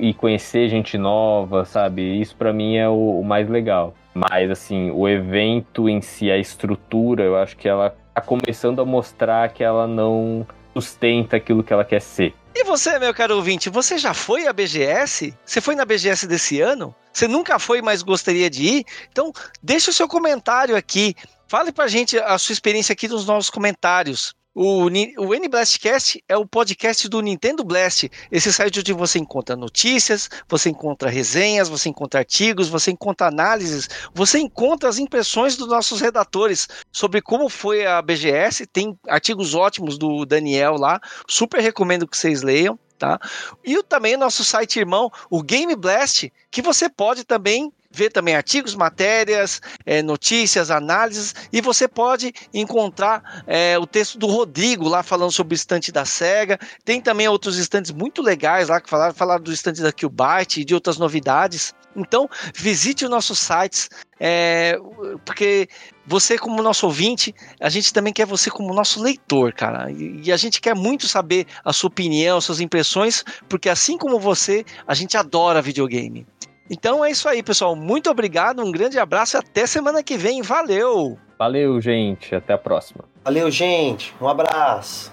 e 0.00 0.12
conhecer 0.14 0.68
gente 0.68 0.98
nova, 0.98 1.64
sabe? 1.64 2.20
Isso 2.20 2.34
para 2.34 2.52
mim 2.52 2.74
é 2.74 2.88
o, 2.88 3.20
o 3.20 3.24
mais 3.24 3.48
legal. 3.48 3.94
Mas, 4.12 4.50
assim, 4.50 4.90
o 4.90 5.08
evento 5.08 5.88
em 5.88 6.00
si, 6.00 6.28
a 6.28 6.36
estrutura, 6.36 7.22
eu 7.22 7.36
acho 7.36 7.56
que 7.56 7.68
ela 7.68 7.94
tá 8.12 8.20
começando 8.20 8.82
a 8.82 8.84
mostrar 8.84 9.48
que 9.50 9.62
ela 9.62 9.86
não 9.86 10.44
sustenta 10.74 11.36
aquilo 11.36 11.62
que 11.62 11.72
ela 11.72 11.84
quer 11.84 12.00
ser. 12.00 12.34
E 12.54 12.62
você, 12.64 12.98
meu 12.98 13.12
caro 13.12 13.36
ouvinte, 13.36 13.68
você 13.68 13.98
já 13.98 14.14
foi 14.14 14.46
à 14.46 14.52
BGS? 14.52 15.34
Você 15.44 15.60
foi 15.60 15.74
na 15.74 15.84
BGS 15.84 16.26
desse 16.26 16.60
ano? 16.60 16.94
Você 17.12 17.26
nunca 17.26 17.58
foi, 17.58 17.82
mas 17.82 18.02
gostaria 18.02 18.48
de 18.48 18.62
ir? 18.62 18.84
Então, 19.10 19.32
deixa 19.62 19.90
o 19.90 19.94
seu 19.94 20.06
comentário 20.06 20.76
aqui. 20.76 21.14
Fale 21.48 21.72
pra 21.72 21.88
gente 21.88 22.18
a 22.18 22.38
sua 22.38 22.52
experiência 22.52 22.92
aqui 22.92 23.08
nos 23.08 23.26
nossos 23.26 23.50
comentários. 23.50 24.34
O, 24.54 24.84
o 24.84 25.34
N-Blastcast 25.34 26.22
é 26.28 26.36
o 26.36 26.46
podcast 26.46 27.08
do 27.08 27.20
Nintendo 27.20 27.64
Blast. 27.64 28.08
Esse 28.30 28.52
site 28.52 28.78
onde 28.78 28.92
você 28.92 29.18
encontra 29.18 29.56
notícias, 29.56 30.30
você 30.48 30.70
encontra 30.70 31.10
resenhas, 31.10 31.68
você 31.68 31.88
encontra 31.88 32.20
artigos, 32.20 32.68
você 32.68 32.92
encontra 32.92 33.26
análises, 33.26 33.88
você 34.14 34.38
encontra 34.38 34.88
as 34.88 35.00
impressões 35.00 35.56
dos 35.56 35.66
nossos 35.66 36.00
redatores 36.00 36.68
sobre 36.92 37.20
como 37.20 37.48
foi 37.48 37.84
a 37.84 38.00
BGS. 38.00 38.64
Tem 38.66 38.96
artigos 39.08 39.56
ótimos 39.56 39.98
do 39.98 40.24
Daniel 40.24 40.76
lá. 40.76 41.00
Super 41.28 41.60
recomendo 41.60 42.06
que 42.06 42.16
vocês 42.16 42.42
leiam. 42.42 42.78
Tá? 42.96 43.18
E 43.64 43.82
também 43.82 44.14
o 44.14 44.18
nosso 44.18 44.44
site 44.44 44.78
irmão, 44.78 45.10
o 45.28 45.42
Game 45.42 45.74
Blast, 45.74 46.32
que 46.48 46.62
você 46.62 46.88
pode 46.88 47.24
também 47.24 47.72
ver 47.94 48.10
também 48.10 48.34
artigos, 48.34 48.74
matérias, 48.74 49.62
é, 49.86 50.02
notícias, 50.02 50.70
análises, 50.70 51.34
e 51.52 51.60
você 51.60 51.86
pode 51.86 52.32
encontrar 52.52 53.44
é, 53.46 53.78
o 53.78 53.86
texto 53.86 54.18
do 54.18 54.26
Rodrigo 54.26 54.88
lá 54.88 55.02
falando 55.02 55.30
sobre 55.30 55.54
o 55.54 55.56
estante 55.56 55.92
da 55.92 56.04
SEGA. 56.04 56.58
Tem 56.84 57.00
também 57.00 57.28
outros 57.28 57.56
estantes 57.56 57.92
muito 57.92 58.20
legais 58.20 58.68
lá 58.68 58.80
que 58.80 58.90
falaram, 58.90 59.14
falaram 59.14 59.42
do 59.42 59.52
estante 59.52 59.80
da 59.80 59.92
Qbyte 59.92 60.60
e 60.60 60.64
de 60.64 60.74
outras 60.74 60.98
novidades. 60.98 61.72
Então, 61.96 62.28
visite 62.52 63.04
os 63.04 63.10
nossos 63.10 63.38
sites, 63.38 63.88
é, 64.18 64.76
porque 65.24 65.68
você, 66.04 66.36
como 66.36 66.60
nosso 66.60 66.86
ouvinte, 66.86 67.32
a 67.60 67.68
gente 67.68 67.92
também 67.92 68.12
quer 68.12 68.26
você 68.26 68.50
como 68.50 68.74
nosso 68.74 69.00
leitor, 69.00 69.52
cara. 69.52 69.90
E, 69.92 70.22
e, 70.24 70.32
a 70.32 70.36
gente 70.36 70.60
quer 70.60 70.74
muito 70.74 71.06
saber 71.06 71.46
a 71.64 71.72
sua 71.72 71.88
opinião, 71.88 72.40
suas 72.40 72.60
impressões, 72.60 73.22
porque 73.48 73.68
assim 73.68 73.96
como 73.96 74.18
você, 74.18 74.64
a 74.86 74.94
gente 74.94 75.16
adora 75.16 75.62
videogame. 75.62 76.26
Então 76.70 77.04
é 77.04 77.10
isso 77.10 77.28
aí, 77.28 77.42
pessoal. 77.42 77.76
Muito 77.76 78.10
obrigado, 78.10 78.62
um 78.64 78.72
grande 78.72 78.98
abraço 78.98 79.36
e 79.36 79.38
até 79.38 79.66
semana 79.66 80.02
que 80.02 80.16
vem. 80.16 80.42
Valeu! 80.42 81.18
Valeu, 81.38 81.80
gente. 81.80 82.34
Até 82.34 82.54
a 82.54 82.58
próxima. 82.58 83.04
Valeu, 83.24 83.50
gente. 83.50 84.14
Um 84.20 84.28
abraço. 84.28 85.12